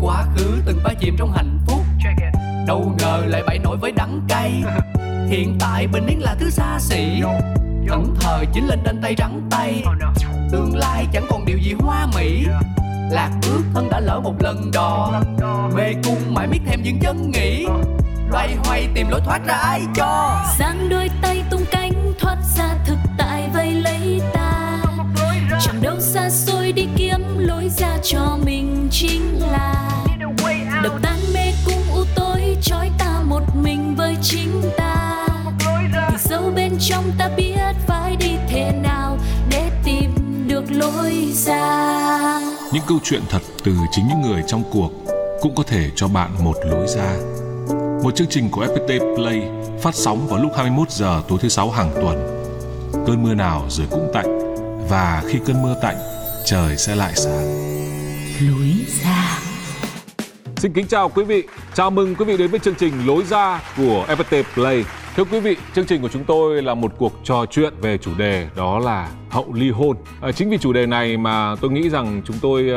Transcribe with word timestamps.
Quá 0.00 0.24
khứ 0.36 0.62
từng 0.66 0.78
ba 0.84 0.90
chìm 1.00 1.16
trong 1.18 1.32
hạnh 1.32 1.58
phúc. 1.66 1.80
Đâu 2.66 2.92
ngờ 2.98 3.22
lại 3.26 3.42
bảy 3.46 3.58
nổi 3.58 3.76
với 3.76 3.92
đắng 3.92 4.20
cay. 4.28 4.62
Hiện 5.28 5.56
tại 5.60 5.86
bình 5.86 6.06
yên 6.06 6.22
là 6.22 6.36
thứ 6.40 6.50
xa 6.50 6.78
xỉ. 6.80 7.22
Thẫn 7.88 8.14
thờ 8.20 8.44
chính 8.52 8.66
lên 8.66 8.78
trên 8.84 9.00
tay 9.02 9.14
trắng 9.14 9.40
tay. 9.50 9.84
Tương 10.52 10.76
lai 10.76 11.06
chẳng 11.12 11.26
còn 11.30 11.44
điều 11.44 11.58
gì 11.58 11.74
hoa 11.78 12.06
mỹ. 12.14 12.46
Lạc 13.10 13.30
bước 13.42 13.62
thân 13.74 13.88
đã 13.90 14.00
lỡ 14.00 14.20
một 14.20 14.34
lần 14.42 14.70
đò. 14.72 15.22
Mê 15.76 15.92
cung 16.04 16.34
mãi 16.34 16.46
miết 16.46 16.60
thêm 16.66 16.82
những 16.82 16.98
chân 17.00 17.30
nghĩ 17.30 17.66
Loay 18.38 18.56
hoay 18.64 18.88
tìm 18.94 19.08
lối 19.08 19.20
thoát 19.24 19.40
ra 19.46 19.54
ai 19.54 19.82
cho. 19.94 20.40
Giang 20.58 20.88
đôi 20.88 21.10
tay 21.22 21.44
tung 21.50 21.64
cánh 21.70 21.92
thoát 22.18 22.36
ra 22.56 22.74
thực 22.86 22.98
tại 23.18 23.48
vây 23.54 23.72
lấy 23.72 24.20
ta. 24.32 24.78
Chẳng 25.60 25.82
đâu 25.82 26.00
xa 26.00 26.30
xôi 26.30 26.72
đi 26.72 26.88
kiếm 26.96 27.20
lối 27.38 27.68
ra 27.68 27.98
cho 28.02 28.38
mình 28.44 28.88
chính 28.90 29.40
là. 29.52 29.90
Đập 30.82 30.92
tan 31.02 31.18
mê 31.34 31.52
cung 31.66 31.82
u 31.94 32.04
tối 32.14 32.56
trói 32.62 32.90
ta 32.98 33.20
một 33.24 33.42
mình 33.54 33.94
với 33.96 34.16
chính 34.22 34.62
ta. 34.76 35.26
Thì 36.08 36.16
sâu 36.18 36.52
bên 36.56 36.72
trong 36.80 37.04
ta 37.18 37.28
biết 37.36 37.74
phải 37.86 38.16
đi 38.16 38.36
thế 38.48 38.72
nào 38.82 39.18
để 39.50 39.70
tìm 39.84 40.14
được 40.48 40.64
lối 40.70 41.28
ra. 41.32 42.40
Những 42.72 42.84
câu 42.86 42.98
chuyện 43.04 43.22
thật 43.30 43.42
từ 43.64 43.72
chính 43.92 44.08
những 44.08 44.22
người 44.22 44.42
trong 44.46 44.62
cuộc 44.72 44.90
cũng 45.40 45.54
có 45.54 45.62
thể 45.62 45.90
cho 45.96 46.08
bạn 46.08 46.44
một 46.44 46.54
lối 46.64 46.86
ra. 46.86 47.37
Một 48.08 48.16
chương 48.16 48.28
trình 48.30 48.50
của 48.50 48.64
FPT 48.66 49.14
Play 49.16 49.42
phát 49.82 49.94
sóng 49.94 50.26
vào 50.28 50.42
lúc 50.42 50.52
21 50.56 50.90
giờ 50.90 51.22
tối 51.28 51.38
thứ 51.42 51.48
sáu 51.48 51.70
hàng 51.70 51.90
tuần. 51.94 52.44
Cơn 53.06 53.22
mưa 53.22 53.34
nào 53.34 53.66
rồi 53.68 53.86
cũng 53.90 54.10
tạnh 54.14 54.38
và 54.90 55.22
khi 55.28 55.38
cơn 55.46 55.62
mưa 55.62 55.74
tạnh, 55.82 55.96
trời 56.44 56.76
sẽ 56.76 56.94
lại 56.94 57.12
sáng. 57.16 57.46
lối 58.40 58.72
ra 59.04 59.38
Xin 60.56 60.72
kính 60.72 60.86
chào 60.86 61.08
quý 61.08 61.24
vị, 61.24 61.42
chào 61.74 61.90
mừng 61.90 62.14
quý 62.14 62.24
vị 62.24 62.36
đến 62.36 62.50
với 62.50 62.60
chương 62.60 62.74
trình 62.74 63.06
Lối 63.06 63.24
ra 63.24 63.62
của 63.76 64.06
FPT 64.08 64.42
Play. 64.54 64.84
Thưa 65.18 65.24
quý 65.24 65.40
vị, 65.40 65.56
chương 65.74 65.86
trình 65.86 66.02
của 66.02 66.08
chúng 66.08 66.24
tôi 66.24 66.62
là 66.62 66.74
một 66.74 66.92
cuộc 66.98 67.12
trò 67.24 67.46
chuyện 67.46 67.74
về 67.80 67.98
chủ 67.98 68.10
đề 68.18 68.48
đó 68.56 68.78
là 68.78 69.08
hậu 69.30 69.52
ly 69.52 69.70
hôn. 69.70 69.96
À, 70.20 70.32
chính 70.32 70.50
vì 70.50 70.58
chủ 70.58 70.72
đề 70.72 70.86
này 70.86 71.16
mà 71.16 71.56
tôi 71.60 71.70
nghĩ 71.70 71.88
rằng 71.88 72.22
chúng 72.24 72.36
tôi 72.42 72.70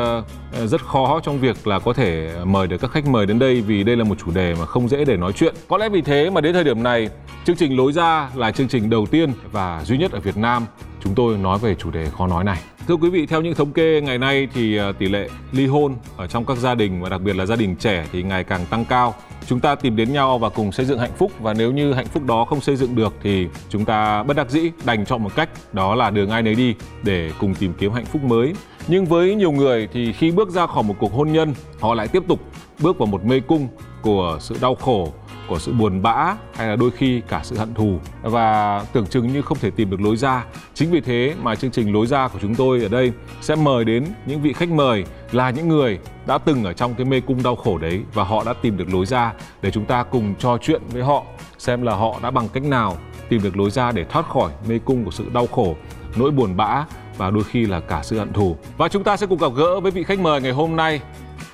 uh, 0.64 0.70
rất 0.70 0.82
khó 0.82 1.20
trong 1.24 1.40
việc 1.40 1.68
là 1.68 1.80
có 1.80 1.94
thể 1.94 2.32
mời 2.46 2.68
được 2.68 2.78
các 2.82 2.92
khách 2.92 3.08
mời 3.08 3.26
đến 3.26 3.40
đây 3.40 3.62
vì 3.62 3.84
đây 3.84 3.96
là 3.96 4.04
một 4.04 4.16
chủ 4.26 4.32
đề 4.32 4.56
mà 4.60 4.66
không 4.66 4.90
dễ 4.90 5.06
để 5.06 5.18
nói 5.18 5.34
chuyện. 5.34 5.56
Có 5.68 5.78
lẽ 5.78 5.90
vì 5.90 6.02
thế 6.02 6.30
mà 6.30 6.42
đến 6.42 6.54
thời 6.54 6.64
điểm 6.64 6.84
này, 6.84 7.10
chương 7.46 7.56
trình 7.56 7.78
Lối 7.78 7.94
ra 7.94 8.30
là 8.36 8.52
chương 8.52 8.68
trình 8.68 8.90
đầu 8.90 9.06
tiên 9.06 9.34
và 9.52 9.84
duy 9.86 9.98
nhất 9.98 10.12
ở 10.12 10.20
Việt 10.20 10.38
Nam 10.38 10.66
chúng 11.04 11.16
tôi 11.16 11.38
nói 11.38 11.60
về 11.60 11.76
chủ 11.76 11.92
đề 11.92 12.10
khó 12.18 12.28
nói 12.28 12.44
này. 12.44 12.62
Thưa 12.92 12.98
quý 12.98 13.10
vị, 13.10 13.26
theo 13.26 13.42
những 13.42 13.56
thống 13.56 13.72
kê 13.72 14.02
ngày 14.02 14.18
nay 14.18 14.48
thì 14.54 14.78
à, 14.78 14.92
tỷ 14.92 15.10
lệ 15.10 15.30
ly 15.52 15.68
hôn 15.68 15.96
ở 16.18 16.28
trong 16.28 16.46
các 16.46 16.58
gia 16.58 16.76
đình 16.76 17.02
và 17.02 17.10
đặc 17.10 17.22
biệt 17.22 17.36
là 17.36 17.46
gia 17.46 17.56
đình 17.56 17.76
trẻ 17.76 18.06
thì 18.12 18.24
ngày 18.24 18.44
càng 18.44 18.66
tăng 18.66 18.86
cao. 18.86 19.14
Chúng 19.48 19.60
ta 19.60 19.76
tìm 19.76 19.96
đến 19.96 20.14
nhau 20.14 20.38
và 20.38 20.50
cùng 20.50 20.72
xây 20.72 20.86
dựng 20.86 21.00
hạnh 21.00 21.12
phúc 21.18 21.32
và 21.40 21.54
nếu 21.54 21.72
như 21.72 21.94
hạnh 21.94 22.06
phúc 22.06 22.26
đó 22.26 22.46
không 22.46 22.62
xây 22.62 22.76
dựng 22.76 22.96
được 22.96 23.14
thì 23.24 23.48
chúng 23.70 23.86
ta 23.86 24.24
bất 24.24 24.38
đắc 24.38 24.50
dĩ 24.50 24.72
đành 24.86 25.06
chọn 25.06 25.24
một 25.24 25.36
cách 25.36 25.50
đó 25.74 25.96
là 25.96 26.10
đường 26.10 26.30
ai 26.30 26.42
nấy 26.42 26.56
đi 26.56 26.76
để 27.04 27.32
cùng 27.40 27.56
tìm 27.56 27.74
kiếm 27.80 27.92
hạnh 27.92 28.06
phúc 28.06 28.24
mới. 28.24 28.54
Nhưng 28.88 29.06
với 29.06 29.36
nhiều 29.36 29.52
người 29.52 29.88
thì 29.94 30.14
khi 30.14 30.32
bước 30.32 30.50
ra 30.50 30.68
khỏi 30.68 30.84
một 30.84 30.96
cuộc 31.00 31.14
hôn 31.14 31.32
nhân, 31.32 31.54
họ 31.80 31.94
lại 31.94 32.08
tiếp 32.08 32.24
tục 32.28 32.40
bước 32.82 32.98
vào 32.98 33.06
một 33.06 33.26
mê 33.26 33.40
cung 33.40 33.68
của 34.02 34.38
sự 34.40 34.56
đau 34.62 34.76
khổ, 34.76 35.14
của 35.48 35.60
sự 35.60 35.74
buồn 35.74 36.02
bã 36.02 36.36
hay 36.56 36.68
là 36.68 36.76
đôi 36.76 36.92
khi 36.92 37.22
cả 37.28 37.40
sự 37.44 37.58
hận 37.58 37.74
thù 37.74 38.00
và 38.22 38.80
tưởng 38.94 39.08
chừng 39.08 39.34
như 39.34 39.42
không 39.42 39.58
thể 39.58 39.70
tìm 39.72 39.90
được 39.90 40.02
lối 40.02 40.18
ra. 40.18 40.46
Chính 40.74 40.92
vì 40.92 41.02
thế 41.02 41.36
mà 41.42 41.56
chương 41.56 41.72
trình 41.72 41.94
lối 41.94 42.08
ra 42.08 42.28
của 42.28 42.40
chúng 42.42 42.56
tôi 42.56 42.82
ở 42.82 42.88
đây 42.88 43.12
sẽ 43.42 43.56
mời 43.56 43.86
đến 43.86 44.06
những 44.26 44.42
vị 44.42 44.54
khách 44.54 44.70
mời 44.70 45.06
là 45.32 45.50
những 45.50 45.70
người 45.70 46.00
đã 46.26 46.38
từng 46.38 46.64
ở 46.64 46.74
trong 46.74 46.96
cái 46.96 47.06
mê 47.06 47.20
cung 47.20 47.44
đau 47.44 47.56
khổ 47.56 47.78
đấy 47.78 48.02
và 48.14 48.24
họ 48.24 48.44
đã 48.44 48.54
tìm 48.54 48.78
được 48.78 48.94
lối 48.94 49.06
ra 49.06 49.34
để 49.62 49.72
chúng 49.72 49.86
ta 49.86 50.04
cùng 50.04 50.36
trò 50.40 50.58
chuyện 50.62 50.82
với 50.92 51.04
họ 51.04 51.24
xem 51.58 51.82
là 51.82 51.96
họ 51.96 52.20
đã 52.24 52.32
bằng 52.32 52.48
cách 52.54 52.64
nào 52.64 52.98
tìm 53.32 53.44
được 53.44 53.58
lối 53.58 53.72
ra 53.72 53.92
để 53.92 54.06
thoát 54.10 54.30
khỏi 54.30 54.52
mê 54.68 54.80
cung 54.86 55.06
của 55.06 55.12
sự 55.12 55.26
đau 55.34 55.48
khổ, 55.48 55.76
nỗi 56.16 56.32
buồn 56.32 56.58
bã 56.58 56.86
và 57.18 57.30
đôi 57.30 57.44
khi 57.44 57.66
là 57.66 57.80
cả 57.80 58.00
sự 58.04 58.20
hận 58.20 58.34
thù. 58.34 58.58
Và 58.78 58.88
chúng 58.88 59.04
ta 59.04 59.18
sẽ 59.18 59.28
cùng 59.28 59.40
gặp 59.40 59.52
gỡ 59.56 59.80
với 59.80 59.92
vị 59.92 60.04
khách 60.04 60.20
mời 60.20 60.42
ngày 60.42 60.52
hôm 60.52 60.76
nay, 60.76 61.02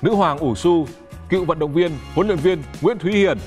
nữ 0.02 0.14
hoàng 0.14 0.38
ủ 0.38 0.54
su, 0.54 0.86
cựu 1.28 1.44
vận 1.44 1.58
động 1.58 1.72
viên, 1.72 1.92
huấn 2.14 2.26
luyện 2.26 2.38
viên 2.38 2.62
Nguyễn 2.80 2.98
Thúy 2.98 3.12
Hiền. 3.12 3.38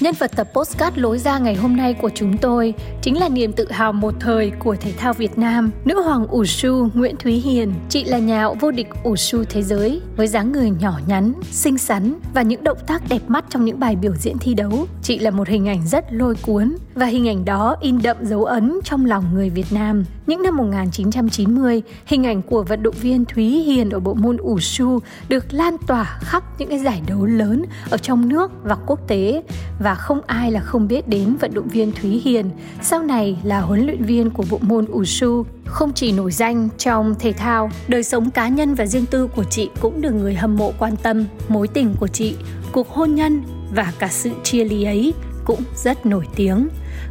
Nhân 0.00 0.14
vật 0.18 0.30
tập 0.36 0.48
postcard 0.54 0.98
lối 0.98 1.18
ra 1.18 1.38
ngày 1.38 1.54
hôm 1.54 1.76
nay 1.76 1.94
của 1.94 2.10
chúng 2.14 2.38
tôi 2.38 2.74
chính 3.02 3.18
là 3.18 3.28
niềm 3.28 3.52
tự 3.52 3.72
hào 3.72 3.92
một 3.92 4.14
thời 4.20 4.52
của 4.58 4.76
thể 4.80 4.92
thao 4.92 5.12
Việt 5.12 5.38
Nam, 5.38 5.70
nữ 5.84 6.02
hoàng 6.02 6.26
ủ 6.26 6.44
su 6.44 6.88
Nguyễn 6.94 7.16
Thúy 7.16 7.32
Hiền. 7.32 7.72
Chị 7.88 8.04
là 8.04 8.18
nhà 8.18 8.48
vô 8.60 8.70
địch 8.70 8.88
ủ 9.04 9.16
su 9.16 9.44
thế 9.44 9.62
giới 9.62 10.00
với 10.16 10.26
dáng 10.26 10.52
người 10.52 10.70
nhỏ 10.70 11.00
nhắn, 11.06 11.32
xinh 11.50 11.78
xắn 11.78 12.14
và 12.34 12.42
những 12.42 12.64
động 12.64 12.78
tác 12.86 13.02
đẹp 13.08 13.22
mắt 13.28 13.44
trong 13.48 13.64
những 13.64 13.80
bài 13.80 13.96
biểu 13.96 14.14
diễn 14.14 14.38
thi 14.38 14.54
đấu. 14.54 14.86
Chị 15.02 15.18
là 15.18 15.30
một 15.30 15.48
hình 15.48 15.68
ảnh 15.68 15.86
rất 15.86 16.04
lôi 16.10 16.34
cuốn 16.42 16.76
và 16.96 17.06
hình 17.06 17.28
ảnh 17.28 17.44
đó 17.44 17.76
in 17.80 17.98
đậm 18.02 18.16
dấu 18.20 18.44
ấn 18.44 18.80
trong 18.84 19.06
lòng 19.06 19.24
người 19.34 19.50
Việt 19.50 19.66
Nam. 19.70 20.04
Những 20.26 20.42
năm 20.42 20.56
1990, 20.56 21.82
hình 22.06 22.26
ảnh 22.26 22.42
của 22.42 22.62
vận 22.62 22.82
động 22.82 22.94
viên 23.00 23.24
Thúy 23.24 23.44
Hiền 23.48 23.90
ở 23.90 24.00
bộ 24.00 24.14
môn 24.14 24.36
ủ 24.36 24.60
su 24.60 25.00
được 25.28 25.44
lan 25.50 25.76
tỏa 25.86 26.18
khắp 26.20 26.42
những 26.58 26.68
cái 26.68 26.78
giải 26.78 27.02
đấu 27.06 27.24
lớn 27.24 27.64
ở 27.90 27.96
trong 27.96 28.28
nước 28.28 28.50
và 28.62 28.76
quốc 28.86 29.08
tế 29.08 29.42
và 29.80 29.94
không 29.94 30.20
ai 30.26 30.50
là 30.50 30.60
không 30.60 30.88
biết 30.88 31.08
đến 31.08 31.36
vận 31.40 31.54
động 31.54 31.68
viên 31.68 31.92
Thúy 31.92 32.20
Hiền, 32.24 32.50
sau 32.82 33.02
này 33.02 33.38
là 33.42 33.60
huấn 33.60 33.86
luyện 33.86 34.04
viên 34.04 34.30
của 34.30 34.44
bộ 34.50 34.58
môn 34.62 34.86
ủ 34.86 35.04
su. 35.04 35.46
Không 35.64 35.92
chỉ 35.92 36.12
nổi 36.12 36.32
danh 36.32 36.68
trong 36.78 37.14
thể 37.18 37.32
thao, 37.32 37.70
đời 37.88 38.02
sống 38.02 38.30
cá 38.30 38.48
nhân 38.48 38.74
và 38.74 38.86
riêng 38.86 39.06
tư 39.06 39.26
của 39.26 39.44
chị 39.44 39.70
cũng 39.80 40.00
được 40.00 40.12
người 40.12 40.34
hâm 40.34 40.56
mộ 40.56 40.72
quan 40.78 40.96
tâm. 40.96 41.24
Mối 41.48 41.68
tình 41.68 41.94
của 42.00 42.08
chị, 42.08 42.34
cuộc 42.72 42.88
hôn 42.88 43.14
nhân 43.14 43.42
và 43.74 43.92
cả 43.98 44.08
sự 44.08 44.30
chia 44.42 44.64
ly 44.64 44.84
ấy 44.84 45.14
cũng 45.44 45.60
rất 45.76 46.06
nổi 46.06 46.24
tiếng. 46.36 46.68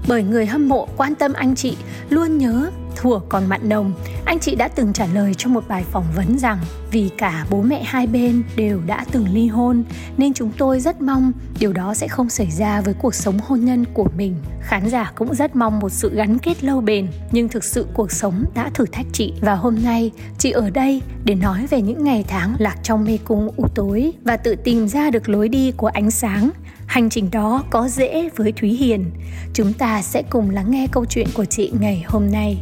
Bởi 0.08 0.24
người 0.24 0.46
hâm 0.46 0.70
mộ 0.70 0.88
quan 0.98 1.16
tâm 1.16 1.34
anh 1.34 1.56
chị 1.56 1.78
luôn 2.10 2.38
nhớ 2.38 2.72
thuở 2.96 3.20
còn 3.30 3.46
mặn 3.46 3.70
nồng, 3.70 3.94
anh 4.26 4.40
chị 4.40 4.56
đã 4.56 4.68
từng 4.68 4.94
trả 4.94 5.06
lời 5.06 5.34
trong 5.34 5.54
một 5.54 5.68
bài 5.68 5.84
phỏng 5.92 6.06
vấn 6.16 6.40
rằng 6.40 6.58
vì 6.92 7.10
cả 7.18 7.46
bố 7.50 7.62
mẹ 7.62 7.84
hai 7.84 8.08
bên 8.08 8.44
đều 8.56 8.82
đã 8.88 9.06
từng 9.12 9.28
ly 9.34 9.48
hôn 9.48 9.84
nên 10.18 10.34
chúng 10.34 10.52
tôi 10.58 10.80
rất 10.80 11.02
mong 11.02 11.32
điều 11.60 11.74
đó 11.74 11.94
sẽ 11.94 12.08
không 12.08 12.30
xảy 12.30 12.52
ra 12.52 12.82
với 12.82 12.94
cuộc 12.94 13.16
sống 13.16 13.40
hôn 13.44 13.66
nhân 13.66 13.86
của 13.94 14.08
mình. 14.18 14.36
Khán 14.62 14.90
giả 14.90 15.12
cũng 15.16 15.36
rất 15.36 15.56
mong 15.56 15.80
một 15.80 15.90
sự 15.90 16.16
gắn 16.16 16.40
kết 16.40 16.64
lâu 16.64 16.82
bền, 16.82 17.08
nhưng 17.32 17.50
thực 17.50 17.64
sự 17.64 17.88
cuộc 17.94 18.12
sống 18.12 18.46
đã 18.56 18.70
thử 18.74 18.86
thách 18.92 19.06
chị. 19.12 19.34
Và 19.42 19.56
hôm 19.56 19.76
nay 19.84 20.12
chị 20.38 20.52
ở 20.52 20.70
đây 20.70 21.02
để 21.26 21.36
nói 21.36 21.68
về 21.70 21.82
những 21.82 22.04
ngày 22.04 22.26
tháng 22.28 22.56
lạc 22.60 22.76
trong 22.84 23.04
mê 23.06 23.18
cung 23.24 23.50
u 23.58 23.68
tối 23.76 24.14
và 24.24 24.38
tự 24.38 24.56
tìm 24.56 24.88
ra 24.88 25.10
được 25.10 25.30
lối 25.30 25.50
đi 25.50 25.72
của 25.72 25.88
ánh 25.88 26.12
sáng. 26.12 26.50
Hành 26.88 27.10
trình 27.10 27.32
đó 27.32 27.64
có 27.70 27.88
dễ 27.88 28.30
với 28.36 28.52
Thúy 28.52 28.70
Hiền. 28.70 29.06
Chúng 29.54 29.74
ta 29.74 30.02
sẽ 30.02 30.24
cùng 30.30 30.50
lắng 30.50 30.72
nghe 30.72 30.88
câu 30.92 31.06
chuyện 31.06 31.28
của 31.34 31.46
chị 31.46 31.72
ngày 31.80 32.04
hôm 32.08 32.32
nay. 32.32 32.58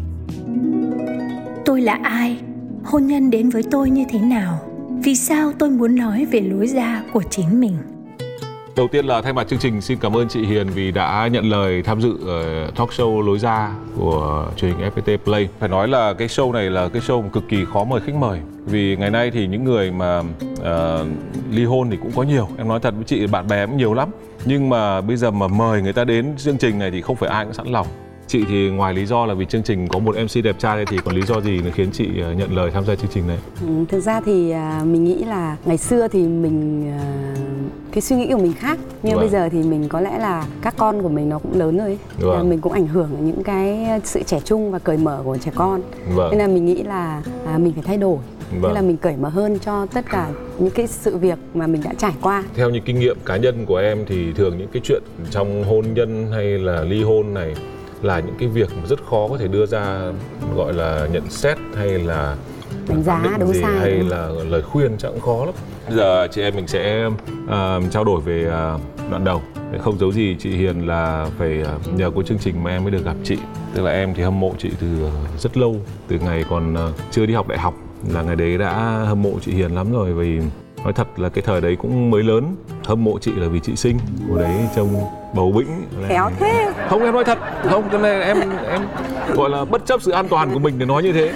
Tôi 1.66 1.81
là 1.81 2.00
ai? 2.03 2.38
Hôn 2.84 3.07
nhân 3.07 3.29
đến 3.29 3.50
với 3.50 3.63
tôi 3.72 3.89
như 3.89 4.06
thế 4.09 4.19
nào? 4.19 4.59
Vì 5.03 5.16
sao 5.16 5.51
tôi 5.59 5.69
muốn 5.69 5.95
nói 5.95 6.25
về 6.25 6.41
lối 6.41 6.67
ra 6.67 7.03
của 7.13 7.23
chính 7.29 7.59
mình? 7.59 7.78
Đầu 8.75 8.88
tiên 8.88 9.06
là 9.06 9.22
thay 9.22 9.34
mặt 9.34 9.47
chương 9.47 9.59
trình 9.59 9.81
xin 9.81 9.97
cảm 9.97 10.17
ơn 10.17 10.28
chị 10.28 10.45
Hiền 10.45 10.67
vì 10.67 10.91
đã 10.91 11.28
nhận 11.31 11.50
lời 11.50 11.81
tham 11.81 12.01
dự 12.01 12.17
ở 12.28 12.72
talk 12.75 12.89
show 12.89 13.22
lối 13.22 13.39
ra 13.39 13.72
của 13.97 14.47
truyền 14.57 14.72
hình 14.72 14.89
FPT 14.95 15.17
Play. 15.17 15.50
Phải 15.59 15.69
nói 15.69 15.88
là 15.88 16.13
cái 16.13 16.28
show 16.28 16.51
này 16.51 16.69
là 16.69 16.89
cái 16.89 17.01
show 17.01 17.29
cực 17.29 17.44
kỳ 17.50 17.66
khó 17.73 17.84
mời 17.84 18.01
khách 18.01 18.16
mời 18.16 18.39
vì 18.66 18.95
ngày 18.95 19.09
nay 19.09 19.31
thì 19.31 19.47
những 19.47 19.63
người 19.63 19.91
mà 19.91 20.19
uh, 20.19 21.07
ly 21.51 21.66
hôn 21.66 21.89
thì 21.91 21.97
cũng 22.01 22.11
có 22.16 22.23
nhiều. 22.23 22.47
Em 22.57 22.67
nói 22.67 22.79
thật 22.79 22.94
với 22.95 23.03
chị 23.03 23.28
bạn 23.28 23.47
bè 23.47 23.66
cũng 23.66 23.78
nhiều 23.78 23.94
lắm. 23.94 24.09
Nhưng 24.45 24.69
mà 24.69 25.01
bây 25.01 25.17
giờ 25.17 25.31
mà 25.31 25.47
mời 25.47 25.81
người 25.81 25.94
ta 25.94 26.03
đến 26.03 26.34
chương 26.38 26.57
trình 26.57 26.79
này 26.79 26.91
thì 26.91 27.02
không 27.02 27.16
phải 27.16 27.29
ai 27.29 27.46
cũng 27.46 27.53
sẵn 27.53 27.67
lòng. 27.67 27.87
Chị 28.28 28.43
thì 28.49 28.70
ngoài 28.70 28.93
lý 28.93 29.05
do 29.05 29.25
là 29.25 29.34
vì 29.34 29.46
chương 29.46 29.64
trình 29.64 29.87
có 29.87 29.99
một 29.99 30.16
MC 30.16 30.43
đẹp 30.43 30.55
trai 30.59 30.85
thì 30.85 30.97
còn 31.05 31.16
lý 31.16 31.22
do 31.22 31.41
gì 31.41 31.61
nó 31.61 31.70
khiến 31.73 31.90
chị 31.93 32.08
ờ, 32.22 32.34
nhận 32.34 32.55
lời 32.55 32.72
tham 32.72 32.85
gia 32.85 32.96
chương 32.96 33.09
trình 33.14 33.28
này? 33.28 33.37
Ừ, 33.61 33.67
thực 33.90 33.99
ra 33.99 34.22
thì 34.25 34.52
à, 34.52 34.81
mình 34.85 35.03
nghĩ 35.03 35.23
là 35.23 35.58
ngày 35.66 35.78
xưa 35.78 36.08
thì 36.08 36.20
mình 36.28 36.87
à, 36.91 37.03
cái 37.91 38.02
suy 38.02 38.16
nghĩ 38.16 38.28
của 38.31 38.37
mình 38.37 38.53
khác 38.53 38.78
nhưng 39.03 39.14
Vâng. 39.14 39.22
bây 39.22 39.29
giờ 39.29 39.49
thì 39.52 39.64
mình 39.64 39.90
có 39.90 39.99
lẽ 40.02 40.20
là 40.20 40.46
các 40.61 40.73
con 40.78 41.02
của 41.02 41.09
mình 41.09 41.29
nó 41.29 41.40
cũng 41.40 41.59
lớn 41.59 41.78
rồi 41.78 41.87
ấy. 41.87 41.97
Vâng. 42.20 42.49
Mình 42.49 42.61
cũng 42.61 42.72
ảnh 42.73 42.87
hưởng 42.87 43.09
những 43.22 43.43
cái 43.43 43.87
sự 44.03 44.23
trẻ 44.25 44.40
trung 44.46 44.72
và 44.72 44.79
cởi 44.79 44.97
mở 44.97 45.22
của 45.25 45.37
trẻ 45.37 45.52
con 45.55 45.81
Vâng. 46.16 46.31
nên 46.31 46.40
là 46.40 46.47
mình 46.47 46.66
nghĩ 46.66 46.84
là 46.84 47.22
à, 47.46 47.58
mình 47.58 47.73
phải 47.73 47.84
thay 47.87 47.97
đổi 47.97 48.17
Vâng. 48.52 48.61
nên 48.61 48.72
là 48.73 48.81
mình 48.81 48.97
cởi 48.97 49.16
mở 49.17 49.29
hơn 49.29 49.59
cho 49.59 49.85
tất 49.85 50.05
cả 50.11 50.29
những 50.59 50.72
cái 50.72 50.87
sự 50.87 51.17
việc 51.17 51.40
mà 51.53 51.67
mình 51.67 51.81
đã 51.85 51.91
trải 51.97 52.14
qua 52.22 52.43
Theo 52.55 52.70
những 52.70 52.84
kinh 52.85 52.99
nghiệm 52.99 53.17
cá 53.25 53.37
nhân 53.37 53.66
của 53.66 53.78
em 53.78 54.05
thì 54.08 54.34
thường 54.34 54.58
những 54.58 54.67
cái 54.73 54.81
chuyện 54.85 55.02
trong 55.31 55.64
hôn 55.64 55.85
nhân 55.93 56.28
hay 56.31 56.43
là 56.46 56.81
ly 56.81 57.03
hôn 57.03 57.34
này 57.34 57.53
là 58.03 58.20
những 58.20 58.35
cái 58.40 58.47
việc 58.47 58.70
mà 58.78 58.85
rất 58.88 59.00
khó 59.09 59.28
có 59.28 59.38
thể 59.38 59.47
đưa 59.47 59.66
ra 59.66 60.11
gọi 60.55 60.73
là 60.73 61.08
nhận 61.11 61.29
xét 61.29 61.58
hay 61.76 61.88
là 61.88 62.35
Đánh 62.88 63.03
giá 63.03 63.38
đúng 63.40 63.53
gì 63.53 63.61
sai, 63.61 63.79
hay 63.79 64.00
đúng 64.00 64.09
là 64.09 64.28
lời 64.28 64.61
khuyên 64.61 64.97
chắc 64.97 65.09
cũng 65.09 65.20
khó 65.20 65.46
lắm. 65.46 65.53
Bây 65.88 65.97
giờ 65.97 66.28
chị 66.32 66.41
em 66.41 66.55
mình 66.55 66.67
sẽ 66.67 67.09
à, 67.50 67.79
trao 67.91 68.03
đổi 68.03 68.22
về 68.22 68.50
à, 68.52 68.78
đoạn 69.09 69.23
đầu. 69.23 69.41
Không 69.79 70.00
giấu 70.00 70.11
gì 70.11 70.35
chị 70.40 70.50
Hiền 70.50 70.88
là 70.88 71.28
phải 71.38 71.61
ờ, 71.61 71.78
nhờ 71.96 72.11
có 72.16 72.23
chương 72.23 72.38
trình 72.38 72.64
mà 72.64 72.72
em 72.72 72.84
mới 72.84 72.91
được 72.91 73.05
gặp 73.05 73.16
chị. 73.23 73.38
Tức 73.73 73.82
là 73.82 73.91
em 73.91 74.14
thì 74.14 74.23
hâm 74.23 74.40
mộ 74.40 74.53
chị 74.58 74.70
từ 74.79 74.88
ờ, 75.03 75.11
rất 75.38 75.58
lâu 75.58 75.76
từ 76.08 76.20
ngày 76.20 76.46
còn 76.49 76.73
ờ, 76.76 76.94
chưa 77.11 77.26
đi 77.26 77.34
học 77.34 77.47
đại 77.47 77.59
học. 77.59 77.73
Là 78.09 78.22
ngày 78.22 78.35
đấy 78.35 78.58
đã 78.58 79.03
hâm 79.08 79.22
mộ 79.22 79.32
chị 79.41 79.52
Hiền 79.52 79.72
lắm 79.72 79.91
rồi 79.91 80.14
vì 80.14 80.40
nói 80.84 80.94
thật 80.94 81.08
là 81.20 81.29
cái 81.29 81.41
thời 81.47 81.61
đấy 81.61 81.76
cũng 81.76 82.11
mới 82.11 82.23
lớn. 82.23 82.56
Hâm 82.85 83.03
mộ 83.03 83.20
chị 83.20 83.32
là 83.35 83.47
vì 83.47 83.59
chị 83.59 83.76
xinh. 83.76 83.97
Hồi 84.29 84.40
đấy 84.40 84.56
trông 84.76 84.96
bầu 85.34 85.52
bĩnh 85.52 85.68
khéo 86.08 86.30
thế. 86.40 86.72
Không 86.90 87.03
em 87.03 87.14
nói 87.14 87.24
thật. 87.24 87.38
Không 87.70 87.84
cái 87.91 88.02
này 88.02 88.22
em 88.22 88.38
em 88.70 88.82
gọi 89.35 89.50
là 89.50 89.66
bất 89.66 89.85
chấp 89.85 90.02
sự 90.02 90.12
an 90.12 90.28
toàn 90.28 90.53
của 90.53 90.59
mình 90.59 90.80
để 90.80 90.85
nói 90.85 91.03
như 91.03 91.14
thế. 91.14 91.32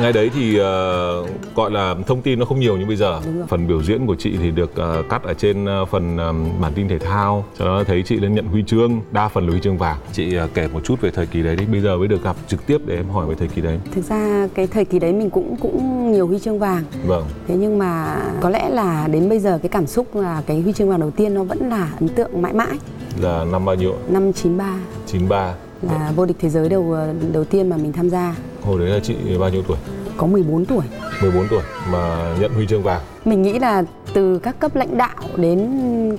Ngày 0.00 0.12
đấy 0.12 0.30
thì 0.34 0.60
uh, 0.60 1.56
gọi 1.56 1.70
là 1.70 1.94
thông 2.06 2.22
tin 2.22 2.38
nó 2.38 2.44
không 2.44 2.60
nhiều 2.60 2.76
như 2.76 2.86
bây 2.86 2.96
giờ. 2.96 3.20
Phần 3.48 3.68
biểu 3.68 3.82
diễn 3.82 4.06
của 4.06 4.16
chị 4.18 4.36
thì 4.42 4.50
được 4.50 4.70
uh, 4.70 5.08
cắt 5.08 5.22
ở 5.22 5.34
trên 5.34 5.82
uh, 5.82 5.88
phần 5.88 6.14
uh, 6.14 6.60
bản 6.60 6.72
tin 6.74 6.88
thể 6.88 6.98
thao. 6.98 7.44
Sau 7.58 7.66
đó 7.68 7.84
thấy 7.86 8.02
chị 8.02 8.16
lên 8.16 8.34
nhận 8.34 8.46
huy 8.46 8.62
chương 8.66 9.00
đa 9.10 9.28
phần 9.28 9.46
là 9.46 9.50
huy 9.50 9.60
chương 9.60 9.78
vàng. 9.78 9.96
Chị 10.12 10.38
uh, 10.44 10.54
kể 10.54 10.68
một 10.72 10.80
chút 10.84 11.00
về 11.00 11.10
thời 11.10 11.26
kỳ 11.26 11.42
đấy 11.42 11.56
đi. 11.56 11.66
Bây 11.66 11.80
giờ 11.80 11.96
mới 11.96 12.08
được 12.08 12.24
gặp 12.24 12.36
trực 12.48 12.66
tiếp 12.66 12.78
để 12.86 12.96
em 12.96 13.08
hỏi 13.08 13.26
về 13.26 13.34
thời 13.38 13.48
kỳ 13.48 13.62
đấy. 13.62 13.78
Thực 13.94 14.04
ra 14.04 14.48
cái 14.54 14.66
thời 14.66 14.84
kỳ 14.84 14.98
đấy 14.98 15.12
mình 15.12 15.30
cũng 15.30 15.56
cũng 15.56 16.12
nhiều 16.12 16.26
huy 16.26 16.38
chương 16.38 16.58
vàng. 16.58 16.82
Vâng. 17.06 17.24
Thế 17.48 17.54
nhưng 17.58 17.78
mà 17.78 18.16
có 18.40 18.50
lẽ 18.50 18.68
là 18.68 19.08
đến 19.12 19.28
bây 19.28 19.38
giờ 19.38 19.58
cái 19.62 19.68
cảm 19.68 19.86
xúc 19.86 20.16
là 20.16 20.42
cái 20.46 20.60
huy 20.60 20.72
chương 20.72 20.90
vàng 20.90 21.00
đầu 21.00 21.10
tiên 21.10 21.34
nó 21.34 21.44
vẫn 21.44 21.68
là 21.68 21.88
ấn 22.00 22.08
tượng 22.08 22.42
mãi 22.42 22.52
mãi 22.52 22.78
là 23.20 23.44
năm 23.44 23.64
bao 23.64 23.74
nhiêu 23.74 23.94
năm 24.08 24.32
93 24.32 24.76
93 25.06 25.54
là 25.82 26.12
vô 26.16 26.26
địch 26.26 26.36
thế 26.40 26.48
giới 26.48 26.68
đầu 26.68 26.96
đầu 27.32 27.44
tiên 27.44 27.68
mà 27.68 27.76
mình 27.76 27.92
tham 27.92 28.10
gia. 28.10 28.36
Hồi 28.62 28.78
đấy 28.78 28.88
là 28.88 29.00
chị 29.02 29.14
bao 29.40 29.50
nhiêu 29.50 29.62
tuổi? 29.68 29.76
Có 30.16 30.26
14 30.26 30.64
tuổi. 30.64 30.84
14 31.22 31.48
tuổi 31.50 31.62
mà 31.92 32.34
nhận 32.40 32.54
huy 32.54 32.66
chương 32.66 32.82
vàng. 32.82 33.00
Mình 33.24 33.42
nghĩ 33.42 33.58
là 33.58 33.82
từ 34.14 34.38
các 34.38 34.60
cấp 34.60 34.76
lãnh 34.76 34.98
đạo 34.98 35.16
đến 35.36 35.70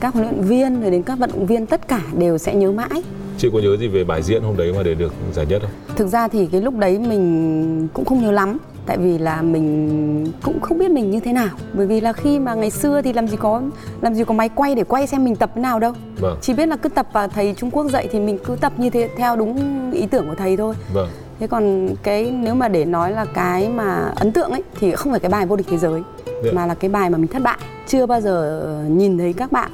các 0.02 0.14
huấn 0.14 0.28
luyện 0.28 0.42
viên 0.42 0.82
rồi 0.82 0.92
đến 0.92 1.04
các 1.04 1.20
vận 1.20 1.32
động 1.32 1.46
viên 1.46 1.66
tất 1.66 1.88
cả 1.88 2.02
đều 2.18 2.38
sẽ 2.38 2.56
nhớ 2.56 2.72
mãi. 2.72 3.04
Chị 3.38 3.50
có 3.54 3.60
nhớ 3.60 3.78
gì 3.78 3.88
về 3.88 4.04
bài 4.04 4.24
diễn 4.24 4.44
hôm 4.44 4.58
đấy 4.58 4.74
mà 4.78 4.84
để 4.84 4.94
được 4.94 5.14
giải 5.34 5.46
nhất 5.46 5.62
không? 5.62 5.96
Thực 5.96 6.08
ra 6.08 6.28
thì 6.28 6.46
cái 6.46 6.62
lúc 6.62 6.78
đấy 6.78 7.00
mình 7.00 7.88
cũng 7.94 8.06
không 8.06 8.22
nhớ 8.22 8.32
lắm 8.32 8.58
tại 8.86 8.98
vì 8.98 9.18
là 9.18 9.42
mình 9.42 10.26
cũng 10.44 10.60
không 10.60 10.78
biết 10.78 10.92
mình 10.92 11.12
như 11.12 11.20
thế 11.20 11.34
nào 11.34 11.50
bởi 11.74 11.88
vì 11.88 12.02
là 12.02 12.14
khi 12.14 12.40
mà 12.40 12.54
ngày 12.54 12.70
xưa 12.70 13.02
thì 13.02 13.14
làm 13.14 13.28
gì 13.28 13.38
có 13.38 13.62
làm 14.02 14.14
gì 14.14 14.24
có 14.24 14.34
máy 14.34 14.50
quay 14.50 14.76
để 14.76 14.84
quay 14.84 15.08
xem 15.08 15.26
mình 15.26 15.36
tập 15.36 15.52
thế 15.56 15.62
nào 15.62 15.80
đâu 15.80 15.94
vâng. 16.20 16.38
chỉ 16.42 16.54
biết 16.54 16.66
là 16.66 16.76
cứ 16.76 16.90
tập 16.90 17.08
và 17.14 17.28
thầy 17.28 17.54
Trung 17.58 17.72
Quốc 17.72 17.90
dạy 17.90 18.08
thì 18.12 18.20
mình 18.20 18.38
cứ 18.46 18.56
tập 18.56 18.74
như 18.78 18.90
thế 18.90 19.10
theo 19.18 19.36
đúng 19.36 19.92
ý 19.92 20.06
tưởng 20.06 20.28
của 20.28 20.36
thầy 20.36 20.58
thôi 20.58 20.76
vâng. 20.94 21.10
Thế 21.40 21.48
còn 21.48 21.90
cái 22.04 22.32
nếu 22.32 22.56
mà 22.56 22.68
để 22.68 22.86
nói 22.86 23.12
là 23.12 23.26
cái 23.26 23.70
mà 23.70 24.12
ấn 24.16 24.32
tượng 24.32 24.52
ấy 24.52 24.64
thì 24.80 24.96
không 24.96 25.14
phải 25.14 25.20
cái 25.20 25.30
bài 25.30 25.46
vô 25.46 25.56
địch 25.56 25.68
thế 25.70 25.78
giới 25.78 26.02
Được. 26.44 26.52
mà 26.54 26.66
là 26.66 26.76
cái 26.76 26.90
bài 26.90 27.10
mà 27.10 27.18
mình 27.18 27.28
thất 27.28 27.42
bại 27.44 27.58
chưa 27.88 28.06
bao 28.06 28.22
giờ 28.22 28.64
nhìn 28.90 29.18
thấy 29.18 29.34
các 29.34 29.52
bạn 29.52 29.72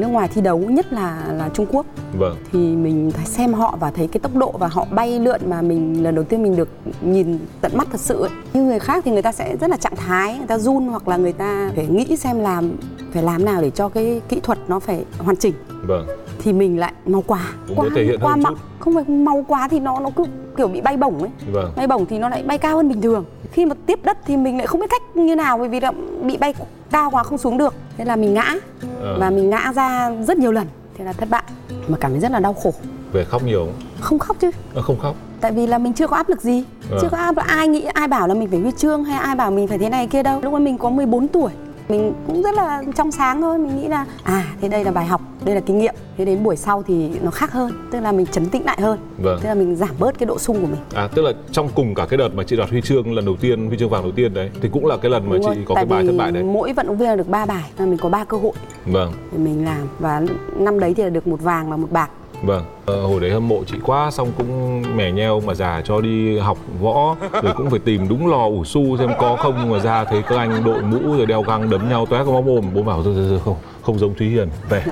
nước 0.00 0.06
ngoài 0.06 0.28
thi 0.34 0.40
đấu 0.40 0.58
nhất 0.58 0.92
là 0.92 1.24
là 1.38 1.48
Trung 1.54 1.66
Quốc 1.72 1.86
vâng. 2.18 2.36
thì 2.52 2.58
mình 2.58 3.10
phải 3.10 3.26
xem 3.26 3.54
họ 3.54 3.76
và 3.80 3.90
thấy 3.90 4.08
cái 4.08 4.20
tốc 4.20 4.34
độ 4.34 4.52
và 4.58 4.66
họ 4.66 4.86
bay 4.90 5.18
lượn 5.20 5.40
mà 5.46 5.62
mình 5.62 6.02
lần 6.02 6.14
đầu 6.14 6.24
tiên 6.24 6.42
mình 6.42 6.56
được 6.56 6.68
nhìn 7.00 7.38
tận 7.60 7.72
mắt 7.74 7.88
thật 7.90 8.00
sự 8.00 8.20
ấy. 8.20 8.30
như 8.54 8.62
người 8.62 8.78
khác 8.78 9.02
thì 9.04 9.10
người 9.10 9.22
ta 9.22 9.32
sẽ 9.32 9.56
rất 9.60 9.70
là 9.70 9.76
trạng 9.76 9.96
thái 9.96 10.38
người 10.38 10.46
ta 10.46 10.58
run 10.58 10.86
hoặc 10.86 11.08
là 11.08 11.16
người 11.16 11.32
ta 11.32 11.70
phải 11.76 11.86
nghĩ 11.86 12.16
xem 12.16 12.40
làm 12.40 12.70
phải 13.12 13.22
làm 13.22 13.44
nào 13.44 13.62
để 13.62 13.70
cho 13.70 13.88
cái 13.88 14.20
kỹ 14.28 14.40
thuật 14.42 14.58
nó 14.68 14.80
phải 14.80 15.04
hoàn 15.18 15.36
chỉnh 15.36 15.54
vâng 15.86 16.06
thì 16.38 16.52
mình 16.52 16.78
lại 16.78 16.92
mau 17.06 17.22
quá 17.26 17.40
Cũng 17.68 17.76
quá 17.76 17.86
thể 17.94 18.04
hiện 18.04 18.18
quá 18.22 18.36
chút. 18.42 18.54
không 18.78 18.94
phải 18.94 19.04
mau 19.04 19.44
quá 19.48 19.68
thì 19.68 19.80
nó 19.80 20.00
nó 20.00 20.10
cứ 20.16 20.24
kiểu 20.56 20.68
bị 20.68 20.80
bay 20.80 20.96
bổng 20.96 21.18
ấy. 21.18 21.30
Vâng. 21.52 21.72
Bay 21.76 21.86
bổng 21.86 22.06
thì 22.06 22.18
nó 22.18 22.28
lại 22.28 22.42
bay 22.42 22.58
cao 22.58 22.76
hơn 22.76 22.88
bình 22.88 23.00
thường. 23.00 23.24
Khi 23.52 23.66
mà 23.66 23.74
tiếp 23.86 23.98
đất 24.02 24.18
thì 24.26 24.36
mình 24.36 24.56
lại 24.58 24.66
không 24.66 24.80
biết 24.80 24.86
cách 24.90 25.02
như 25.14 25.34
nào 25.36 25.58
bởi 25.58 25.68
vì 25.68 25.80
là 25.80 25.92
bị 26.22 26.36
bay 26.36 26.54
cao 26.90 27.10
quá 27.10 27.22
không 27.22 27.38
xuống 27.38 27.58
được. 27.58 27.74
Thế 27.96 28.04
là 28.04 28.16
mình 28.16 28.34
ngã. 28.34 28.54
Ờ. 29.02 29.16
và 29.20 29.30
mình 29.30 29.50
ngã 29.50 29.72
ra 29.76 30.10
rất 30.26 30.38
nhiều 30.38 30.52
lần. 30.52 30.66
Thế 30.98 31.04
là 31.04 31.12
thất 31.12 31.30
bại. 31.30 31.42
Mà 31.88 31.98
cảm 32.00 32.10
thấy 32.10 32.20
rất 32.20 32.30
là 32.30 32.38
đau 32.38 32.52
khổ. 32.54 32.72
Về 33.12 33.24
khóc 33.24 33.42
nhiều 33.44 33.64
không? 33.64 33.74
không 34.00 34.18
khóc 34.18 34.36
chứ. 34.40 34.50
À, 34.74 34.82
không 34.82 34.98
khóc. 34.98 35.16
Tại 35.40 35.52
vì 35.52 35.66
là 35.66 35.78
mình 35.78 35.92
chưa 35.92 36.06
có 36.06 36.16
áp 36.16 36.28
lực 36.28 36.42
gì. 36.42 36.64
Ờ. 36.90 36.98
chưa 37.02 37.08
có 37.08 37.16
áp 37.16 37.36
lực 37.36 37.46
ai 37.46 37.68
nghĩ 37.68 37.82
ai 37.94 38.08
bảo 38.08 38.28
là 38.28 38.34
mình 38.34 38.48
phải 38.50 38.60
huy 38.60 38.70
chương 38.76 39.04
hay 39.04 39.18
ai 39.18 39.36
bảo 39.36 39.50
mình 39.50 39.68
phải 39.68 39.78
thế 39.78 39.88
này 39.88 40.06
kia 40.06 40.22
đâu. 40.22 40.40
Lúc 40.42 40.52
ấy 40.52 40.60
mình 40.60 40.78
có 40.78 40.90
14 40.90 41.28
tuổi 41.28 41.50
mình 41.88 42.14
cũng 42.26 42.42
rất 42.42 42.54
là 42.54 42.82
trong 42.96 43.12
sáng 43.12 43.40
thôi 43.40 43.58
mình 43.58 43.76
nghĩ 43.80 43.88
là 43.88 44.06
à 44.22 44.44
thế 44.60 44.68
đây 44.68 44.84
là 44.84 44.90
bài 44.90 45.06
học 45.06 45.20
đây 45.44 45.54
là 45.54 45.60
kinh 45.60 45.78
nghiệm. 45.78 45.94
Thế 46.16 46.24
đến 46.24 46.42
buổi 46.42 46.56
sau 46.56 46.82
thì 46.82 47.10
nó 47.22 47.30
khác 47.30 47.52
hơn 47.52 47.72
tức 47.90 48.00
là 48.00 48.12
mình 48.12 48.26
chấn 48.26 48.46
tĩnh 48.46 48.64
lại 48.64 48.80
hơn. 48.80 48.98
Vâng. 49.18 49.38
Tức 49.42 49.48
là 49.48 49.54
mình 49.54 49.76
giảm 49.76 49.90
bớt 49.98 50.18
cái 50.18 50.26
độ 50.26 50.38
sung 50.38 50.60
của 50.60 50.66
mình. 50.66 50.80
À 50.94 51.08
tức 51.14 51.22
là 51.22 51.32
trong 51.52 51.68
cùng 51.74 51.94
cả 51.94 52.06
cái 52.10 52.18
đợt 52.18 52.28
mà 52.34 52.42
chị 52.44 52.56
đoạt 52.56 52.70
huy 52.70 52.80
chương 52.80 53.14
lần 53.14 53.24
đầu 53.24 53.36
tiên 53.36 53.66
huy 53.66 53.76
chương 53.78 53.90
vàng 53.90 54.02
đầu 54.02 54.12
tiên 54.12 54.34
đấy 54.34 54.50
thì 54.62 54.68
cũng 54.72 54.86
là 54.86 54.96
cái 54.96 55.10
lần 55.10 55.28
mà 55.28 55.36
Đúng 55.36 55.42
chị 55.42 55.54
rồi, 55.54 55.64
có 55.68 55.74
tại 55.74 55.84
cái 55.84 55.90
bài 55.90 56.06
thất 56.06 56.12
bại 56.18 56.32
đấy. 56.32 56.42
mỗi 56.42 56.72
vận 56.72 56.86
động 56.86 56.98
viên 56.98 57.08
là 57.08 57.16
được 57.16 57.28
3 57.28 57.46
bài 57.46 57.70
và 57.76 57.86
mình 57.86 57.98
có 57.98 58.08
3 58.08 58.24
cơ 58.24 58.36
hội. 58.36 58.52
Vâng. 58.86 59.12
Mình 59.36 59.64
làm 59.64 59.88
và 59.98 60.22
năm 60.56 60.80
đấy 60.80 60.94
thì 60.94 61.02
là 61.02 61.08
được 61.08 61.26
một 61.26 61.42
vàng 61.42 61.70
và 61.70 61.76
một 61.76 61.88
bạc 61.90 62.10
Vâng, 62.42 62.62
ờ, 62.86 63.02
hồi 63.06 63.20
đấy 63.20 63.30
hâm 63.30 63.48
mộ 63.48 63.62
chị 63.66 63.76
quá 63.82 64.10
xong 64.10 64.32
cũng 64.38 64.82
mẻ 64.96 65.12
nheo 65.12 65.40
mà 65.40 65.54
già 65.54 65.82
cho 65.84 66.00
đi 66.00 66.38
học 66.38 66.58
võ 66.80 67.16
rồi 67.42 67.52
cũng 67.56 67.70
phải 67.70 67.78
tìm 67.78 68.08
đúng 68.08 68.26
lò 68.30 68.44
ủ 68.46 68.64
su 68.64 68.96
xem 68.98 69.10
có 69.20 69.36
không 69.36 69.70
mà 69.70 69.78
ra 69.78 70.04
thấy 70.04 70.22
các 70.22 70.36
anh 70.38 70.64
đội 70.64 70.82
mũ 70.82 70.98
rồi 71.16 71.26
đeo 71.26 71.42
găng 71.42 71.70
đấm 71.70 71.88
nhau 71.88 72.06
tóe 72.06 72.24
có 72.24 72.32
máu 72.32 72.42
mồm 72.42 72.64
bố 72.74 72.82
bảo 72.82 73.02
thôi, 73.02 73.14
thôi, 73.16 73.26
thôi 73.28 73.38
không 73.44 73.56
không 73.82 73.98
giống 73.98 74.14
Thúy 74.14 74.28
Hiền. 74.28 74.48
Về. 74.70 74.82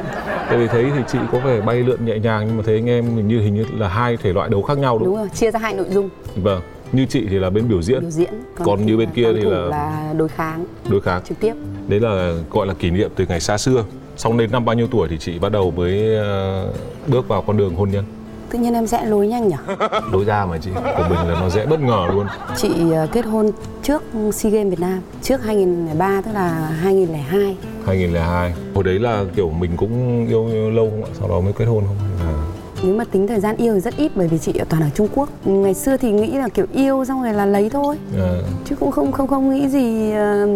Tại 0.49 0.59
vì 0.59 0.67
thấy 0.67 0.85
thì 0.97 1.03
chị 1.09 1.19
có 1.33 1.39
vẻ 1.39 1.61
bay 1.61 1.77
lượn 1.77 2.05
nhẹ 2.05 2.19
nhàng 2.19 2.45
nhưng 2.47 2.57
mà 2.57 2.63
thấy 2.67 2.75
anh 2.75 2.89
em 2.89 3.05
hình 3.17 3.29
như 3.29 3.41
hình 3.41 3.55
như 3.55 3.65
là 3.79 3.89
hai 3.89 4.17
thể 4.17 4.33
loại 4.33 4.49
đấu 4.49 4.63
khác 4.63 4.79
nhau 4.79 4.99
đúng 4.99 5.09
đúng 5.09 5.17
rồi 5.17 5.29
chia 5.35 5.51
ra 5.51 5.59
hai 5.61 5.75
nội 5.75 5.87
dung. 5.91 6.09
Vâng, 6.37 6.61
như 6.93 7.07
chị 7.07 7.27
thì 7.31 7.39
là 7.39 7.51
bên 7.51 7.69
biểu 7.69 7.83
diễn 7.83 8.01
biểu 8.01 8.11
diễn 8.11 8.31
Còn 8.65 8.87
như 8.87 8.97
bên 8.97 9.09
kia 9.15 9.33
thì 9.33 9.41
là- 9.41 9.59
là 9.59 10.13
đối 10.17 10.29
kháng. 10.29 10.65
đối 10.89 11.01
kháng. 11.01 11.23
Trực 11.25 11.41
tiếp. 11.41 11.55
Đấy 11.89 12.01
là 12.01 12.33
gọi 12.51 12.67
là 12.67 12.75
kỷ 12.75 12.91
niệm 12.91 13.11
từ 13.17 13.27
ngày 13.29 13.41
xa 13.41 13.59
xưa 13.59 13.85
xong 14.17 14.37
đến 14.39 14.51
năm 14.53 14.65
bao 14.65 14.75
nhiêu 14.77 14.87
tuổi 14.91 15.09
thì 15.09 15.19
chị 15.19 15.39
bắt 15.39 15.53
đầu 15.53 15.71
mới 15.71 16.17
ờ, 16.17 16.73
bước 17.07 17.29
vào 17.29 17.43
con 17.43 17.57
đường 17.57 17.75
hôn 17.75 17.91
nhân? 17.91 18.05
Tự 18.51 18.59
nhiên 18.59 18.75
em 18.75 18.87
sẽ 18.87 19.05
lối 19.05 19.27
nhanh 19.29 19.49
nhỉ? 19.49 19.57
Đối 20.13 20.25
ra 20.25 20.47
mà 20.47 20.59
chị 20.59 20.71
của 20.75 21.07
mình 21.09 21.19
là 21.29 21.41
nó 21.41 21.51
dễ 21.51 21.67
bất 21.67 21.81
ngờ 21.81 22.07
luôn. 22.13 22.27
Chị 22.57 22.71
ờ, 22.93 23.07
kết 23.13 23.25
hôn 23.25 23.51
trước 23.83 24.03
SEA 24.33 24.53
Games 24.53 24.71
Việt 24.71 24.81
Nam 24.81 25.01
Trước 25.23 25.45
2003 25.45 26.21
tức 26.21 26.31
là 26.35 26.49
2002 26.83 27.57
2002 27.87 28.55
hồi 28.75 28.85
đấy 28.85 28.99
là 28.99 29.25
kiểu 29.37 29.51
mình 29.51 29.71
cũng 29.77 30.27
yêu, 30.29 30.47
yêu 30.47 30.71
lâu 30.71 30.91
không 30.91 31.05
ạ? 31.05 31.11
Sau 31.19 31.29
đó 31.29 31.41
mới 31.41 31.53
kết 31.53 31.65
hôn 31.65 31.85
không? 31.87 31.97
Là 32.27 32.33
Nếu 32.87 32.95
mà 32.95 33.05
tính 33.05 33.27
thời 33.27 33.41
gian 33.41 33.57
yêu 33.57 33.75
thì 33.75 33.81
rất 33.81 33.97
ít 33.97 34.13
bởi 34.15 34.29
vì 34.29 34.39
chị 34.39 34.53
ở 34.59 34.65
toàn 34.69 34.83
ở 34.83 34.89
Trung 34.95 35.09
Quốc. 35.15 35.29
Ngày 35.45 35.75
xưa 35.75 35.97
thì 35.97 36.13
nghĩ 36.13 36.27
là 36.33 36.49
kiểu 36.49 36.67
yêu 36.73 37.05
xong 37.05 37.23
rồi 37.23 37.33
là 37.33 37.47
lấy 37.47 37.71
thôi. 37.71 37.97
Ờ, 38.19 38.43
Chứ 38.65 38.77
cũng 38.81 38.91
không 38.91 39.13
không 39.13 39.27
không 39.27 39.55
nghĩ 39.55 39.69
gì 39.69 40.13
ờ, 40.13 40.47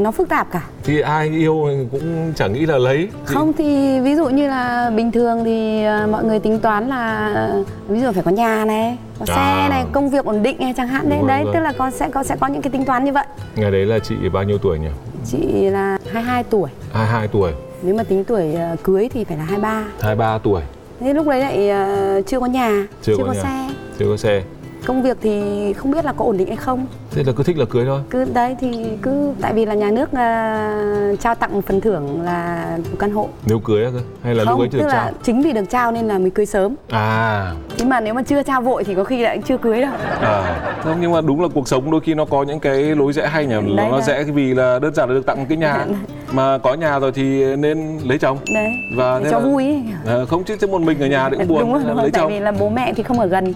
nó 0.00 0.10
phức 0.10 0.28
tạp 0.28 0.50
cả. 0.52 0.64
Thì 0.84 1.00
ai 1.00 1.28
yêu 1.28 1.68
cũng 1.92 2.32
chẳng 2.36 2.52
nghĩ 2.52 2.66
là 2.66 2.78
lấy. 2.78 3.08
Chị- 3.28 3.34
Không 3.34 3.52
thì 3.52 4.00
ví 4.00 4.16
dụ 4.16 4.28
như 4.28 4.48
là 4.48 4.90
bình 4.96 5.12
thường 5.12 5.44
thì 5.44 5.84
ờ, 5.84 6.06
mọi 6.10 6.24
người 6.24 6.38
tính 6.38 6.58
toán 6.60 6.88
là 6.88 7.32
ờ, 7.34 7.64
Ví 7.88 8.00
dụ 8.00 8.12
phải 8.12 8.22
có 8.22 8.30
nhà 8.30 8.64
này, 8.64 8.98
có 9.18 9.24
À. 9.28 9.34
xe 9.36 9.68
này, 9.70 9.84
công 9.92 10.10
việc 10.10 10.24
ổn 10.24 10.42
định 10.42 10.56
này 10.60 10.74
chẳng 10.76 10.88
hạn. 10.88 11.08
Đấy 11.08 11.18
rồi, 11.18 11.28
Đấy 11.28 11.42
đúng 11.44 11.52
tức 11.52 11.58
rồi. 11.60 11.64
là 11.64 11.72
con 11.78 11.90
sẽ 11.90 12.08
có 12.08 12.22
sẽ 12.22 12.36
có 12.40 12.46
những 12.46 12.62
cái 12.62 12.70
tính 12.70 12.84
toán 12.84 13.04
như 13.04 13.12
vậy. 13.12 13.24
Ngày 13.56 13.70
đấy 13.70 13.86
là 13.86 13.98
chị 13.98 14.14
bao 14.32 14.42
nhiêu 14.44 14.58
tuổi 14.58 14.78
nhỉ? 14.78 14.88
Chị 15.26 15.70
là 15.70 15.98
22 16.12 16.44
tuổi. 16.44 16.68
22 16.92 17.28
tuổi. 17.28 17.52
Nếu 17.82 17.94
mà 17.94 18.02
tính 18.02 18.24
tuổi 18.24 18.54
cưới 18.82 19.08
thì 19.12 19.24
phải 19.24 19.36
là 19.36 19.44
23 19.44 19.84
23 20.00 20.38
tuổi 20.38 20.62
Thế 21.00 21.14
lúc 21.14 21.26
đấy 21.26 21.40
lại 21.40 21.68
ờ, 21.68 22.20
chưa 22.26 22.40
có 22.40 22.46
nhà, 22.46 22.86
Chưa 23.02 23.12
chưa, 23.16 23.22
có 23.22 23.24
có, 23.28 23.32
nhà. 23.32 23.42
xe 23.42 23.68
chưa 23.98 24.06
có 24.08 24.16
xe 24.16 24.42
Công 24.86 25.02
việc 25.02 25.16
thì 25.22 25.72
không 25.72 25.90
biết 25.90 26.04
là 26.04 26.12
có 26.12 26.24
ổn 26.24 26.36
định 26.36 26.48
hay 26.48 26.56
không. 26.56 26.86
Thế 27.10 27.22
là 27.26 27.32
cứ 27.36 27.42
thích 27.42 27.58
là 27.58 27.64
cưới 27.70 27.84
thôi. 27.86 28.00
Cứ 28.10 28.24
đấy 28.34 28.56
thì 28.60 28.86
cứ 29.02 29.32
tại 29.40 29.52
vì 29.52 29.66
là 29.66 29.74
nhà 29.74 29.90
nước 29.90 30.12
ờ, 30.12 31.16
trao 31.20 31.34
tặng 31.34 31.62
phần 31.62 31.80
thưởng 31.80 32.22
là 32.22 32.66
một 32.90 32.96
căn 32.98 33.10
hộ. 33.12 33.28
Nếu 33.46 33.58
cưới 33.58 33.84
á 33.84 33.90
cơ? 33.94 34.00
Hay 34.22 34.34
là 34.34 34.44
lúc 34.44 34.50
Không, 34.50 34.60
ấy 34.60 34.68
chưa 34.72 34.78
tức 34.78 34.84
được 34.84 34.88
là 34.88 35.04
trao? 35.04 35.12
chính 35.22 35.42
vì 35.42 35.52
được 35.52 35.70
trao 35.70 35.92
nên 35.92 36.08
là 36.08 36.18
mới 36.18 36.30
cưới 36.30 36.46
sớm. 36.46 36.74
À. 36.90 37.52
Nhưng 37.78 37.88
mà 37.88 38.00
nếu 38.00 38.14
mà 38.14 38.22
chưa 38.22 38.42
trao 38.42 38.62
vội 38.62 38.84
thì 38.84 38.94
có 38.94 39.04
khi 39.04 39.22
lại 39.22 39.38
chưa 39.48 39.58
cưới 39.58 39.80
đâu. 39.80 39.90
À, 40.20 40.60
không 40.82 40.96
nhưng 41.00 41.12
mà 41.12 41.20
đúng 41.20 41.40
là 41.42 41.48
cuộc 41.54 41.68
sống 41.68 41.90
đôi 41.90 42.00
khi 42.00 42.14
nó 42.14 42.24
có 42.24 42.42
những 42.42 42.60
cái 42.60 42.82
lối 42.82 43.12
rẽ 43.12 43.26
hay 43.26 43.46
nhỉ? 43.46 43.54
Đấy, 43.76 43.88
nó 43.90 44.00
rẽ 44.00 44.22
vì 44.24 44.54
là 44.54 44.78
đơn 44.78 44.94
giản 44.94 45.08
là 45.08 45.14
được 45.14 45.26
tặng 45.26 45.38
một 45.38 45.44
cái 45.48 45.58
nhà. 45.58 45.84
Mà 46.32 46.58
có 46.58 46.74
nhà 46.74 46.98
rồi 46.98 47.12
thì 47.12 47.56
nên 47.56 47.98
lấy 48.04 48.18
chồng. 48.18 48.38
Đấy, 48.54 48.68
và 48.96 49.20
để 49.24 49.30
cho 49.30 49.38
là- 49.38 49.44
vui. 49.44 49.64
Ấy. 49.64 49.82
Ờ, 50.06 50.26
không 50.26 50.44
chứ 50.44 50.56
chứ 50.60 50.66
một 50.66 50.80
mình 50.82 51.00
ở 51.00 51.06
nhà 51.06 51.28
thì 51.30 51.36
cũng 51.36 51.48
buồn 51.48 51.58
đúng 51.60 51.72
rồi, 51.72 51.82
lấy 51.96 52.10
tại 52.12 52.20
chồng. 52.22 52.32
vì 52.32 52.40
là 52.40 52.52
bố 52.52 52.68
mẹ 52.68 52.92
thì 52.96 53.02
không 53.02 53.20
ở 53.20 53.26
gần 53.26 53.52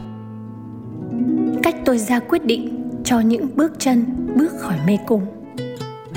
Cách 1.62 1.74
tôi 1.84 1.98
ra 1.98 2.18
quyết 2.28 2.44
định 2.44 2.90
cho 3.04 3.20
những 3.20 3.46
bước 3.56 3.72
chân 3.78 4.04
bước 4.36 4.48
khỏi 4.60 4.74
mê 4.86 4.98
cung. 5.06 5.26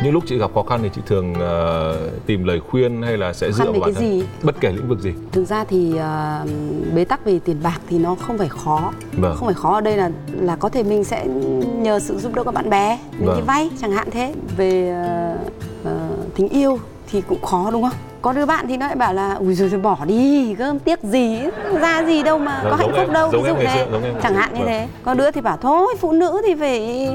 những 0.03 0.13
lúc 0.13 0.23
chị 0.27 0.37
gặp 0.37 0.51
khó 0.53 0.63
khăn 0.63 0.79
thì 0.83 0.89
chị 0.95 1.01
thường 1.07 1.33
ờ, 1.33 2.09
tìm 2.25 2.43
lời 2.43 2.59
khuyên 2.69 3.01
hay 3.01 3.17
là 3.17 3.33
sẽ 3.33 3.51
dựa 3.51 3.57
khăn 3.57 3.65
vào 3.65 3.73
về 3.73 3.79
bản 3.79 3.93
cái 3.93 4.03
thân 4.03 4.19
gì? 4.19 4.25
bất 4.43 4.55
kể 4.61 4.71
lĩnh 4.71 4.87
vực 4.87 4.99
gì 4.99 5.11
Thực 5.31 5.45
ra 5.45 5.63
thì 5.63 5.97
ờ, 5.97 6.45
bế 6.95 7.05
tắc 7.05 7.25
về 7.25 7.39
tiền 7.45 7.57
bạc 7.63 7.79
thì 7.89 7.97
nó 7.97 8.15
không 8.15 8.37
phải 8.37 8.47
khó 8.49 8.91
Vâng. 9.17 9.35
Không 9.35 9.45
phải 9.45 9.53
khó 9.53 9.73
ở 9.73 9.81
đây 9.81 9.97
là 9.97 10.11
là 10.39 10.55
có 10.55 10.69
thể 10.69 10.83
mình 10.83 11.03
sẽ 11.03 11.27
nhờ 11.77 11.99
sự 11.99 12.17
giúp 12.17 12.35
đỡ 12.35 12.43
của 12.43 12.51
bạn 12.51 12.69
bè 12.69 12.99
Mình 13.17 13.25
Vâng. 13.27 13.35
đi 13.37 13.41
vay 13.47 13.69
chẳng 13.81 13.91
hạn 13.91 14.07
thế 14.11 14.33
Về 14.57 14.89
ờ, 14.89 15.37
ờ, 15.83 16.09
tình 16.35 16.49
yêu 16.49 16.79
thì 17.11 17.21
cũng 17.21 17.41
khó 17.41 17.69
đúng 17.71 17.81
không? 17.81 17.91
Có 18.25 18.33
đứa 18.33 18.45
bạn 18.45 18.67
thì 18.67 18.77
nó 18.77 18.87
lại 18.87 18.95
bảo 18.95 19.13
là 19.13 19.33
ui 19.33 19.53
rồi, 19.53 19.69
bỏ 19.79 19.97
đi 20.05 20.53
gơm 20.53 20.79
tiếc 20.79 21.03
gì 21.03 21.39
ra 21.81 22.03
gì 22.03 22.23
đâu 22.23 22.37
mà 22.39 22.61
có 22.63 22.75
hạnh 22.75 22.79
giống 22.79 22.91
phúc 22.91 22.99
em, 23.07 23.13
đâu. 23.13 23.29
Ví 23.29 23.39
dụ 23.47 23.55
thế. 23.55 23.87
chẳng 24.23 24.35
hạn 24.35 24.49
như 24.53 24.59
Vâng. 24.59 24.67
thế. 24.67 24.87
Có 25.03 25.13
đứa 25.13 25.31
thì 25.31 25.41
bảo 25.41 25.57
thôi 25.57 25.95
phụ 25.99 26.11
nữ 26.11 26.41
thì 26.45 26.55
phải 26.55 27.07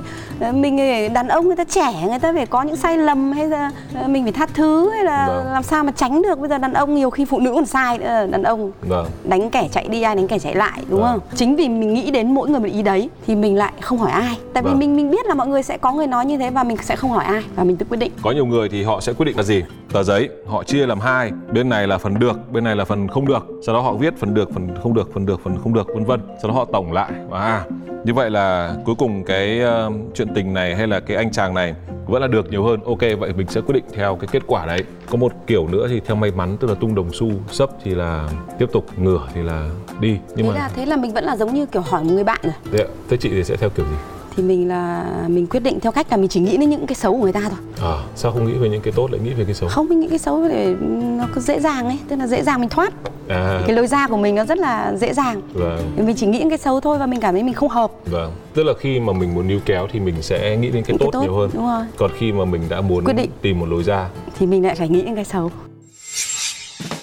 mình 0.53 0.77
đàn 1.13 1.29
ông 1.29 1.47
người 1.47 1.57
ta 1.57 1.65
trẻ 1.65 1.93
người 2.09 2.19
ta 2.19 2.33
phải 2.33 2.47
có 2.47 2.63
những 2.63 2.77
sai 2.77 2.99
lầm 2.99 3.33
hay 3.33 3.49
là 3.49 3.71
ờ, 3.95 4.09
mình 4.09 4.23
phải 4.23 4.33
tha 4.33 4.47
thứ 4.55 4.91
hay 4.91 5.05
là 5.05 5.27
Vâng. 5.27 5.53
làm 5.53 5.63
sao 5.63 5.85
mà 5.85 5.93
tránh 5.97 6.23
được. 6.23 6.39
Bây 6.39 6.49
giờ 6.49 6.59
đàn 6.59 6.73
ông 6.73 6.95
nhiều 6.95 7.11
khi 7.11 7.25
phụ 7.25 7.41
nữ 7.41 7.53
còn 7.55 7.67
sai 7.67 7.99
nữa 7.99 8.27
đàn 8.31 8.43
ông 8.43 8.73
vâng. 8.83 9.07
đánh 9.25 9.51
kẻ 9.51 9.69
chạy 9.73 9.89
đi 9.89 10.03
ai 10.03 10.17
đánh 10.17 10.29
kẻ 10.29 10.39
chạy 10.39 10.55
lại 10.55 10.81
đúng 10.91 11.01
Vâng. 11.01 11.11
không? 11.11 11.21
Chính 11.37 11.57
vì 11.57 11.69
mình 11.69 11.95
nghĩ 11.95 12.11
đến 12.11 12.35
mỗi 12.35 12.49
người 12.49 12.61
một 12.61 12.69
ý 12.73 12.83
đấy 12.83 13.09
thì 13.27 13.35
mình 13.35 13.57
lại 13.57 13.73
không 13.81 13.99
hỏi 13.99 14.11
ai. 14.11 14.39
Tại 14.53 14.63
vì 14.63 14.71
Vâng. 14.71 14.79
mình 14.79 14.97
mình 14.97 15.11
biết 15.11 15.27
là 15.27 15.35
mọi 15.35 15.47
người 15.47 15.63
sẽ 15.63 15.79
có 15.79 15.93
người 15.93 16.07
nói 16.07 16.27
như 16.27 16.39
thế 16.39 16.51
và 16.51 16.63
mình 16.63 16.77
sẽ 16.83 16.97
không 16.97 17.11
hỏi 17.11 17.25
ai 17.25 17.43
và 17.57 17.65
mình 17.65 17.77
tự 17.77 17.87
quyết 17.89 17.99
định. 17.99 18.13
Có 18.23 18.31
nhiều 18.31 18.47
người 18.47 18.69
thì 18.69 18.83
họ 18.83 19.01
sẽ 19.01 19.13
quyết 19.13 19.25
định 19.27 19.37
là 19.37 19.43
gì 19.43 19.63
tờ 19.93 20.03
giấy 20.03 20.29
họ 20.47 20.65
chia 20.65 20.87
làm 20.87 21.01
hai. 21.01 21.33
Bên 21.53 21.69
này 21.69 21.87
là 21.87 21.99
phần 21.99 22.19
được 22.19 22.53
bên 22.53 22.65
này 22.65 22.77
là 22.77 22.85
phần 22.85 23.09
không 23.09 23.27
được. 23.27 23.47
Sau 23.67 23.75
đó 23.75 23.81
họ 23.81 23.93
viết 23.93 24.15
phần 24.19 24.35
được 24.35 24.55
phần 24.55 24.69
không 24.83 24.95
được 24.95 25.15
phần 25.15 25.27
được 25.27 25.41
phần 25.45 25.59
không 25.63 25.75
được 25.75 25.87
vân 25.95 26.05
vân. 26.05 26.21
Sau 26.43 26.51
đó 26.51 26.55
họ 26.55 26.65
tổng 26.73 26.93
lại. 26.93 27.11
Và 27.29 27.65
như 28.05 28.15
vậy 28.15 28.31
là 28.31 28.75
cuối 28.85 28.95
cùng 28.99 29.25
cái 29.25 29.61
ờ, 29.61 29.91
chuyện 30.15 30.29
tình 30.35 30.55
này 30.55 30.77
hay 30.77 30.87
là 30.87 31.01
cái 31.01 31.17
anh 31.17 31.33
chàng 31.33 31.55
này 31.55 31.75
vẫn 32.07 32.23
là 32.23 32.29
được 32.29 32.51
nhiều 32.51 32.65
hơn. 32.65 32.81
Ok 32.85 33.01
vậy 33.19 33.33
mình 33.37 33.47
sẽ 33.47 33.61
quyết 33.61 33.75
định 33.75 33.85
theo 33.93 34.17
cái 34.17 34.29
kết 34.33 34.43
quả 34.47 34.67
đấy. 34.67 34.85
Có 35.11 35.17
một 35.17 35.33
kiểu 35.47 35.69
nữa 35.69 35.87
thì 35.89 36.01
theo 36.01 36.17
may 36.17 36.31
mắn 36.31 36.57
tức 36.61 36.69
là 36.69 36.75
tung 36.75 36.95
đồng 36.95 37.13
xu 37.13 37.31
sấp 37.51 37.71
thì 37.85 37.95
là 37.95 38.29
tiếp 38.59 38.67
tục 38.73 38.87
ngửa 38.97 39.29
thì 39.35 39.43
là 39.43 39.71
đi. 40.01 40.19
Nhưng 40.37 40.47
thế 40.47 40.53
mà 40.53 40.59
là 40.59 40.71
thế 40.75 40.87
là 40.87 40.97
mình 40.97 41.13
vẫn 41.15 41.25
là 41.25 41.37
giống 41.37 41.55
như 41.55 41.67
kiểu 41.67 41.83
hỏi 41.83 42.05
một 42.05 42.11
người 42.13 42.25
bạn 42.25 42.41
rồi 42.43 42.53
thế, 42.73 42.79
ạ, 42.79 42.89
thế 43.09 43.17
chị 43.17 43.29
thì 43.29 43.45
sẽ 43.45 43.57
theo 43.57 43.71
kiểu 43.71 43.87
gì 43.87 44.20
thì 44.37 44.43
mình 44.43 44.69
là 44.69 45.05
mình 45.29 45.47
quyết 45.47 45.61
định 45.61 45.81
theo 45.81 45.93
cách 45.93 46.07
là 46.11 46.17
mình 46.17 46.29
chỉ 46.29 46.41
nghĩ 46.41 46.57
đến 46.57 46.71
những 46.71 46.87
cái 46.87 46.95
xấu 46.95 47.13
của 47.13 47.23
người 47.23 47.33
ta 47.33 47.41
thôi. 47.41 47.59
À, 47.83 47.97
sao 48.17 48.33
không 48.33 48.47
nghĩ 48.47 48.53
về 48.59 48.69
những 48.69 48.81
cái 48.83 48.93
tốt 48.97 49.11
lại 49.13 49.21
nghĩ 49.25 49.31
về 49.35 49.45
cái 49.45 49.55
xấu? 49.55 49.69
Không 49.69 49.89
mình 49.89 50.01
nghĩ 50.01 50.09
cái 50.09 50.19
xấu 50.19 50.49
để 50.49 50.75
nó 51.01 51.27
cứ 51.35 51.41
dễ 51.41 51.61
dàng 51.61 51.87
ấy 51.87 51.99
tức 52.09 52.17
là 52.17 52.27
dễ 52.27 52.43
dàng 52.43 52.61
mình 52.61 52.69
thoát. 52.69 52.93
À, 53.29 53.61
cái 53.67 53.77
lối 53.77 53.87
ra 53.87 54.07
của 54.07 54.17
mình 54.17 54.35
nó 54.35 54.45
rất 54.45 54.59
là 54.59 54.95
dễ 54.97 55.13
dàng. 55.15 55.41
Vâng. 55.53 55.93
Mình 55.97 56.17
chỉ 56.17 56.27
nghĩ 56.27 56.39
những 56.39 56.49
cái 56.49 56.59
xấu 56.59 56.81
thôi 56.81 56.99
và 56.99 57.07
mình 57.07 57.21
cảm 57.21 57.35
thấy 57.35 57.43
mình 57.43 57.55
không 57.55 57.69
hợp. 57.69 57.91
Vâng, 58.07 58.33
tức 58.55 58.63
là 58.63 58.73
khi 58.81 59.01
mà 59.01 59.13
mình 59.13 59.35
muốn 59.35 59.49
níu 59.49 59.59
kéo 59.65 59.87
thì 59.93 60.01
mình 60.01 60.15
sẽ 60.23 60.57
nghĩ 60.57 60.71
đến 60.71 60.85
cái 60.85 60.97
tốt, 60.99 61.05
cái 61.05 61.11
tốt, 61.13 61.23
nhiều 61.23 61.35
hơn. 61.37 61.51
đúng 61.55 61.67
rồi. 61.67 61.85
Còn 61.97 62.11
khi 62.19 62.33
mà 62.33 62.45
mình 62.45 62.63
đã 62.69 62.81
muốn 62.81 63.05
Quyết 63.05 63.15
định. 63.17 63.31
tìm 63.43 63.61
một 63.61 63.67
lối 63.69 63.83
ra. 63.83 64.09
thì 64.39 64.47
mình 64.47 64.65
lại 64.67 64.75
phải 64.75 64.89
nghĩ 64.89 65.03
những 65.03 65.15
cái 65.15 65.25
xấu. 65.25 65.51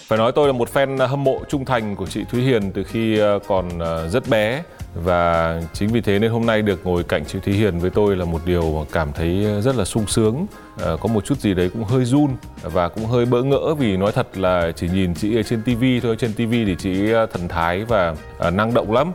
Phải 0.08 0.18
nói 0.18 0.32
tôi 0.32 0.48
là 0.48 0.54
một 0.54 0.70
fan 0.74 1.08
hâm 1.08 1.24
mộ 1.24 1.40
trung 1.50 1.66
thành 1.66 1.96
của 1.96 2.06
chị 2.08 2.24
Thúy 2.32 2.42
Hiền 2.42 2.72
từ 2.72 2.84
khi 2.84 3.18
ờ, 3.20 3.40
còn 3.48 3.80
ờ, 3.80 4.10
rất 4.10 4.28
bé 4.30 4.64
và 5.04 5.62
chính 5.74 5.90
vì 5.90 6.02
thế 6.02 6.20
nên 6.20 6.32
hôm 6.32 6.46
nay 6.46 6.62
được 6.62 6.86
ngồi 6.86 7.04
cạnh 7.04 7.26
chị 7.26 7.40
Thúy 7.40 7.54
Hiền 7.54 7.80
với 7.80 7.90
tôi 7.90 8.16
là 8.16 8.26
một 8.26 8.42
điều 8.46 8.72
mà 8.72 8.86
cảm 8.92 9.14
thấy 9.14 9.62
rất 9.62 9.76
là 9.76 9.86
sung 9.86 10.08
sướng. 10.08 10.46
Ờ, 10.82 10.98
có 10.98 11.08
một 11.08 11.26
chút 11.26 11.40
gì 11.40 11.54
đấy 11.54 11.70
cũng 11.74 11.84
hơi 11.84 12.06
run 12.06 12.28
và 12.64 12.90
cũng 12.90 13.06
hơi 13.06 13.26
bỡ 13.26 13.44
ngỡ 13.44 13.76
vì 13.76 13.98
nói 13.98 14.12
thật 14.12 14.38
là 14.38 14.72
chỉ 14.76 14.90
nhìn 14.90 15.16
chị 15.16 15.38
ấy 15.38 15.44
trên 15.44 15.64
TV 15.64 15.84
thôi, 16.04 16.16
trên 16.20 16.34
TV 16.34 16.52
thì 16.52 16.76
chị 16.80 17.12
ờ, 17.12 17.26
thần 17.26 17.48
thái 17.48 17.84
và 17.84 18.16
ờ, 18.38 18.52
năng 18.52 18.74
động 18.74 18.92
lắm. 18.92 19.12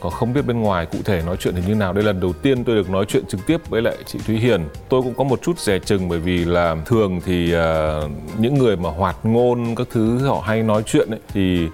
Còn 0.00 0.12
không 0.12 0.32
biết 0.32 0.46
bên 0.46 0.60
ngoài 0.60 0.86
cụ 0.86 0.98
thể 1.04 1.22
nói 1.26 1.36
chuyện 1.36 1.54
thì 1.56 1.62
như 1.66 1.74
nào. 1.74 1.92
Đây 1.92 2.04
là 2.04 2.12
lần 2.12 2.20
đầu 2.20 2.32
tiên 2.32 2.64
tôi 2.64 2.76
được 2.76 2.90
nói 2.90 3.04
chuyện 3.08 3.24
trực 3.28 3.46
tiếp 3.46 3.60
với 3.68 3.82
lại 3.82 3.96
chị 4.06 4.18
Thúy 4.26 4.36
Hiền. 4.36 4.68
Tôi 4.88 5.02
cũng 5.02 5.14
có 5.14 5.24
một 5.24 5.42
chút 5.42 5.58
dè 5.58 5.78
chừng 5.78 6.08
bởi 6.08 6.18
vì 6.18 6.44
là 6.44 6.76
thường 6.86 7.20
thì 7.24 7.54
những 8.38 8.54
người 8.54 8.76
mà 8.76 8.90
hoạt 8.90 9.16
ngôn 9.22 9.74
các 9.74 9.86
thứ 9.90 10.26
họ 10.26 10.42
hay 10.46 10.62
nói 10.62 10.82
chuyện 10.86 11.10
ấy, 11.10 11.20
thì 11.28 11.68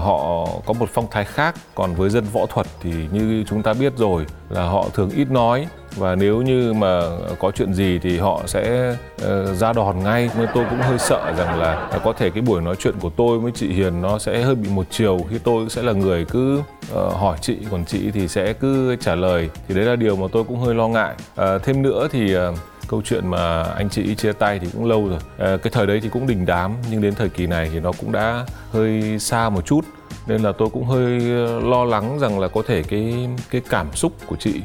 họ 0.00 0.46
có 0.66 0.72
một 0.72 0.88
phong 0.92 1.06
thái 1.10 1.24
khác. 1.24 1.54
Còn 1.74 1.94
với 1.94 2.10
dân 2.10 2.24
võ 2.32 2.46
thuật 2.46 2.66
thì 2.82 2.92
như 3.12 3.44
chúng 3.48 3.62
ta 3.62 3.72
biết 3.72 3.92
rồi 3.96 4.26
là 4.50 4.64
họ 4.64 4.88
thường 4.94 5.10
ít 5.10 5.30
nói 5.30 5.66
và 5.96 6.14
nếu 6.14 6.42
như 6.42 6.72
mà 6.72 7.02
có 7.38 7.50
chuyện 7.50 7.74
gì 7.74 7.98
thì 7.98 8.18
họ 8.18 8.40
sẽ 8.46 8.96
uh, 9.24 9.56
ra 9.56 9.72
đòn 9.72 10.02
ngay. 10.04 10.30
Nên 10.38 10.48
tôi 10.54 10.64
cũng 10.70 10.78
hơi 10.78 10.98
sợ 10.98 11.32
rằng 11.38 11.58
là 11.58 12.00
có 12.04 12.12
thể 12.12 12.30
cái 12.30 12.42
buổi 12.42 12.62
nói 12.62 12.76
chuyện 12.78 12.94
của 13.00 13.10
tôi 13.16 13.38
với 13.38 13.52
chị 13.54 13.72
Hiền 13.72 14.02
nó 14.02 14.18
sẽ 14.18 14.42
hơi 14.42 14.54
bị 14.54 14.68
một 14.68 14.86
chiều. 14.90 15.18
Khi 15.30 15.38
tôi 15.38 15.68
sẽ 15.68 15.82
là 15.82 15.92
người 15.92 16.24
cứ 16.24 16.58
uh, 16.58 17.12
hỏi 17.12 17.38
chị 17.40 17.56
còn 17.70 17.84
chị 17.84 18.10
thì 18.10 18.28
sẽ 18.28 18.52
cứ 18.52 18.96
trả 18.96 19.14
lời. 19.14 19.50
Thì 19.68 19.74
đấy 19.74 19.84
là 19.84 19.96
điều 19.96 20.16
mà 20.16 20.26
tôi 20.32 20.44
cũng 20.44 20.60
hơi 20.60 20.74
lo 20.74 20.88
ngại. 20.88 21.14
Uh, 21.40 21.62
thêm 21.62 21.82
nữa 21.82 22.08
thì 22.12 22.36
uh, 22.36 22.40
câu 22.88 23.02
chuyện 23.04 23.26
mà 23.26 23.62
anh 23.62 23.88
chị 23.88 24.14
chia 24.14 24.32
tay 24.32 24.58
thì 24.58 24.66
cũng 24.72 24.84
lâu 24.84 25.08
rồi. 25.08 25.18
À, 25.38 25.56
cái 25.62 25.70
thời 25.70 25.86
đấy 25.86 26.00
thì 26.02 26.08
cũng 26.08 26.26
đình 26.26 26.46
đám 26.46 26.74
nhưng 26.90 27.00
đến 27.00 27.14
thời 27.14 27.28
kỳ 27.28 27.46
này 27.46 27.70
thì 27.72 27.80
nó 27.80 27.92
cũng 27.92 28.12
đã 28.12 28.46
hơi 28.72 29.18
xa 29.18 29.48
một 29.48 29.66
chút. 29.66 29.80
Nên 30.26 30.42
là 30.42 30.52
tôi 30.52 30.68
cũng 30.72 30.84
hơi 30.84 31.20
lo 31.62 31.84
lắng 31.84 32.18
rằng 32.18 32.40
là 32.40 32.48
có 32.48 32.62
thể 32.66 32.82
cái 32.82 33.28
cái 33.50 33.62
cảm 33.70 33.92
xúc 33.92 34.12
của 34.26 34.36
chị 34.36 34.60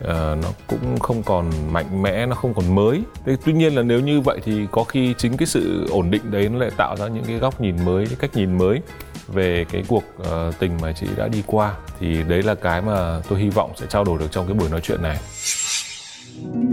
ờ, 0.00 0.36
nó 0.42 0.48
cũng 0.66 0.98
không 0.98 1.22
còn 1.22 1.50
mạnh 1.70 2.02
mẽ 2.02 2.26
nó 2.26 2.34
không 2.34 2.54
còn 2.54 2.74
mới. 2.74 3.02
Thế 3.26 3.36
tuy 3.44 3.52
nhiên 3.52 3.74
là 3.74 3.82
nếu 3.82 4.00
như 4.00 4.20
vậy 4.20 4.38
thì 4.44 4.66
có 4.70 4.84
khi 4.84 5.14
chính 5.18 5.36
cái 5.36 5.46
sự 5.46 5.86
ổn 5.90 6.10
định 6.10 6.22
đấy 6.30 6.48
nó 6.48 6.58
lại 6.58 6.70
tạo 6.76 6.96
ra 6.96 7.08
những 7.08 7.24
cái 7.24 7.36
góc 7.36 7.60
nhìn 7.60 7.84
mới 7.84 8.06
cái 8.06 8.16
cách 8.18 8.30
nhìn 8.34 8.58
mới 8.58 8.80
về 9.28 9.64
cái 9.72 9.84
cuộc 9.88 10.04
ờ, 10.24 10.52
tình 10.58 10.72
mà 10.82 10.92
chị 10.92 11.06
đã 11.16 11.28
đi 11.28 11.42
qua. 11.46 11.74
Thì 12.00 12.22
đấy 12.28 12.42
là 12.42 12.54
cái 12.54 12.82
mà 12.82 13.20
tôi 13.28 13.38
hy 13.38 13.48
vọng 13.48 13.70
sẽ 13.76 13.86
trao 13.86 14.04
đổi 14.04 14.18
được 14.18 14.30
trong 14.30 14.46
cái 14.46 14.54
buổi 14.54 14.68
nói 14.70 14.80
chuyện 14.80 15.02
này. 15.02 15.18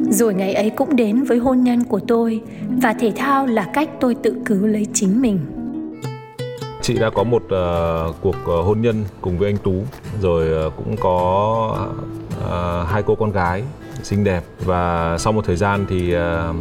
Rồi 0.10 0.34
ngày 0.34 0.54
ấy 0.54 0.70
cũng 0.70 0.96
đến 0.96 1.24
với 1.24 1.38
hôn 1.38 1.64
nhân 1.64 1.84
của 1.84 2.00
tôi 2.08 2.42
và 2.82 2.94
thể 2.94 3.12
thao 3.16 3.46
là 3.48 3.70
cách 3.74 3.90
tôi 4.00 4.16
tự 4.24 4.36
cứu 4.46 4.68
lấy 4.68 4.88
chính 4.94 5.22
mình. 5.22 5.40
chị 6.82 6.94
đã 6.94 7.10
có 7.10 7.24
một 7.24 7.44
ờ, 7.50 8.14
cuộc 8.22 8.36
hôn 8.46 8.82
nhân 8.82 9.04
cùng 9.22 9.38
với 9.38 9.50
anh 9.50 9.58
Tú 9.58 9.74
rồi 10.22 10.48
ờ, 10.48 10.70
cũng 10.78 10.96
có 10.98 11.88
Ờ, 12.42 12.84
hai 12.84 13.04
cô 13.04 13.16
con 13.16 13.32
gái 13.32 13.64
xinh 14.04 14.24
đẹp 14.24 14.44
và 14.60 15.18
sau 15.18 15.34
một 15.34 15.46
thời 15.46 15.56
gian 15.56 15.86
thì 15.90 16.14
ờ, 16.14 16.54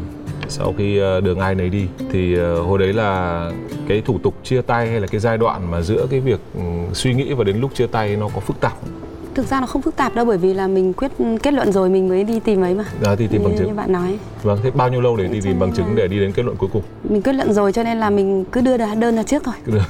sau 0.49 0.75
khi 0.78 0.99
ờ, 0.99 1.21
đường 1.21 1.38
ai 1.38 1.54
nấy 1.54 1.69
đi 1.69 1.88
thì 2.12 2.35
ờ, 2.35 2.61
hồi 2.61 2.78
đấy 2.78 2.93
là 2.93 3.50
cái 3.88 4.02
thủ 4.07 4.19
tục 4.23 4.35
chia 4.43 4.62
tay 4.62 4.88
hay 4.90 5.00
là 5.00 5.07
cái 5.07 5.21
giai 5.21 5.38
đoạn 5.38 5.71
mà 5.71 5.81
giữa 5.81 6.07
cái 6.11 6.21
việc 6.21 6.40
ừ, 6.54 6.61
suy 6.93 7.14
nghĩ 7.14 7.33
và 7.33 7.45
đến 7.45 7.61
lúc 7.61 7.75
chia 7.75 7.87
tay 7.87 8.16
nó 8.16 8.28
có 8.35 8.40
phức 8.40 8.61
tạp 8.61 8.73
không? 8.81 9.03
Thực 9.35 9.47
ra 9.50 9.61
nó 9.61 9.67
không 9.67 9.83
phức 9.83 9.97
tạp 9.97 10.14
đâu 10.14 10.25
bởi 10.25 10.38
vì 10.38 10.55
là 10.55 10.67
mình 10.67 10.93
quyết 10.93 11.11
kết 11.43 11.55
luận 11.55 11.73
rồi 11.73 11.88
mình 11.88 12.09
mới 12.09 12.25
đi 12.25 12.41
tìm 12.41 12.61
ấy 12.64 12.75
mà. 12.75 12.85
À, 13.05 13.14
thì 13.19 13.26
tìm 13.26 13.45
bằng 13.45 13.59
chứng. 13.59 13.67
như 13.67 13.75
bạn 13.75 13.93
nói. 13.93 14.19
Vâng 14.43 14.59
thế 14.62 14.71
bao 14.71 14.88
nhiêu 14.88 15.00
lâu 15.00 15.17
để 15.17 15.29
đi 15.29 15.41
tìm 15.41 15.59
bằng 15.59 15.69
nên 15.69 15.76
chứng 15.76 15.95
để 15.97 16.09
đi 16.09 16.21
đến 16.21 16.33
kết 16.33 16.43
luận 16.45 16.57
cuối 16.57 16.69
cùng? 16.73 16.83
Mình 17.09 17.23
kết 17.23 17.33
luận 17.35 17.53
rồi 17.53 17.73
cho 17.73 17.83
nên 17.83 17.99
là 17.99 18.11
mình 18.11 18.45
cứ 18.53 18.61
đưa 18.61 18.76
đơn 18.76 19.17
ra 19.17 19.23
trước 19.23 19.43
thôi. 19.45 19.55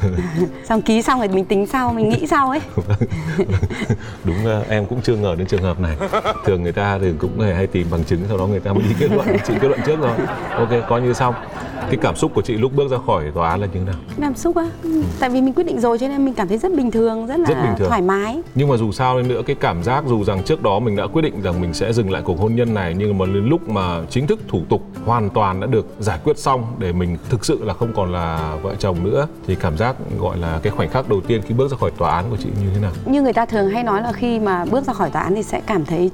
Xong 0.69 0.83
ký 0.83 1.03
xong 1.03 1.19
rồi 1.19 1.29
mình 1.29 1.45
tính 1.45 1.67
sau 1.67 1.93
mình 1.93 2.09
nghĩ 2.09 2.27
sau 2.27 2.51
ấy. 2.51 2.61
Đúng 4.25 4.37
ờ, 4.45 4.65
em 4.69 4.87
cũng 4.87 5.01
chưa 5.03 5.17
ngờ 5.17 5.35
đến 5.39 5.47
trường 5.47 5.63
hợp 5.63 5.81
này. 5.81 5.97
Thường 6.45 6.63
người 6.63 6.73
ta 6.73 6.99
thì 6.99 7.13
cũng 7.19 7.41
hay 7.41 7.67
tìm 7.67 7.87
bằng 7.91 8.05
chứng 8.05 8.21
sau 8.29 8.39
đó 8.39 8.47
người 8.47 8.61
ta 8.61 8.73
mới 8.73 8.83
đi 8.83 8.95
kết 8.99 9.11
luận. 9.13 9.27
Chị 9.47 9.55
kết 9.61 9.69
luận 9.69 9.81
trước 9.87 10.01
rồi 10.01 10.17
ok 10.57 10.89
coi 10.89 11.03
như 11.03 11.13
xong. 11.13 11.35
Cái 11.87 11.97
cảm 12.03 12.17
xúc 12.17 12.31
của 12.35 12.43
chị 12.43 12.55
lúc 12.57 12.73
bước 12.77 12.91
ra 12.91 12.97
khỏi 13.07 13.25
tòa 13.35 13.51
án 13.51 13.61
là 13.61 13.67
như 13.67 13.73
thế 13.75 13.81
nào? 13.87 13.95
Cảm 14.21 14.35
xúc 14.35 14.57
á? 14.57 14.65
Tại 15.21 15.31
vì 15.31 15.41
mình 15.41 15.55
quyết 15.55 15.65
định 15.65 15.81
rồi 15.81 15.99
cho 15.99 16.09
nên 16.09 16.25
mình 16.25 16.35
cảm 16.35 16.49
thấy 16.49 16.59
rất 16.59 16.75
bình 16.75 16.91
thường 16.91 17.27
rất 17.27 17.37
là 17.41 17.49
Rất 17.49 17.55
bình 17.63 17.73
thường. 17.79 17.89
thoải 17.89 18.03
mái. 18.03 18.41
Nhưng 18.55 18.69
mà 18.69 18.77
dù 18.77 18.93
sao 18.93 19.23
đi 19.23 19.34
nữa 19.35 19.43
cái 19.47 19.57
cảm 19.61 19.83
giác 19.83 20.05
dù 20.07 20.25
rằng 20.25 20.43
trước 20.43 20.63
đó 20.63 20.79
mình 20.79 20.97
đã 20.97 21.07
quyết 21.13 21.23
định 21.23 21.43
rằng 21.43 21.61
mình 21.61 21.75
sẽ 21.75 21.93
dừng 21.93 22.11
lại 22.11 22.23
cuộc 22.25 22.41
hôn 22.41 22.55
nhân 22.55 22.75
này, 22.75 22.95
nhưng 22.99 23.19
mà 23.19 23.27
đến 23.27 23.47
lúc 23.47 23.69
mà 23.69 24.01
chính 24.11 24.27
thức 24.27 24.41
thủ 24.49 24.63
tục 24.69 24.83
hoàn 25.05 25.31
toàn 25.31 25.61
đã 25.61 25.67
được 25.67 25.87
giải 25.99 26.19
quyết 26.25 26.39
xong 26.39 26.65
để 26.79 26.93
mình 26.93 27.17
thực 27.31 27.45
sự 27.45 27.65
là 27.65 27.75
không 27.75 27.93
còn 27.97 28.13
là 28.13 28.57
vợ 28.63 28.75
chồng 28.79 28.97
nữa, 29.05 29.27
thì 29.47 29.55
cảm 29.55 29.77
giác 29.77 29.97
gọi 30.19 30.39
là 30.39 30.61
cái 30.63 30.73
khoảnh 30.77 30.89
khắc 30.89 31.09
đầu 31.09 31.21
tiên 31.21 31.43
khi 31.43 31.55
bước 31.55 31.71
ra 31.71 31.77
khỏi 31.77 31.91
tòa 31.99 32.15
án 32.15 32.25
của 32.31 32.37
chị 32.37 32.49
như 32.63 32.71
thế 32.75 32.81
nào? 32.81 32.93
Như 33.07 33.23
người 33.23 33.33
ta 33.33 33.47
thường 33.47 33.71
hay 33.71 33.83
nói 33.83 34.03
là 34.03 34.13
khi 34.13 34.41
mà 34.41 34.65
bước 34.65 34.85
ra 34.85 34.93
khỏi 34.93 35.11
tòa 35.11 35.23
án 35.23 35.35
thì 35.35 35.43
sẽ 35.43 35.61
cảm 35.67 35.85
thấy 35.85 36.11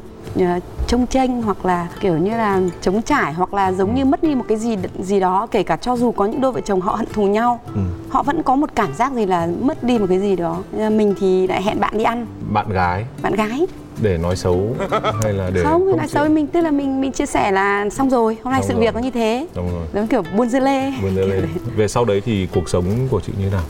trông 0.87 1.07
chênh 1.07 1.43
hoặc 1.43 1.65
là 1.67 1.89
kiểu 2.01 2.17
như 2.19 2.31
là 2.31 2.61
trống 2.81 3.03
trải 3.03 3.33
hoặc 3.33 3.55
là 3.55 3.73
giống 3.73 3.95
như 3.95 4.05
mất 4.05 4.23
đi 4.23 4.35
một 4.35 4.45
cái 4.49 4.59
gì 4.59 4.77
gì 5.01 5.21
đó 5.21 5.47
kể 5.51 5.63
cả 5.63 5.77
cho 5.77 5.97
dù 5.97 6.13
có 6.13 6.27
những 6.27 6.41
đôi 6.41 6.53
vợ 6.53 6.61
chồng 6.61 6.81
họ 6.81 6.95
hận 6.95 7.07
thù 7.13 7.27
nhau 7.27 7.61
Ừ. 7.75 7.81
họ 8.09 8.23
vẫn 8.23 8.43
có 8.43 8.57
một 8.57 8.71
cảm 8.75 8.95
giác 8.95 9.13
gì 9.13 9.27
là 9.27 9.49
mất 9.61 9.85
đi 9.85 9.99
một 9.99 10.07
cái 10.09 10.19
gì 10.21 10.37
đó. 10.37 10.57
Ờ, 10.79 10.91
mình 10.91 11.15
thì 11.21 11.47
lại 11.47 11.63
hẹn 11.63 11.81
bạn 11.81 11.99
đi 11.99 12.05
ăn. 12.05 12.27
Bạn 12.53 12.69
gái. 12.73 13.05
Bạn 13.23 13.35
gái. 13.35 13.67
Để 14.03 14.19
nói 14.19 14.37
xấu 14.37 14.77
hay 15.23 15.33
là 15.33 15.51
để 15.55 15.63
không 15.65 15.87
nói 15.87 15.99
chịu? 15.99 16.07
xấu 16.09 16.23
với 16.23 16.31
mình 16.31 16.47
tức 16.47 16.61
là 16.61 16.71
mình 16.71 17.01
mình 17.01 17.13
chia 17.13 17.27
sẻ 17.27 17.51
là 17.51 17.91
xong 17.91 18.11
rồi 18.11 18.37
hôm 18.45 18.53
nay 18.53 18.61
Xong 18.63 18.69
sự 18.69 18.75
rồi. 18.75 18.81
việc 18.83 18.95
nó 18.95 19.01
như 19.01 19.11
thế. 19.11 19.47
Đúng 19.55 19.71
rồi. 19.73 19.87
Giống 19.95 20.07
kiểu 20.07 20.23
buôn 20.37 20.49
dưa 20.49 20.61
lê. 20.61 20.91
Vươn 21.03 21.15
ra 21.17 21.23
lên. 21.23 21.49
Về 21.77 21.89
sau 21.89 22.05
đấy 22.05 22.23
thì 22.25 22.49
cuộc 22.55 22.69
sống 22.69 22.85
của 23.11 23.21
chị 23.21 23.33
như 23.39 23.45
thế 23.45 23.51
nào? 23.57 23.65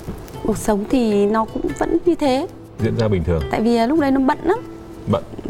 cuộc 0.47 0.59
sống 0.59 0.85
thì 0.91 1.27
nó 1.27 1.45
cũng 1.45 1.63
vẫn 1.79 1.99
như 2.07 2.15
thế. 2.15 2.47
Diễn 2.83 2.97
ra 2.99 3.09
bình 3.09 3.25
thường, 3.25 3.43
tại 3.51 3.61
vì 3.61 3.77
à, 3.77 3.87
lúc 3.87 4.01
đấy 4.01 4.11
nó 4.11 4.21
bận 4.21 4.39
lắm 4.43 4.59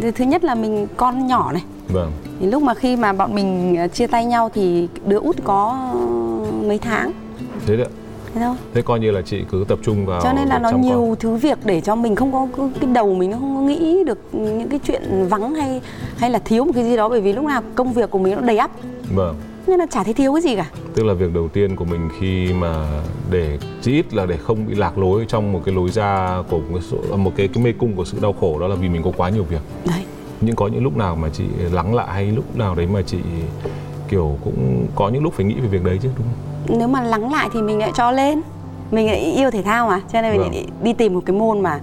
Thì 0.03 0.11
thứ 0.11 0.25
nhất 0.25 0.45
là 0.45 0.55
mình 0.55 0.87
con 0.97 1.27
nhỏ 1.27 1.53
này 1.53 1.63
Vâng. 1.89 2.13
thì 2.41 2.47
lúc 2.47 2.63
mà 2.63 2.75
khi 2.75 2.97
mà 2.97 3.13
bọn 3.13 3.35
mình 3.35 3.77
à, 3.79 3.87
chia 3.89 4.07
tay 4.07 4.25
nhau 4.25 4.51
thì 4.55 4.89
đứa 5.07 5.19
út 5.19 5.37
có 5.45 5.91
mấy 6.67 6.79
tháng 6.79 7.13
Thế 7.67 7.77
đấy. 7.77 7.87
thế 8.35 8.41
thôi 8.41 8.55
Thế 8.75 8.83
coi 8.83 9.01
như 9.01 9.11
là 9.11 9.23
chị 9.23 9.45
cứ 9.51 9.65
tập 9.69 9.79
trung 9.83 10.07
vào 10.07 10.21
cho 10.23 10.33
nên 10.33 10.49
là 10.49 10.59
nó 10.59 10.71
nhiều 10.71 11.07
con. 11.09 11.17
thứ 11.21 11.35
việc 11.35 11.59
để 11.65 11.81
cho 11.81 11.95
mình 11.97 12.17
không 12.17 12.33
có 12.33 12.47
cái 12.81 12.91
đầu 12.93 13.15
mình 13.15 13.31
nó 13.31 13.37
không 13.39 13.55
có 13.57 13.61
nghĩ 13.63 14.05
được 14.05 14.19
những 14.33 14.69
cái 14.69 14.81
chuyện 14.85 15.27
vắng 15.29 15.55
hay 15.55 15.81
hay 16.17 16.31
là 16.31 16.39
thiếu 16.39 16.65
một 16.65 16.73
cái 16.75 16.85
gì 16.85 16.97
đó 16.97 17.09
bởi 17.09 17.21
vì 17.21 17.33
lúc 17.33 17.45
nào 17.45 17.63
công 17.75 17.93
việc 17.93 18.11
của 18.11 18.19
mình 18.19 18.35
nó 18.35 18.41
đầy 18.41 18.57
ắp 18.59 18.71
Vâng. 19.15 19.37
Nên 19.67 19.79
là 19.79 19.87
chả 19.91 20.03
thấy 20.05 20.15
thiếu 20.15 20.33
cái 20.35 20.43
gì 20.43 20.57
cả 20.57 20.67
Tức 20.95 21.03
là 21.03 21.15
việc 21.15 21.35
đầu 21.35 21.49
tiên 21.49 21.77
của 21.77 21.85
mình 21.85 22.09
khi 22.21 22.53
mà 22.53 22.87
để 23.31 23.59
chí 23.83 23.93
ít 23.93 24.15
là 24.15 24.27
để 24.27 24.37
không 24.37 24.67
bị 24.67 24.75
lạc 24.75 24.99
lối 24.99 25.25
trong 25.29 25.53
một 25.53 25.61
cái 25.65 25.75
lối 25.75 25.91
ra 25.91 26.43
của 26.51 26.59
một 26.71 26.79
cái, 27.09 27.19
một 27.19 27.33
cái 27.37 27.49
cái 27.49 27.65
mê 27.65 27.73
cung 27.73 27.97
của 27.97 28.05
sự 28.05 28.19
đau 28.23 28.35
khổ 28.41 28.59
đó 28.59 28.67
là 28.69 28.75
vì 28.75 28.89
mình 28.89 29.03
có 29.03 29.11
quá 29.17 29.31
nhiều 29.31 29.43
việc. 29.45 29.61
đấy 29.87 30.05
Nhưng 30.41 30.57
có 30.57 30.67
những 30.69 30.83
lúc 30.85 30.97
nào 30.97 31.17
mà 31.17 31.29
chị 31.33 31.45
lắng 31.73 31.95
lại 31.95 32.07
hay 32.11 32.27
lúc 32.27 32.57
nào 32.57 32.75
đấy 32.75 32.87
mà 32.93 33.03
chị 33.03 33.19
kiểu 34.09 34.39
cũng 34.45 34.87
có 34.95 35.09
những 35.09 35.23
lúc 35.23 35.35
phải 35.35 35.47
nghĩ 35.47 35.55
về 35.55 35.69
việc 35.69 35.85
đấy 35.85 35.99
chứ 36.03 36.09
đúng 36.17 36.27
không? 36.27 36.79
nếu 36.79 36.89
mà 36.89 37.03
lắng 37.03 37.33
lại 37.33 37.49
thì 37.53 37.63
mình 37.63 37.79
lại 37.79 37.93
cho 37.97 38.11
lên 38.11 38.41
mình 38.91 39.07
lại 39.07 39.19
yêu 39.21 39.51
thể 39.51 39.63
thao 39.63 39.89
mà 39.89 40.01
cho 40.13 40.23
nên 40.23 40.33
mình 40.33 40.41
Vâng. 40.41 40.53
lại 40.53 40.67
đi 40.83 40.93
tìm 40.93 41.15
một 41.15 41.21
cái 41.27 41.37
môn 41.37 41.61
mà 41.61 41.81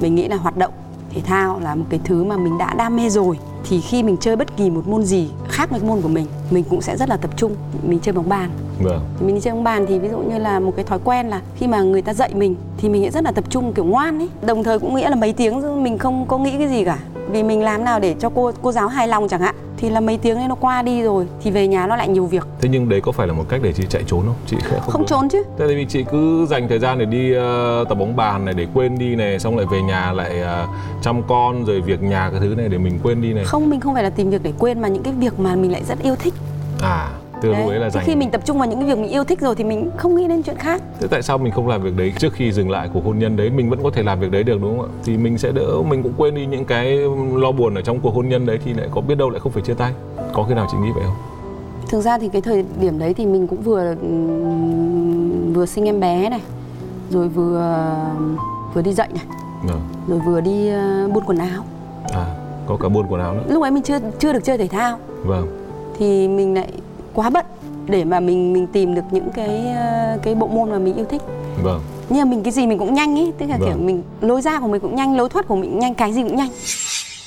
mình 0.00 0.14
nghĩ 0.14 0.28
là 0.28 0.36
hoạt 0.36 0.56
động 0.56 0.72
thể 1.14 1.20
thao 1.24 1.60
là 1.60 1.74
một 1.74 1.84
cái 1.90 2.00
thứ 2.04 2.24
mà 2.24 2.36
mình 2.36 2.58
đã 2.58 2.74
đam 2.78 2.96
mê 2.96 3.08
rồi 3.10 3.38
thì 3.68 3.80
khi 3.80 4.02
mình 4.02 4.16
chơi 4.20 4.36
bất 4.36 4.56
kỳ 4.56 4.70
một 4.70 4.88
môn 4.88 5.04
gì 5.04 5.28
khác 5.48 5.70
với 5.70 5.80
môn 5.80 6.00
của 6.00 6.08
mình 6.08 6.26
mình 6.50 6.64
cũng 6.70 6.80
sẽ 6.80 6.96
rất 6.96 7.08
là 7.08 7.16
tập 7.16 7.30
trung 7.36 7.56
mình 7.82 7.98
chơi 8.02 8.12
bóng 8.12 8.28
bàn. 8.28 8.50
Vâng. 8.82 9.00
Mình 9.20 9.34
đi 9.34 9.40
chơi 9.40 9.54
bóng 9.54 9.64
bàn 9.64 9.86
thì 9.88 9.98
ví 9.98 10.08
dụ 10.08 10.18
như 10.18 10.38
là 10.38 10.60
một 10.60 10.72
cái 10.76 10.84
thói 10.84 10.98
quen 11.04 11.28
là 11.28 11.40
khi 11.56 11.66
mà 11.66 11.82
người 11.82 12.02
ta 12.02 12.14
dạy 12.14 12.34
mình 12.34 12.56
thì 12.76 12.88
mình 12.88 13.02
sẽ 13.02 13.10
rất 13.10 13.24
là 13.24 13.30
tập 13.30 13.44
trung 13.50 13.72
kiểu 13.72 13.84
ngoan 13.84 14.18
ấy 14.18 14.28
đồng 14.42 14.64
thời 14.64 14.78
cũng 14.78 14.94
nghĩa 14.94 15.10
là 15.10 15.16
mấy 15.16 15.32
tiếng 15.32 15.82
mình 15.82 15.98
không 15.98 16.26
có 16.28 16.38
nghĩ 16.38 16.52
cái 16.58 16.68
gì 16.68 16.84
cả 16.84 16.98
vì 17.30 17.42
mình 17.42 17.62
làm 17.62 17.84
nào 17.84 18.00
để 18.00 18.14
cho 18.20 18.30
cô 18.34 18.52
cô 18.62 18.72
giáo 18.72 18.88
hài 18.88 19.08
lòng 19.08 19.28
chẳng 19.28 19.40
hạn 19.40 19.54
thì 19.76 19.90
là 19.90 20.00
mấy 20.00 20.18
tiếng 20.18 20.36
ấy 20.36 20.48
nó 20.48 20.54
qua 20.54 20.82
đi 20.82 21.02
rồi 21.02 21.26
thì 21.42 21.50
về 21.50 21.66
nhà 21.68 21.86
nó 21.86 21.96
lại 21.96 22.08
nhiều 22.08 22.26
việc. 22.26 22.46
Thế 22.60 22.68
nhưng 22.72 22.88
đấy 22.88 23.00
có 23.00 23.12
phải 23.12 23.26
là 23.26 23.32
một 23.32 23.44
cách 23.48 23.60
để 23.62 23.72
chị 23.72 23.84
chạy 23.90 24.02
trốn 24.06 24.22
không? 24.26 24.34
Chị 24.46 24.56
không, 24.64 24.80
không 24.80 25.02
có- 25.02 25.08
trốn 25.08 25.28
chứ. 25.28 25.42
Tại 25.58 25.68
vì 25.68 25.86
chị 25.88 26.04
cứ 26.12 26.46
dành 26.46 26.68
thời 26.68 26.78
gian 26.78 26.98
để 26.98 27.04
đi 27.04 27.32
ờ, 27.34 27.84
tập 27.88 27.94
bóng 27.94 28.16
bàn 28.16 28.44
này 28.44 28.54
để 28.54 28.66
quên 28.74 28.98
đi 28.98 29.14
này 29.16 29.38
xong 29.38 29.56
lại 29.56 29.66
về 29.70 29.82
nhà 29.82 30.12
lại 30.12 30.40
ờ, 30.40 30.66
chăm 31.02 31.22
con 31.22 31.64
rồi 31.64 31.80
việc 31.80 32.02
nhà 32.02 32.28
cái 32.30 32.40
thứ 32.40 32.54
này 32.56 32.68
để 32.68 32.78
mình 32.78 32.98
quên 33.02 33.22
đi 33.22 33.32
này. 33.32 33.44
Không 33.44 33.70
mình 33.70 33.80
không 33.80 33.94
phải 33.94 34.02
là 34.02 34.10
tìm 34.10 34.30
việc 34.30 34.42
để 34.42 34.52
quên 34.58 34.80
mà 34.80 34.88
những 34.88 35.02
cái 35.02 35.12
việc 35.12 35.40
mà 35.40 35.54
mình 35.56 35.72
lại 35.72 35.82
rất 35.84 35.98
yêu 36.02 36.16
thích. 36.16 36.34
À 36.82 37.08
từ 37.40 37.54
lúc 37.54 37.68
ấy 37.68 37.78
là 37.78 37.90
dành 37.90 38.04
khi 38.06 38.16
mình 38.16 38.30
tập 38.30 38.40
trung 38.44 38.58
vào 38.58 38.68
những 38.68 38.78
cái 38.78 38.88
việc 38.88 38.98
mình 38.98 39.10
yêu 39.10 39.24
thích 39.24 39.40
rồi 39.40 39.54
thì 39.54 39.64
mình 39.64 39.90
không 39.96 40.16
nghĩ 40.16 40.28
đến 40.28 40.42
chuyện 40.42 40.56
khác. 40.56 40.82
Thế 41.00 41.06
tại 41.10 41.22
sao 41.22 41.38
mình 41.38 41.52
không 41.52 41.68
làm 41.68 41.82
việc 41.82 41.96
đấy 41.96 42.12
trước 42.18 42.32
khi 42.32 42.52
dừng 42.52 42.70
lại 42.70 42.88
cuộc 42.92 43.04
hôn 43.04 43.18
nhân 43.18 43.36
đấy? 43.36 43.50
Mình 43.50 43.70
vẫn 43.70 43.82
có 43.82 43.90
thể 43.90 44.02
làm 44.02 44.20
việc 44.20 44.30
đấy 44.30 44.42
được 44.42 44.60
đúng 44.62 44.78
không 44.78 44.86
ạ? 44.86 44.92
Thì 45.04 45.16
mình 45.16 45.38
sẽ 45.38 45.52
đỡ 45.52 45.82
mình 45.88 46.02
cũng 46.02 46.12
quên 46.16 46.34
đi 46.34 46.46
những 46.46 46.64
cái 46.64 46.98
lo 47.34 47.52
buồn 47.52 47.74
ở 47.74 47.82
trong 47.82 48.00
cuộc 48.00 48.14
hôn 48.14 48.28
nhân 48.28 48.46
đấy 48.46 48.58
thì 48.64 48.72
lại 48.74 48.88
có 48.90 49.00
biết 49.00 49.14
đâu 49.14 49.30
lại 49.30 49.40
không 49.40 49.52
phải 49.52 49.62
chia 49.62 49.74
tay. 49.74 49.92
Có 50.32 50.44
khi 50.48 50.54
nào 50.54 50.66
chị 50.72 50.78
nghĩ 50.78 50.88
vậy 50.94 51.04
không? 51.04 51.16
Thực 51.88 52.00
ra 52.00 52.18
thì 52.18 52.28
cái 52.28 52.42
thời 52.42 52.64
điểm 52.80 52.98
đấy 52.98 53.14
thì 53.14 53.26
mình 53.26 53.46
cũng 53.46 53.62
vừa 53.62 53.94
vừa 55.54 55.66
sinh 55.66 55.84
em 55.84 56.00
bé 56.00 56.28
này 56.28 56.40
rồi 57.10 57.28
vừa 57.28 57.84
vừa 58.74 58.82
đi 58.82 58.92
dạy 58.92 59.08
này 59.14 59.24
vâng. 59.62 59.80
rồi 60.08 60.20
vừa 60.26 60.40
đi 60.40 60.68
ờ, 60.68 61.08
buôn 61.12 61.24
quần 61.24 61.38
áo. 61.38 61.64
À 62.12 62.26
có 62.66 62.76
cả 62.76 62.88
buôn 62.88 63.06
quần 63.08 63.20
áo 63.20 63.34
nữa. 63.34 63.42
Lúc 63.48 63.62
ấy 63.62 63.70
mình 63.70 63.82
chưa 63.82 63.98
chưa 64.18 64.32
được 64.32 64.44
chơi 64.44 64.58
thể 64.58 64.66
thao. 64.66 64.98
Vâng. 65.24 65.46
Thì 65.98 66.28
mình 66.28 66.54
lại 66.54 66.68
quá 67.16 67.30
bận 67.30 67.46
để 67.86 68.04
mà 68.04 68.20
mình 68.20 68.52
mình 68.52 68.66
tìm 68.66 68.94
được 68.94 69.04
những 69.10 69.28
cái 69.34 69.68
ờ, 69.76 70.18
cái 70.22 70.34
bộ 70.34 70.46
môn 70.46 70.70
mà 70.70 70.78
mình 70.78 70.94
yêu 70.94 71.04
thích 71.10 71.22
vâng 71.62 71.80
nhưng 72.08 72.18
mà 72.18 72.24
mình 72.24 72.42
cái 72.42 72.52
gì 72.52 72.66
mình 72.66 72.78
cũng 72.78 72.94
nhanh 72.94 73.16
ý 73.16 73.30
tức 73.38 73.46
là 73.46 73.56
Vâng. 73.58 73.68
kiểu 73.68 73.78
mình 73.86 74.02
lối 74.20 74.42
ra 74.42 74.60
của 74.60 74.68
mình 74.68 74.80
cũng 74.80 74.94
nhanh 74.94 75.16
lối 75.16 75.28
thoát 75.28 75.48
của 75.48 75.56
mình 75.56 75.70
cũng 75.70 75.78
nhanh 75.80 75.94
cái 75.94 76.12
gì 76.12 76.22
cũng 76.22 76.36
nhanh 76.36 76.50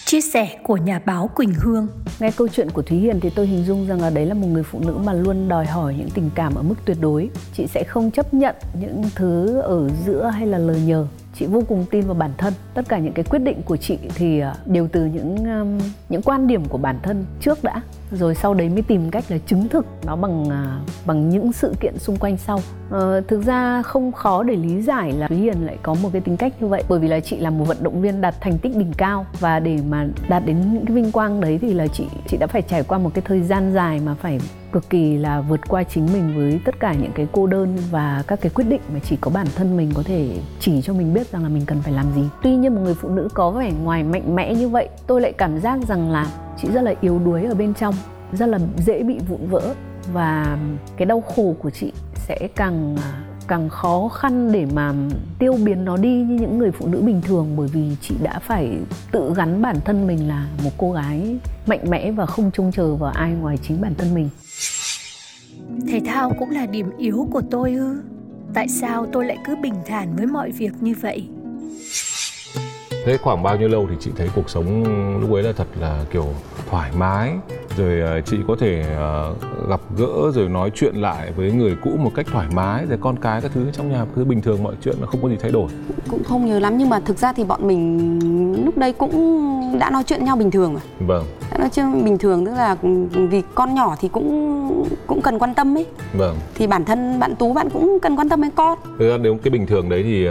Chia 0.05 0.21
sẻ 0.21 0.49
của 0.63 0.77
nhà 0.77 1.01
báo 1.05 1.29
Quỳnh 1.35 1.53
Hương 1.53 1.87
Nghe 2.19 2.31
câu 2.31 2.47
chuyện 2.47 2.69
của 2.71 2.81
Thúy 2.81 2.97
Hiền 2.97 3.19
thì 3.19 3.29
tôi 3.29 3.47
hình 3.47 3.65
dung 3.65 3.87
rằng 3.87 4.01
là 4.01 4.09
đấy 4.09 4.25
là 4.25 4.33
một 4.33 4.47
người 4.47 4.63
phụ 4.63 4.79
nữ 4.79 4.97
mà 5.03 5.13
luôn 5.13 5.47
đòi 5.47 5.65
hỏi 5.65 5.95
những 5.97 6.09
tình 6.09 6.29
cảm 6.35 6.55
ở 6.55 6.61
mức 6.61 6.75
tuyệt 6.85 6.97
đối. 7.01 7.29
Chị 7.53 7.67
sẽ 7.67 7.83
không 7.83 8.11
chấp 8.11 8.33
nhận 8.33 8.55
những 8.81 9.03
thứ 9.15 9.59
ở 9.59 9.89
giữa 10.05 10.25
hay 10.33 10.47
là 10.47 10.57
lời 10.57 10.81
nhờ. 10.85 11.07
Chị 11.39 11.45
vô 11.45 11.63
cùng 11.67 11.85
tin 11.91 12.05
vào 12.05 12.15
bản 12.15 12.31
thân. 12.37 12.53
Tất 12.73 12.89
cả 12.89 12.97
những 12.97 13.13
cái 13.13 13.25
quyết 13.29 13.39
định 13.39 13.61
của 13.65 13.77
chị 13.77 13.97
thì 14.15 14.39
à, 14.39 14.55
đều 14.65 14.87
từ 14.91 15.05
những 15.05 15.45
những 16.09 16.21
quan 16.21 16.47
điểm 16.47 16.65
của 16.65 16.77
bản 16.77 16.99
thân 17.03 17.25
trước 17.41 17.63
đã, 17.63 17.81
rồi 18.11 18.35
sau 18.35 18.53
đấy 18.53 18.69
mới 18.69 18.81
tìm 18.81 19.11
cách 19.11 19.23
là 19.29 19.37
chứng 19.47 19.67
thực 19.67 19.85
nó 20.05 20.15
bằng 20.15 20.49
à, 20.49 20.79
bằng 21.05 21.29
những 21.29 21.53
sự 21.53 21.73
kiện 21.79 21.97
xung 21.99 22.17
quanh 22.17 22.37
sau. 22.37 22.59
Ờ, 22.89 23.21
thực 23.27 23.45
ra 23.45 23.81
không 23.81 24.11
khó 24.11 24.43
để 24.43 24.55
lý 24.55 24.81
giải 24.81 25.11
là 25.11 25.27
Thúy 25.27 25.37
Hiền 25.37 25.65
lại 25.65 25.77
có 25.83 25.93
một 25.93 26.09
cái 26.13 26.21
tính 26.21 26.37
cách 26.37 26.53
như 26.61 26.67
vậy 26.67 26.83
bởi 26.89 26.99
vì 26.99 27.07
là 27.07 27.19
chị 27.19 27.37
là 27.37 27.49
một 27.49 27.65
vận 27.67 27.77
động 27.83 28.01
viên 28.01 28.21
đạt 28.21 28.35
thành 28.41 28.57
tích 28.57 28.75
đỉnh 28.75 28.93
cao 28.97 29.25
và 29.39 29.59
để 29.59 29.79
mà 29.89 30.07
đạt 30.29 30.45
đến 30.45 30.73
những 30.73 30.85
cái 30.85 30.95
vinh 30.95 31.11
quang 31.11 31.41
đấy 31.41 31.59
thì 31.61 31.73
là 31.73 31.87
chị 31.87 32.05
chị 32.27 32.37
đã 32.37 32.47
phải 32.47 32.61
trải 32.61 32.83
qua 32.83 32.97
một 32.97 33.11
cái 33.13 33.21
thời 33.25 33.41
gian 33.41 33.73
dài 33.73 34.01
mà 34.05 34.13
phải 34.13 34.39
cực 34.71 34.89
kỳ 34.89 35.17
là 35.17 35.41
vượt 35.41 35.59
qua 35.67 35.83
chính 35.83 36.13
mình 36.13 36.33
với 36.35 36.59
tất 36.65 36.79
cả 36.79 36.93
những 36.93 37.11
cái 37.15 37.27
cô 37.31 37.47
đơn 37.47 37.77
và 37.91 38.23
các 38.27 38.41
cái 38.41 38.51
quyết 38.55 38.65
định 38.69 38.81
mà 38.93 38.99
chỉ 39.03 39.15
có 39.21 39.31
bản 39.31 39.47
thân 39.55 39.77
mình 39.77 39.91
có 39.93 40.03
thể 40.03 40.37
chỉ 40.59 40.81
cho 40.81 40.93
mình 40.93 41.13
biết 41.13 41.31
rằng 41.31 41.43
là 41.43 41.49
mình 41.49 41.65
cần 41.65 41.81
phải 41.81 41.93
làm 41.93 42.05
gì. 42.15 42.23
Tuy 42.43 42.55
nhiên 42.55 42.75
một 42.75 42.81
người 42.81 42.93
phụ 42.93 43.09
nữ 43.09 43.27
có 43.33 43.51
vẻ 43.51 43.71
ngoài 43.83 44.03
mạnh 44.03 44.35
mẽ 44.35 44.53
như 44.53 44.69
vậy, 44.69 44.89
tôi 45.07 45.21
lại 45.21 45.33
cảm 45.33 45.59
giác 45.59 45.79
rằng 45.87 46.11
là 46.11 46.27
chị 46.61 46.67
rất 46.73 46.81
là 46.81 46.93
yếu 47.01 47.19
đuối 47.19 47.43
ở 47.43 47.53
bên 47.53 47.73
trong, 47.73 47.95
rất 48.33 48.45
là 48.45 48.59
dễ 48.77 49.03
bị 49.03 49.19
vụn 49.27 49.47
vỡ 49.49 49.73
và 50.13 50.57
cái 50.97 51.05
đau 51.05 51.21
khổ 51.21 51.55
của 51.59 51.69
chị 51.69 51.93
sẽ 52.15 52.47
càng 52.55 52.97
càng 53.49 53.69
khó 53.69 54.07
khăn 54.07 54.51
để 54.51 54.65
mà 54.73 54.93
tiêu 55.39 55.57
biến 55.65 55.85
nó 55.85 55.97
đi 55.97 56.09
như 56.09 56.35
những 56.35 56.57
người 56.57 56.71
phụ 56.71 56.87
nữ 56.87 57.01
bình 57.01 57.21
thường 57.21 57.47
bởi 57.57 57.67
vì 57.67 57.95
chị 58.01 58.15
đã 58.23 58.39
phải 58.39 58.77
tự 59.11 59.33
gắn 59.35 59.61
bản 59.61 59.75
thân 59.85 60.07
mình 60.07 60.27
là 60.27 60.47
một 60.63 60.69
cô 60.77 60.91
gái 60.91 61.37
mạnh 61.67 61.89
mẽ 61.89 62.11
và 62.11 62.25
không 62.25 62.51
trông 62.51 62.71
chờ 62.71 62.95
vào 62.95 63.11
ai 63.11 63.31
ngoài 63.31 63.57
chính 63.67 63.81
bản 63.81 63.93
thân 63.97 64.13
mình 64.13 64.29
Thể 65.87 66.01
thao 66.05 66.33
cũng 66.39 66.49
là 66.49 66.65
điểm 66.65 66.89
yếu 66.97 67.27
của 67.31 67.41
tôi 67.51 67.73
ư? 67.73 68.01
Tại 68.53 68.67
sao 68.67 69.05
tôi 69.05 69.25
lại 69.25 69.37
cứ 69.45 69.55
bình 69.55 69.75
thản 69.85 70.15
với 70.15 70.25
mọi 70.25 70.51
việc 70.51 70.73
như 70.81 70.93
vậy? 71.01 71.27
Thế 73.05 73.17
khoảng 73.17 73.43
bao 73.43 73.57
nhiêu 73.57 73.67
lâu 73.67 73.87
thì 73.89 73.95
chị 73.99 74.11
thấy 74.15 74.29
cuộc 74.35 74.49
sống 74.49 74.83
lúc 75.21 75.33
ấy 75.33 75.43
là 75.43 75.51
thật 75.51 75.67
là 75.79 76.05
kiểu 76.11 76.25
thoải 76.69 76.91
mái? 76.97 77.33
Rồi 77.77 77.99
ờ, 77.99 78.21
chị 78.21 78.37
có 78.47 78.55
thể 78.59 78.83
ờ, 78.97 79.35
gặp 79.69 79.81
gỡ 79.97 80.31
rồi 80.33 80.49
nói 80.49 80.71
chuyện 80.75 80.95
lại 80.95 81.31
với 81.31 81.51
người 81.51 81.75
cũ 81.83 81.91
một 81.97 82.11
cách 82.15 82.25
thoải 82.31 82.47
mái 82.53 82.85
rồi 82.85 82.97
con 83.01 83.15
cái 83.19 83.41
các 83.41 83.51
thứ 83.53 83.65
trong 83.73 83.91
nhà 83.91 84.05
cứ 84.15 84.25
bình 84.25 84.41
thường 84.41 84.63
mọi 84.63 84.75
chuyện 84.81 84.95
nó 85.01 85.07
không 85.07 85.21
có 85.21 85.29
gì 85.29 85.35
thay 85.41 85.51
đổi? 85.51 85.69
Cũng 86.09 86.23
không 86.23 86.45
nhớ 86.45 86.59
lắm 86.59 86.77
nhưng 86.77 86.89
mà 86.89 86.99
thực 86.99 87.17
ra 87.17 87.33
thì 87.33 87.43
bọn 87.43 87.67
mình 87.67 88.65
lúc 88.65 88.77
đấy 88.77 88.93
cũng 88.93 89.79
đã 89.79 89.89
nói 89.89 90.03
chuyện 90.03 90.25
nhau 90.25 90.35
bình 90.35 90.51
thường 90.51 90.73
mà 90.73 90.79
vâng. 91.07 91.25
Đã 91.51 91.57
nói 91.57 91.69
chuyện 91.71 92.05
bình 92.05 92.17
thường 92.17 92.45
tức 92.45 92.51
là 92.51 92.75
vì 93.13 93.41
con 93.55 93.75
nhỏ 93.75 93.95
thì 93.99 94.07
cũng 94.07 94.85
cũng 95.07 95.21
cần 95.21 95.39
quan 95.39 95.53
tâm 95.53 95.77
ấy. 95.77 95.85
Vâng. 96.13 96.35
Thì 96.55 96.67
bản 96.67 96.85
thân 96.85 97.19
bạn 97.19 97.35
tú 97.35 97.53
bạn 97.53 97.69
cũng 97.69 97.97
cần 98.01 98.15
quan 98.15 98.29
tâm 98.29 98.41
đến 98.41 98.51
con. 98.55 98.77
Thực 98.99 99.09
ra 99.09 99.17
nếu 99.17 99.37
cái 99.43 99.51
bình 99.51 99.67
thường 99.67 99.89
đấy 99.89 100.03
thì 100.03 100.27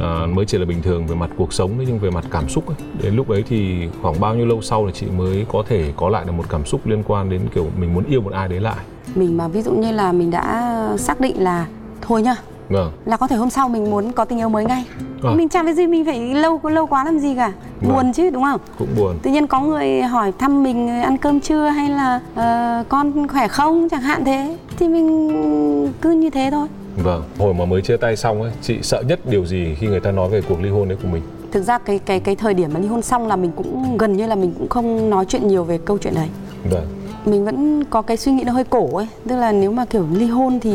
ờ, 0.00 0.26
mới 0.26 0.46
chỉ 0.46 0.58
là 0.58 0.64
bình 0.64 0.82
thường 0.82 1.06
về 1.06 1.14
mặt 1.14 1.30
cuộc 1.36 1.52
sống 1.52 1.70
đấy 1.78 1.86
nhưng 1.88 1.98
về 1.98 2.10
mặt 2.10 2.24
cảm 2.30 2.48
xúc 2.48 2.66
ấy. 2.68 2.76
Đến 3.02 3.16
lúc 3.16 3.28
ấy 3.28 3.44
thì 3.48 3.88
khoảng 4.02 4.20
bao 4.20 4.34
nhiêu 4.34 4.46
lâu 4.46 4.62
sau 4.62 4.86
thì 4.86 4.92
chị 4.94 5.06
mới 5.18 5.46
có 5.52 5.62
thể 5.68 5.92
có 5.96 6.08
lại 6.08 6.24
được 6.24 6.32
một 6.32 6.44
cảm 6.48 6.64
xúc 6.64 6.86
liên 6.86 7.02
quan 7.06 7.30
đến 7.30 7.40
kiểu 7.54 7.66
mình 7.80 7.94
muốn 7.94 8.04
yêu 8.04 8.20
một 8.20 8.32
ai 8.32 8.48
đấy 8.48 8.60
lại? 8.60 8.76
Mình 9.14 9.36
mà 9.36 9.48
ví 9.48 9.62
dụ 9.62 9.72
như 9.72 9.92
là 9.92 10.12
mình 10.12 10.30
đã 10.30 10.76
xác 10.98 11.20
định 11.20 11.42
là 11.42 11.66
thôi 12.00 12.22
nhá 12.22 12.36
vâng. 12.68 12.92
là 13.04 13.16
có 13.16 13.26
thể 13.26 13.36
hôm 13.36 13.50
sau 13.50 13.68
mình 13.68 13.90
muốn 13.90 14.12
có 14.12 14.24
tình 14.24 14.38
yêu 14.38 14.48
mới 14.48 14.64
ngay. 14.64 14.84
Ờ. 15.22 15.34
mình 15.34 15.48
chẳng 15.48 15.64
cái 15.64 15.74
gì 15.74 15.86
mình 15.86 16.04
phải 16.04 16.34
lâu 16.34 16.60
lâu 16.62 16.86
quá 16.86 17.04
làm 17.04 17.18
gì 17.18 17.34
cả. 17.36 17.52
Vâng. 17.80 17.94
buồn 17.94 18.12
chứ 18.12 18.30
đúng 18.30 18.42
không? 18.42 18.60
Cũng 18.78 18.88
buồn. 18.96 19.18
Tự 19.22 19.30
nhiên 19.30 19.46
có 19.46 19.60
người 19.60 20.02
hỏi 20.02 20.32
thăm 20.38 20.62
mình 20.62 20.88
ăn 20.88 21.16
cơm 21.16 21.40
chưa 21.40 21.68
hay 21.68 21.90
là 21.90 22.20
ờ, 22.34 22.84
con 22.88 23.28
khỏe 23.28 23.48
không 23.48 23.88
chẳng 23.88 24.02
hạn 24.02 24.24
thế. 24.24 24.56
Thì 24.78 24.88
mình 24.88 25.92
cứ 26.00 26.10
như 26.10 26.30
thế 26.30 26.48
thôi 26.50 26.66
vâng 26.96 27.22
hồi 27.38 27.54
mà 27.54 27.64
mới 27.64 27.82
chia 27.82 27.96
tay 27.96 28.16
xong 28.16 28.42
ấy 28.42 28.52
chị 28.62 28.78
sợ 28.82 29.02
nhất 29.08 29.20
điều 29.24 29.46
gì 29.46 29.74
khi 29.78 29.86
người 29.86 30.00
ta 30.00 30.12
nói 30.12 30.28
về 30.28 30.40
cuộc 30.48 30.60
ly 30.62 30.68
hôn 30.70 30.88
đấy 30.88 30.98
của 31.02 31.08
mình? 31.08 31.22
Thực 31.52 31.62
ra 31.62 31.78
cái 31.78 31.98
cái 31.98 32.20
cái 32.20 32.36
thời 32.36 32.54
điểm 32.54 32.70
mà 32.74 32.80
ly 32.80 32.86
hôn 32.86 33.02
xong 33.02 33.26
là 33.26 33.36
mình 33.36 33.52
cũng 33.56 33.98
gần 33.98 34.16
như 34.16 34.26
là 34.26 34.34
mình 34.34 34.52
cũng 34.58 34.68
không 34.68 35.10
nói 35.10 35.24
chuyện 35.28 35.48
nhiều 35.48 35.64
về 35.64 35.78
câu 35.84 35.98
chuyện 35.98 36.14
đấy 36.14 36.28
vâng. 36.70 36.86
Mình 37.24 37.44
vẫn 37.44 37.84
có 37.84 38.02
cái 38.02 38.16
suy 38.16 38.32
nghĩ 38.32 38.44
nó 38.44 38.52
hơi 38.52 38.64
cổ 38.64 38.96
ấy 38.96 39.08
tức 39.28 39.36
là 39.36 39.52
nếu 39.52 39.72
mà 39.72 39.84
kiểu 39.84 40.06
ly 40.12 40.26
hôn 40.26 40.60
thì 40.60 40.70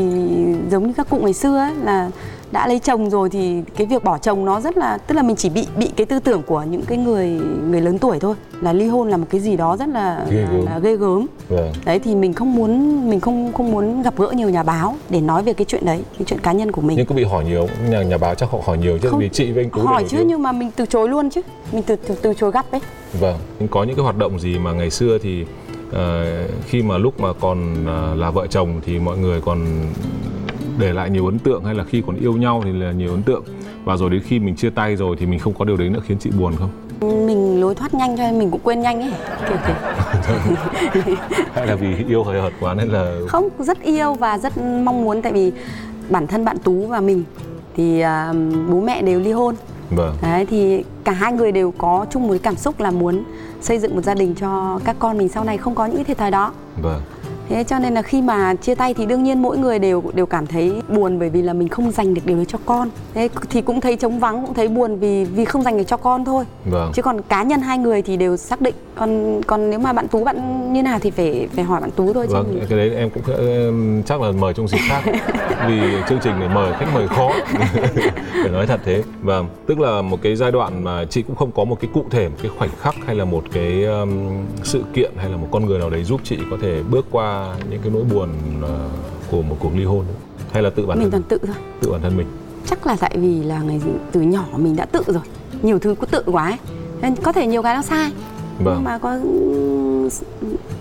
giống 0.72 0.88
như 0.88 0.94
các 0.94 1.10
cụ 1.10 1.18
ngày 1.18 1.34
xưa 1.34 1.58
ấy 1.58 1.76
là 1.76 2.10
đã 2.56 2.68
lấy 2.68 2.80
chồng 2.80 3.10
rồi 3.10 3.30
thì 3.30 3.62
cái 3.78 3.88
việc 3.88 4.04
bỏ 4.04 4.18
chồng 4.18 4.46
nó 4.46 4.62
rất 4.62 4.78
là 4.78 4.98
tức 4.98 5.16
là 5.16 5.22
mình 5.22 5.36
chỉ 5.36 5.50
bị 5.50 5.68
bị 5.78 5.90
cái 5.96 6.06
tư 6.06 6.20
tưởng 6.20 6.42
của 6.44 6.64
những 6.70 6.82
cái 6.82 6.98
người 6.98 7.30
người 7.70 7.82
lớn 7.82 8.00
tuổi 8.00 8.20
thôi. 8.20 8.36
Là 8.62 8.74
ly 8.74 8.88
hôn 8.88 9.10
là 9.10 9.18
một 9.18 9.26
cái 9.30 9.42
gì 9.42 9.58
đó 9.58 9.78
rất 9.78 9.90
là 9.90 10.26
Ghê 10.30 10.46
gớm. 10.52 10.66
là 10.66 10.80
ghê 10.80 10.96
gớm. 10.96 11.26
Vâng. 11.50 11.72
Đấy 11.86 12.00
thì 12.00 12.16
mình 12.16 12.34
không 12.34 12.56
muốn 12.56 12.70
mình 13.10 13.20
không 13.20 13.54
không 13.54 13.72
muốn 13.72 14.02
gặp 14.02 14.14
gỡ 14.18 14.32
nhiều 14.36 14.50
nhà 14.50 14.64
báo 14.64 14.96
để 15.10 15.22
nói 15.22 15.44
về 15.44 15.54
cái 15.54 15.66
chuyện 15.66 15.86
đấy 15.86 16.04
cái 16.18 16.26
chuyện 16.26 16.40
cá 16.40 16.52
nhân 16.52 16.72
của 16.72 16.82
mình. 16.82 16.98
Nhưng 16.98 17.06
có 17.06 17.16
bị 17.16 17.24
hỏi 17.24 17.46
nhiều 17.46 17.68
nhà 17.90 18.04
nhà 18.04 18.18
báo 18.18 18.36
chắc 18.36 18.50
họ 18.50 18.60
hỏi 18.66 18.78
nhiều 18.78 18.98
chứ 19.02 19.10
Không. 19.10 19.20
vì 19.20 19.30
chị 19.30 19.52
với 19.52 19.64
anh 19.64 19.70
tú 19.70 19.82
hỏi 19.82 20.04
chứ 20.10 20.18
tiếng. 20.18 20.28
nhưng 20.28 20.44
mà 20.44 20.52
mình 20.52 20.72
từ 20.76 20.86
chối 20.86 21.10
luôn 21.10 21.30
chứ. 21.30 21.42
Mình 21.72 21.84
từ 21.84 21.96
từ, 21.96 22.16
từ 22.22 22.34
chối 22.34 22.52
gấp 22.52 22.72
đấy 22.72 22.82
vâng. 23.20 23.38
Nhưng 23.60 23.68
có 23.68 23.84
những 23.84 23.96
cái 23.96 24.04
hoạt 24.04 24.18
động 24.18 24.40
gì 24.40 24.58
mà 24.60 24.72
ngày 24.74 24.90
xưa 24.90 25.18
thì 25.22 25.46
ờ, 25.92 26.26
khi 26.68 26.82
mà 26.82 26.98
lúc 26.98 27.20
mà 27.20 27.34
còn 27.34 27.86
ờ, 27.88 28.16
là 28.16 28.32
vợ 28.32 28.48
chồng 28.48 28.82
thì 28.86 29.00
mọi 29.00 29.18
người 29.18 29.42
còn 29.42 29.60
để 30.78 30.94
lại 30.94 31.10
nhiều 31.10 31.26
ấn 31.26 31.40
tượng 31.40 31.64
hay 31.64 31.76
là 31.76 31.84
khi 31.84 32.04
còn 32.08 32.16
yêu 32.16 32.34
nhau 32.34 32.62
thì 32.66 32.72
là 32.72 32.92
nhiều 32.92 33.12
ấn 33.12 33.24
tượng. 33.24 33.44
Và 33.84 33.98
rồi 33.98 34.10
đến 34.10 34.22
khi 34.26 34.40
mình 34.40 34.56
chia 34.56 34.70
tay 34.70 34.96
rồi 34.96 35.16
thì 35.20 35.26
mình 35.26 35.40
không 35.40 35.54
có 35.54 35.66
điều 35.66 35.78
đấy 35.78 35.90
nữa 35.90 36.00
khiến 36.08 36.18
chị 36.20 36.32
buồn 36.40 36.54
không? 36.60 36.70
Mình 37.26 37.62
lối 37.62 37.76
thoát 37.76 37.94
nhanh 37.94 38.18
cho 38.18 38.24
nên 38.24 38.40
mình 38.40 38.52
cũng 38.52 38.62
quên 38.64 38.82
nhanh 38.82 39.02
ấy. 39.02 39.12
Kiểu 39.50 39.58
kiểu 39.68 39.76
hay 41.54 41.68
là 41.68 41.76
vì 41.76 41.96
yêu 42.08 42.24
hời 42.24 42.42
hợt 42.42 42.54
quá 42.60 42.74
nên 42.74 42.88
là 42.88 43.18
không 43.28 43.50
rất 43.60 43.82
yêu 43.82 44.14
và 44.14 44.38
rất 44.38 44.58
mong 44.58 45.04
muốn 45.04 45.22
tại 45.22 45.34
vì 45.34 45.52
bản 46.10 46.28
thân 46.28 46.46
bạn 46.46 46.58
tú 46.64 46.88
và 46.88 47.02
mình 47.02 47.24
thì 47.76 48.00
à, 48.00 48.34
bố 48.70 48.82
mẹ 48.82 49.02
đều 49.02 49.20
ly 49.20 49.32
hôn. 49.32 49.56
Vâng. 49.90 50.16
Đấy 50.22 50.46
thì 50.46 50.84
cả 51.04 51.12
hai 51.12 51.34
người 51.34 51.52
đều 51.52 51.74
có 51.78 52.06
chung 52.10 52.24
một 52.24 52.30
cái 52.30 52.40
cảm 52.40 52.56
xúc 52.56 52.80
là 52.80 52.92
muốn 52.92 53.24
xây 53.62 53.80
dựng 53.80 53.96
một 53.96 54.02
gia 54.02 54.14
đình 54.14 54.36
cho 54.36 54.80
các 54.84 54.96
con 55.00 55.18
mình 55.18 55.30
sau 55.30 55.44
này 55.44 55.58
không 55.58 55.76
có 55.76 55.86
những 55.86 55.96
cái 55.96 56.06
thiệt 56.06 56.18
thòi 56.18 56.32
đó. 56.32 56.52
Vâng 56.82 57.02
thế 57.50 57.64
cho 57.64 57.80
nên 57.80 57.94
là 57.94 58.02
khi 58.02 58.22
mà 58.22 58.56
chia 58.56 58.76
tay 58.76 58.94
thì 58.94 59.06
đương 59.06 59.24
nhiên 59.24 59.42
mỗi 59.42 59.58
người 59.58 59.80
đều 59.80 60.04
đều 60.14 60.26
cảm 60.26 60.48
thấy 60.48 60.82
buồn 60.90 61.20
bởi 61.20 61.30
vì 61.30 61.42
là 61.42 61.54
mình 61.54 61.68
không 61.68 61.92
dành 61.92 62.14
được 62.14 62.22
điều 62.26 62.38
đấy 62.38 62.46
cho 62.46 62.58
con. 62.66 62.90
Thế 63.14 63.30
thì 63.50 63.62
cũng 63.62 63.82
thấy 63.82 63.96
trống 63.96 64.20
vắng 64.20 64.46
cũng 64.46 64.54
thấy 64.54 64.68
buồn 64.68 65.00
vì 65.00 65.26
vì 65.26 65.46
không 65.46 65.64
dành 65.64 65.78
được 65.78 65.84
cho 65.88 65.98
con 65.98 66.26
thôi. 66.26 66.46
Vâng. 66.66 66.92
chứ 66.96 67.02
còn 67.02 67.22
cá 67.22 67.44
nhân 67.44 67.62
hai 67.62 67.78
người 67.78 68.02
thì 68.02 68.18
đều 68.18 68.38
xác 68.38 68.62
định. 68.62 68.76
Còn 68.96 69.42
còn 69.48 69.70
nếu 69.70 69.80
mà 69.80 69.94
bạn 69.94 70.08
tú 70.08 70.24
bạn 70.24 70.74
như 70.74 70.84
nào 70.84 71.00
thì 71.00 71.12
phải 71.12 71.48
phải 71.56 71.64
hỏi 71.64 71.82
bạn 71.82 71.92
tú 71.92 72.14
thôi 72.14 72.28
vâng 72.30 72.46
chứ 72.54 72.66
cái 72.70 72.78
đấy 72.78 72.96
em 72.96 73.10
cũng 73.10 73.24
chắc 74.06 74.22
là 74.22 74.32
mời 74.32 74.54
trong 74.54 74.68
dịp 74.68 74.80
khác. 74.88 75.02
Vì 75.68 75.80
chương 76.10 76.20
trình 76.24 76.40
này 76.40 76.50
mời 76.50 76.74
khách 76.74 76.88
mời 76.94 77.08
khó. 77.08 77.32
Phải 78.44 78.52
nói 78.52 78.68
thật 78.68 78.80
thế. 78.86 79.04
Vâng 79.22 79.48
tức 79.66 79.80
là 79.80 80.02
một 80.02 80.22
cái 80.22 80.36
giai 80.36 80.52
đoạn 80.52 80.84
mà 80.84 81.06
chị 81.06 81.22
cũng 81.22 81.36
không 81.36 81.52
có 81.52 81.64
một 81.64 81.80
cái 81.82 81.90
cụ 81.94 82.06
thể 82.10 82.30
một 82.30 82.36
cái 82.42 82.52
khoảnh 82.58 82.70
khắc 82.82 82.96
hay 83.06 83.16
là 83.16 83.26
một 83.26 83.44
cái 83.54 83.84
um, 83.84 84.46
sự 84.64 84.84
kiện 84.94 85.12
hay 85.18 85.30
là 85.30 85.38
một 85.38 85.48
con 85.52 85.66
người 85.66 85.80
nào 85.80 85.90
đấy 85.90 86.04
giúp 86.04 86.22
chị 86.24 86.38
có 86.52 86.58
thể 86.62 86.84
bước 86.90 87.06
qua 87.12 87.35
những 87.70 87.82
cái 87.82 87.92
nỗi 87.92 88.04
buồn 88.04 88.30
uh, 88.64 88.70
của 89.32 89.42
một 89.42 89.58
cuộc 89.60 89.72
ly 89.76 89.84
hôn 89.84 90.06
hay 90.52 90.64
là 90.64 90.70
tự 90.70 90.86
bản 90.86 91.00
mình 91.00 91.12
thân? 91.12 91.24
toàn 91.30 91.40
tự 91.42 91.48
thôi. 91.48 91.56
Tự 91.82 91.92
bản 91.92 92.02
thân 92.02 92.18
mình? 92.18 92.28
Chắc 92.66 92.88
là 92.88 92.96
tại 93.00 93.18
vì 93.18 93.44
là 93.44 93.62
ngày 93.62 93.82
từ 94.12 94.22
nhỏ 94.22 94.46
mình 94.58 94.76
đã 94.76 94.86
tự 94.86 95.04
rồi. 95.08 95.24
Nhiều 95.62 95.80
thứ 95.80 95.96
cứ 96.00 96.06
tự 96.06 96.24
quá 96.26 96.46
ấy. 96.46 96.58
nên 97.02 97.16
có 97.16 97.32
thể 97.32 97.48
nhiều 97.48 97.64
cái 97.64 97.76
nó 97.76 97.82
sai. 97.82 98.12
Vâng. 98.60 98.76
nhưng 98.76 98.84
mà 98.84 98.98
có 98.98 99.20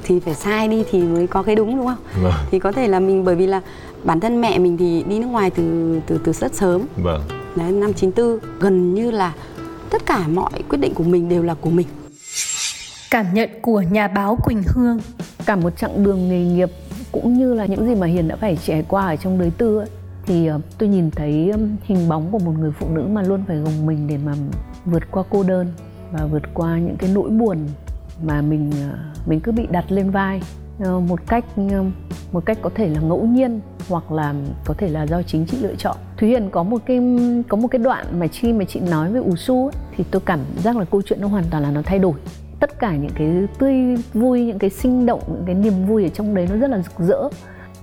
thì 0.03 0.21
phải 0.21 0.35
sai 0.35 0.69
đi 0.69 0.85
thì 0.91 1.03
mới 1.03 1.27
có 1.27 1.43
cái 1.43 1.55
đúng 1.55 1.77
đúng 1.77 1.87
không? 1.87 2.23
Vâng. 2.23 2.33
Thì 2.51 2.59
có 2.59 2.73
thể 2.73 2.89
là 2.89 3.01
mình 3.01 3.25
bởi 3.25 3.37
vì 3.37 3.47
là 3.47 3.61
bản 4.05 4.21
thân 4.21 4.41
mẹ 4.41 4.59
mình 4.59 4.77
thì 4.77 5.03
đi 5.09 5.19
nước 5.19 5.27
ngoài 5.27 5.51
từ 5.51 6.01
từ 6.07 6.21
từ 6.25 6.33
rất 6.33 6.55
sớm. 6.55 6.83
Vâng. 6.97 7.23
Đấy 7.57 7.73
năm 7.73 7.93
94 7.93 8.39
gần 8.61 8.95
như 8.95 9.11
là 9.11 9.33
tất 9.91 10.07
cả 10.07 10.29
mọi 10.29 10.51
quyết 10.69 10.79
định 10.79 10.95
của 10.95 11.05
mình 11.05 11.29
đều 11.29 11.43
là 11.43 11.55
của 11.55 11.71
mình. 11.71 11.87
Cảm 13.11 13.35
nhận 13.35 13.51
của 13.63 13.83
nhà 13.91 14.09
báo 14.09 14.39
Quỳnh 14.45 14.63
Hương 14.67 14.99
cả 15.47 15.57
một 15.57 15.77
chặng 15.77 16.05
đường 16.05 16.29
nghề 16.29 16.45
nghiệp 16.45 16.71
cũng 17.13 17.39
như 17.39 17.55
là 17.55 17.67
những 17.67 17.87
gì 17.87 17.95
mà 17.95 18.07
Hiền 18.07 18.29
đã 18.29 18.37
phải 18.37 18.57
trải 18.57 18.85
qua 18.89 19.07
ở 19.07 19.17
trong 19.17 19.39
đời 19.39 19.51
tư 19.59 19.79
ấy, 19.79 19.89
thì 20.27 20.47
ờ, 20.47 20.61
tôi 20.79 20.89
nhìn 20.89 21.11
thấy 21.11 21.53
hình 21.83 22.09
bóng 22.09 22.33
của 22.33 22.39
một 22.39 22.53
người 22.59 22.71
phụ 22.79 22.87
nữ 22.89 23.03
mà 23.13 23.23
luôn 23.23 23.45
phải 23.49 23.57
gồng 23.57 23.87
mình 23.87 24.07
để 24.07 24.19
mà 24.25 24.35
vượt 24.85 25.03
qua 25.11 25.23
cô 25.31 25.43
đơn 25.43 25.67
và 26.13 26.27
vượt 26.27 26.43
qua 26.55 26.79
những 26.79 26.97
cái 26.97 27.11
nỗi 27.15 27.31
buồn 27.31 27.59
mà 28.23 28.43
mình 28.43 28.71
ờ, 28.91 28.99
mình 29.27 29.41
cứ 29.41 29.53
bị 29.53 29.67
đặt 29.71 29.93
lên 29.93 30.11
vai 30.11 30.41
ờ, 30.81 31.01
một 31.01 31.21
cách 31.27 31.45
một 32.33 32.47
cách 32.47 32.59
có 32.63 32.71
thể 32.75 32.89
là 32.89 33.01
ngẫu 33.01 33.27
nhiên 33.27 33.61
hoặc 33.89 34.13
là 34.13 34.35
có 34.65 34.75
thể 34.79 34.89
là 34.89 35.03
do 35.03 35.23
chính 35.23 35.47
chị 35.47 35.57
lựa 35.61 35.75
chọn. 35.79 35.97
Thúy 36.17 36.29
Hiền 36.29 36.51
có 36.51 36.63
một 36.63 36.79
cái 36.87 37.01
có 37.49 37.57
một 37.57 37.69
cái 37.69 37.79
đoạn 37.79 38.07
mà 38.21 38.27
khi 38.27 38.53
mà 38.53 38.65
chị 38.65 38.81
nói 38.81 39.13
về 39.13 39.21
ủ 39.21 39.37
su 39.37 39.67
ấy, 39.67 39.73
thì 39.97 40.05
tôi 40.11 40.23
cảm 40.27 40.41
giác 40.63 40.77
là 40.77 40.85
câu 40.85 41.03
chuyện 41.03 41.21
nó 41.21 41.29
hoàn 41.29 41.45
toàn 41.51 41.63
là 41.63 41.71
nó 41.71 41.83
thay 41.85 41.99
đổi 41.99 42.15
tất 42.67 42.79
cả 42.79 42.97
những 42.97 43.11
cái 43.15 43.29
tươi 43.59 43.75
vui 44.15 44.45
những 44.45 44.59
cái 44.59 44.71
sinh 44.71 45.07
động 45.07 45.21
những 45.27 45.43
cái 45.47 45.55
niềm 45.55 45.87
vui 45.87 46.03
ở 46.03 46.09
trong 46.09 46.35
đấy 46.35 46.49
nó 46.51 46.57
rất 46.57 46.71
là 46.71 46.79
rực 46.79 47.07
rỡ. 47.09 47.29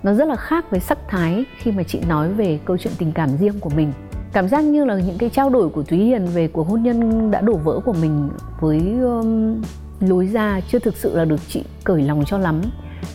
Nó 0.03 0.13
rất 0.13 0.27
là 0.27 0.35
khác 0.35 0.71
với 0.71 0.79
sắc 0.79 0.97
thái 1.07 1.45
khi 1.57 1.71
mà 1.71 1.83
chị 1.83 1.99
nói 2.07 2.33
về 2.33 2.59
câu 2.65 2.77
chuyện 2.77 2.93
tình 2.97 3.11
cảm 3.11 3.37
riêng 3.37 3.59
của 3.59 3.69
mình. 3.69 3.93
Cảm 4.33 4.47
giác 4.47 4.63
như 4.63 4.85
là 4.85 4.95
những 4.95 5.17
cái 5.17 5.29
trao 5.29 5.49
đổi 5.49 5.69
của 5.69 5.83
Thúy 5.83 5.97
Hiền 5.97 6.25
về 6.25 6.47
cuộc 6.47 6.67
hôn 6.67 6.83
nhân 6.83 7.31
đã 7.31 7.41
đổ 7.41 7.53
vỡ 7.53 7.79
của 7.85 7.93
mình 7.93 8.29
với 8.59 8.79
um, 9.01 9.61
lối 9.99 10.27
ra 10.27 10.61
chưa 10.71 10.79
thực 10.79 10.97
sự 10.97 11.17
là 11.17 11.25
được 11.25 11.39
chị 11.47 11.63
cởi 11.83 12.01
lòng 12.01 12.23
cho 12.25 12.37
lắm. 12.37 12.61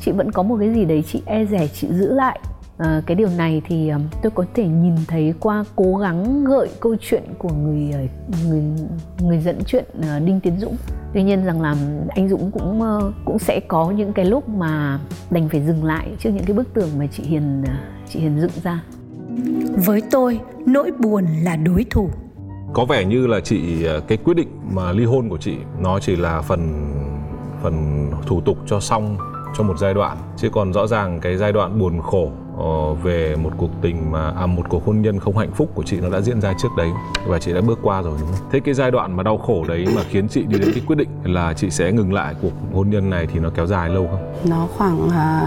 Chị 0.01 0.13
vẫn 0.13 0.33
có 0.33 0.43
một 0.43 0.57
cái 0.61 0.75
gì 0.75 0.85
đấy 0.85 1.05
chị 1.07 1.23
e 1.27 1.45
rẻ 1.45 1.67
chị 1.67 1.89
giữ 1.91 2.15
lại 2.15 2.41
à, 2.79 3.03
cái 3.07 3.15
điều 3.15 3.29
này 3.29 3.63
thì 3.65 3.89
um, 3.89 4.03
tôi 4.23 4.33
có 4.35 4.45
thể 4.55 4.67
nhìn 4.67 4.95
thấy 5.09 5.35
qua 5.41 5.65
cố 5.77 5.97
gắng 5.97 6.45
gợi 6.45 6.69
câu 6.81 6.97
chuyện 7.01 7.23
của 7.39 7.51
người 7.53 7.91
ờ, 7.93 8.01
người 8.49 8.63
người 9.21 9.39
dẫn 9.39 9.59
chuyện 9.67 9.85
ờ, 10.03 10.21
Đinh 10.21 10.41
Tiến 10.41 10.61
Dũng. 10.61 10.77
Tuy 11.15 11.23
nhiên 11.23 11.45
rằng 11.45 11.63
là 11.63 11.77
anh 12.09 12.29
Dũng 12.29 12.51
cũng 12.51 12.83
ờ, 12.83 13.13
cũng 13.25 13.39
sẽ 13.39 13.61
có 13.69 13.91
những 13.91 14.13
cái 14.13 14.25
lúc 14.25 14.49
mà 14.49 15.01
đành 15.31 15.49
phải 15.49 15.61
dừng 15.67 15.85
lại 15.85 16.09
trước 16.19 16.31
những 16.31 16.45
cái 16.45 16.57
bức 16.57 16.75
tường 16.75 16.89
mà 16.99 17.07
chị 17.07 17.23
Hiền 17.23 17.63
ờ, 17.67 17.75
chị 18.09 18.21
Hiền 18.21 18.41
dựng 18.41 18.63
ra. 18.63 18.83
Với 19.87 20.03
tôi, 20.11 20.41
nỗi 20.67 20.91
buồn 20.99 21.27
là 21.43 21.57
đối 21.57 21.85
thủ. 21.91 22.11
Có 22.73 22.85
vẻ 22.85 23.05
như 23.05 23.27
là 23.27 23.41
chị 23.41 23.85
ờ, 23.85 24.01
cái 24.01 24.19
quyết 24.25 24.35
định 24.35 24.49
mà 24.71 24.93
ly 24.93 25.05
hôn 25.05 25.29
của 25.29 25.39
chị 25.39 25.57
nó 25.81 25.99
chỉ 26.01 26.17
là 26.17 26.41
phần 26.41 26.93
phần 27.63 28.07
thủ 28.27 28.41
tục 28.41 28.59
cho 28.67 28.81
xong 28.81 29.17
cho 29.57 29.65
một 29.65 29.79
giai 29.79 29.95
đoạn. 29.95 30.17
Chứ 30.37 30.49
còn 30.53 30.73
rõ 30.73 30.87
ràng 30.87 31.21
cái 31.21 31.37
giai 31.37 31.53
đoạn 31.53 31.79
buồn 31.79 32.01
khổ 32.03 32.31
ờ, 32.31 32.46
về 33.03 33.37
một 33.43 33.51
cuộc 33.57 33.71
tình 33.83 34.11
mà 34.13 34.31
à, 34.31 34.47
một 34.47 34.63
cuộc 34.69 34.87
hôn 34.87 35.01
nhân 35.03 35.19
không 35.19 35.37
hạnh 35.37 35.51
phúc 35.55 35.69
của 35.75 35.83
chị 35.83 36.01
nó 36.01 36.11
đã 36.11 36.21
diễn 36.21 36.41
ra 36.41 36.53
trước 36.63 36.69
đấy 36.77 36.89
và 37.27 37.39
chị 37.39 37.53
đã 37.53 37.61
bước 37.61 37.79
qua 37.83 38.03
rồi 38.03 38.17
đúng 38.21 38.29
không? 38.29 38.49
Thế 38.53 38.61
cái 38.61 38.75
giai 38.75 38.91
đoạn 38.91 39.17
mà 39.17 39.23
đau 39.23 39.39
khổ 39.39 39.65
đấy 39.69 39.87
mà 39.97 40.03
khiến 40.11 40.29
chị 40.29 40.43
đi 40.49 40.59
đến 40.59 40.71
cái 40.75 40.83
quyết 40.87 40.97
định 40.97 41.09
là 41.25 41.53
chị 41.53 41.71
sẽ 41.71 41.93
ngừng 41.93 42.13
lại 42.13 42.35
cuộc 42.43 42.53
hôn 42.75 42.91
nhân 42.91 43.11
này 43.11 43.27
thì 43.33 43.41
nó 43.41 43.51
kéo 43.55 43.67
dài 43.67 43.89
lâu 43.89 44.09
không? 44.11 44.33
nó 44.51 44.67
khoảng 44.77 45.09
à, 45.11 45.43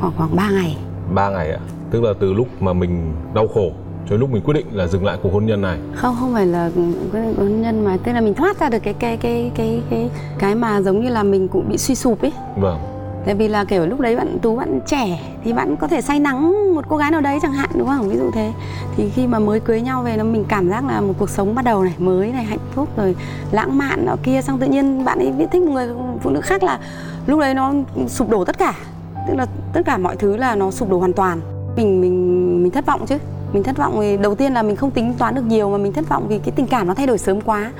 khoảng 0.00 0.12
khoảng 0.16 0.36
3 0.36 0.50
ngày 0.50 0.76
Ba 1.14 1.30
ngày 1.30 1.50
ạ. 1.52 1.58
Tức 1.90 2.02
là 2.02 2.12
từ 2.20 2.32
lúc 2.32 2.48
mà 2.62 2.72
mình 2.72 3.12
đau 3.34 3.48
khổ 3.54 3.70
cho 4.10 4.16
lúc 4.16 4.30
mình 4.32 4.42
quyết 4.42 4.54
định 4.54 4.66
là 4.72 4.86
dừng 4.86 5.04
lại 5.04 5.18
cuộc 5.22 5.32
hôn 5.32 5.46
nhân 5.46 5.60
này. 5.60 5.78
không 5.94 6.16
không 6.20 6.32
phải 6.34 6.46
là 6.46 6.70
cái 7.12 7.34
hôn 7.38 7.60
nhân 7.62 7.84
mà 7.84 7.96
tức 8.04 8.12
là 8.12 8.20
mình 8.20 8.34
thoát 8.34 8.60
ra 8.60 8.68
được 8.70 8.78
cái 8.82 8.94
cái 8.94 9.16
cái 9.16 9.50
cái 9.54 9.82
cái 9.90 10.10
cái 10.38 10.54
mà 10.54 10.80
giống 10.80 11.00
như 11.00 11.08
là 11.08 11.22
mình 11.22 11.48
cũng 11.48 11.68
bị 11.68 11.78
suy 11.78 11.94
sụp 11.94 12.22
ấy 12.22 12.32
Vâng 12.56 12.78
tại 13.24 13.34
vì 13.34 13.48
là, 13.48 13.64
kiểu, 13.64 13.86
lúc 13.86 14.00
đấy 14.00 14.16
bạn, 14.16 14.38
tú 14.42 14.56
bạn 14.56 14.80
trẻ 14.86 15.20
thì 15.44 15.52
bạn 15.52 15.76
có 15.76 15.88
thể 15.88 16.00
say 16.00 16.20
nắng 16.20 16.74
một 16.74 16.84
cô 16.88 16.96
gái 16.96 17.10
nào 17.10 17.20
đấy 17.20 17.38
chẳng 17.42 17.52
hạn, 17.52 17.70
đúng 17.74 17.88
không? 17.88 18.08
Ví 18.08 18.16
dụ 18.16 18.30
thế. 18.34 18.52
Thì 18.96 19.10
khi 19.10 19.26
mà 19.26 19.38
mới 19.38 19.60
cưới 19.60 19.80
nhau 19.80 20.02
về 20.02 20.16
nó 20.16 20.24
mình 20.24 20.44
cảm 20.48 20.70
giác 20.70 20.84
là 20.84 21.00
một 21.00 21.14
cuộc 21.18 21.30
sống 21.30 21.54
bắt 21.54 21.64
đầu 21.64 21.82
này, 21.82 21.94
mới 21.98 22.32
này, 22.32 22.44
hạnh 22.44 22.58
phúc 22.74 22.88
rồi 22.96 23.16
lãng 23.50 23.78
mạn 23.78 24.06
nọ 24.06 24.16
kia. 24.22 24.42
Xong 24.42 24.58
tự 24.58 24.66
nhiên 24.66 25.04
bạn 25.04 25.18
ấy 25.18 25.32
biết 25.32 25.46
thích 25.52 25.62
một 25.62 25.72
người 25.72 25.88
phụ 26.22 26.30
nữ 26.30 26.40
khác 26.40 26.62
là 26.62 26.78
lúc 27.26 27.40
đấy 27.40 27.54
nó 27.54 27.72
sụp 28.08 28.30
đổ 28.30 28.44
tất 28.44 28.58
cả. 28.58 28.74
Tức 29.28 29.34
là 29.36 29.46
tất 29.72 29.80
cả 29.84 29.98
mọi 29.98 30.16
thứ 30.16 30.36
là 30.36 30.54
nó 30.54 30.70
sụp 30.70 30.90
đổ 30.90 30.98
hoàn 30.98 31.12
toàn. 31.12 31.40
Mình 31.76 32.00
mình 32.00 32.62
mình 32.62 32.72
thất 32.72 32.86
vọng 32.86 33.06
chứ 33.06 33.18
mình 33.52 33.62
thất 33.62 33.76
vọng 33.76 33.98
vì 34.00 34.16
đầu 34.16 34.34
tiên 34.34 34.52
là 34.54 34.62
mình 34.62 34.76
không 34.76 34.90
tính 34.90 35.14
toán 35.18 35.34
được 35.34 35.44
nhiều 35.46 35.70
mà 35.70 35.78
mình 35.78 35.92
thất 35.92 36.08
vọng 36.08 36.26
vì 36.28 36.38
cái 36.38 36.52
tình 36.56 36.66
cảm 36.66 36.86
nó 36.88 36.94
thay 36.94 37.06
đổi 37.06 37.18
sớm 37.18 37.40
quá 37.40 37.70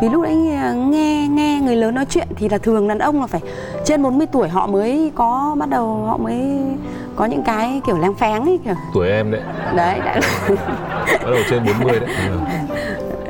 vì 0.00 0.08
lúc 0.08 0.22
đấy 0.22 0.34
nghe 0.76 1.28
nghe 1.30 1.60
người 1.64 1.76
lớn 1.76 1.94
nói 1.94 2.04
chuyện 2.10 2.26
thì 2.36 2.48
là 2.48 2.58
thường 2.58 2.88
đàn 2.88 2.98
ông 2.98 3.20
là 3.20 3.26
phải 3.26 3.40
trên 3.84 4.02
40 4.02 4.26
tuổi 4.32 4.48
họ 4.48 4.66
mới 4.66 5.12
có 5.14 5.56
bắt 5.58 5.68
đầu 5.68 5.86
họ 6.06 6.16
mới 6.16 6.58
có 7.16 7.24
những 7.24 7.42
cái 7.42 7.80
kiểu 7.86 7.98
leng 7.98 8.14
pháng 8.14 8.44
ấy 8.44 8.58
kiểu 8.64 8.74
Tuổi 8.94 9.08
em 9.08 9.30
đấy, 9.30 9.40
đấy 9.76 9.98
đã 10.04 10.20
bắt 11.08 11.30
đầu 11.30 11.38
trên 11.50 11.62
40 11.66 12.00
đấy. 12.00 12.08
Vâng. 12.30 12.44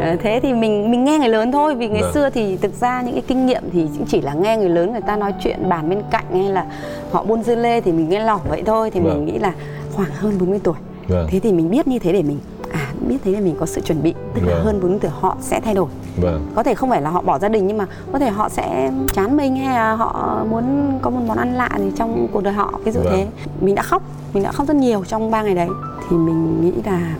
Ờ, 0.01 0.17
thế 0.23 0.41
thì 0.43 0.53
mình 0.53 0.91
mình 0.91 1.05
nghe 1.05 1.19
người 1.19 1.29
lớn 1.29 1.53
thôi 1.53 1.75
vì 1.75 1.89
ngày 1.89 2.03
Vâng. 2.03 2.13
xưa 2.13 2.31
thì 2.31 2.57
thực 2.57 2.75
ra 2.81 3.03
những 3.03 3.15
cái 3.15 3.23
kinh 3.27 3.47
nghiệm 3.47 3.63
thì 3.73 3.89
cũng 3.99 4.07
chỉ 4.09 4.21
là 4.21 4.33
nghe 4.35 4.57
người 4.57 4.69
lớn 4.69 4.93
người 4.93 5.01
ta 5.01 5.17
nói 5.17 5.35
chuyện 5.45 5.69
bàn 5.69 5.89
bên 5.89 6.03
cạnh 6.11 6.25
hay 6.33 6.43
là 6.43 6.65
họ 7.13 7.23
buôn 7.25 7.43
dưa 7.43 7.55
lê 7.55 7.81
thì 7.81 7.93
mình 7.93 8.09
nghe 8.09 8.21
lỏng 8.21 8.41
vậy 8.49 8.63
thôi 8.67 8.91
thì 8.91 9.01
Vâng. 9.01 9.15
mình 9.15 9.25
nghĩ 9.25 9.39
là 9.39 9.53
khoảng 9.93 10.11
hơn 10.21 10.39
40 10.41 10.61
tuổi 10.65 10.75
Vâng. 11.11 11.27
thế 11.31 11.41
thì 11.41 11.53
mình 11.53 11.71
biết 11.71 11.89
như 11.89 11.99
thế 11.99 12.13
để 12.13 12.23
mình 12.23 12.39
à 12.73 12.93
biết 13.09 13.17
thế 13.25 13.33
để 13.33 13.41
mình 13.41 13.57
có 13.61 13.67
sự 13.67 13.81
chuẩn 13.81 14.03
bị 14.03 14.15
tức 14.35 14.41
là 14.47 14.55
Vâng. 14.55 14.65
hơn 14.65 14.81
40 14.81 14.99
tuổi 15.03 15.11
họ 15.21 15.37
sẽ 15.41 15.61
thay 15.61 15.75
đổi 15.75 15.89
Vâng. 16.17 16.47
có 16.55 16.63
thể 16.63 16.75
không 16.75 16.91
phải 16.91 17.03
là 17.03 17.11
họ 17.11 17.23
bỏ 17.23 17.39
gia 17.39 17.49
đình 17.49 17.67
nhưng 17.67 17.79
mà 17.79 17.87
có 18.13 18.19
thể 18.19 18.31
họ 18.31 18.49
sẽ 18.49 18.93
chán 19.13 19.37
mình 19.37 19.57
hay 19.57 19.75
là 19.75 19.95
họ 19.95 20.45
muốn 20.51 20.99
có 21.03 21.11
một 21.11 21.21
món 21.27 21.39
ăn 21.39 21.55
lạ 21.55 21.71
gì 21.79 21.91
trong 21.97 22.29
cuộc 22.33 22.43
đời 22.43 22.53
họ 22.55 22.73
ví 22.85 22.93
dụ 22.93 23.01
Vâng. 23.01 23.13
thế 23.13 23.27
mình 23.61 23.75
đã 23.75 23.83
khóc 23.83 24.03
mình 24.35 24.43
đã 24.43 24.53
khóc 24.53 24.67
rất 24.69 24.77
nhiều 24.77 25.05
trong 25.09 25.31
ba 25.31 25.43
ngày 25.43 25.55
đấy 25.55 25.69
thì 26.11 26.17
mình 26.17 26.61
nghĩ 26.61 26.73
là 26.87 27.15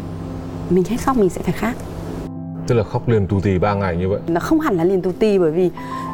mình 0.71 0.85
hết 0.89 0.97
khóc 1.05 1.17
mình 1.17 1.29
sẽ 1.31 1.43
phải 1.43 1.53
khác 1.53 1.77
Tức 2.71 2.77
là 2.77 2.83
khóc 2.85 3.09
liền 3.09 3.27
tù 3.27 3.41
tì 3.41 3.59
3 3.59 3.75
ngày 3.75 3.97
như 3.97 4.09
vậy. 4.09 4.21
nó 4.27 4.41
không 4.41 4.61
hẳn 4.61 4.77
là 4.77 4.85
liền 4.85 5.03
tù 5.03 5.13
tì 5.19 5.39
bởi 5.39 5.51
vì 5.51 5.71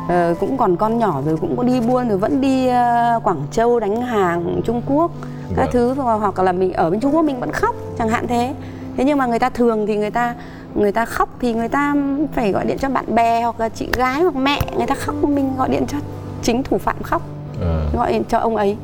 ờ, 0.09 0.35
cũng 0.40 0.57
còn 0.57 0.77
con 0.77 0.99
nhỏ 0.99 1.23
rồi 1.27 1.37
cũng 1.37 1.57
có 1.57 1.62
đi 1.62 1.81
buôn 1.81 2.09
rồi 2.09 2.19
vẫn 2.19 2.40
đi 2.40 2.69
ờ, 2.69 3.21
Quảng 3.25 3.40
Châu 3.51 3.81
đánh 3.81 4.03
hàng 4.03 4.61
Trung 4.64 4.83
Quốc 4.87 5.11
các 5.57 5.62
Vâng. 5.62 5.69
thứ 5.73 5.95
hoặc 5.95 6.38
là 6.38 6.53
mình 6.53 6.73
ở 6.73 6.90
bên 6.90 7.01
Trung 7.01 7.14
Quốc 7.14 7.23
mình 7.23 7.40
vẫn 7.40 7.53
khóc 7.53 7.75
chẳng 7.99 8.09
hạn 8.09 8.27
thế 8.27 8.55
thế 8.97 9.05
nhưng 9.05 9.19
mà 9.19 9.27
người 9.27 9.38
ta 9.38 9.51
thường 9.51 9.87
thì 9.87 9.97
người 9.97 10.11
ta 10.11 10.35
người 10.75 10.92
ta 10.92 11.05
khóc 11.05 11.29
thì 11.40 11.55
người 11.55 11.69
ta 11.69 11.95
phải 12.33 12.53
gọi 12.53 12.64
điện 12.64 12.79
cho 12.79 12.88
bạn 12.88 13.14
bè 13.14 13.42
hoặc 13.42 13.61
là 13.61 13.69
chị 13.69 13.88
gái 13.97 14.23
hoặc 14.23 14.37
mẹ 14.37 14.61
người 14.77 14.87
ta 14.87 14.95
khóc 14.95 15.14
mình 15.25 15.53
gọi 15.59 15.69
điện 15.69 15.85
cho 15.88 15.99
chính 16.42 16.62
thủ 16.62 16.79
phạm 16.79 17.03
khóc 17.03 17.23
À, 17.62 17.81
gọi 17.97 18.12
điện 18.12 18.23
cho 18.29 18.38
ông 18.38 18.57
ấy 18.57 18.77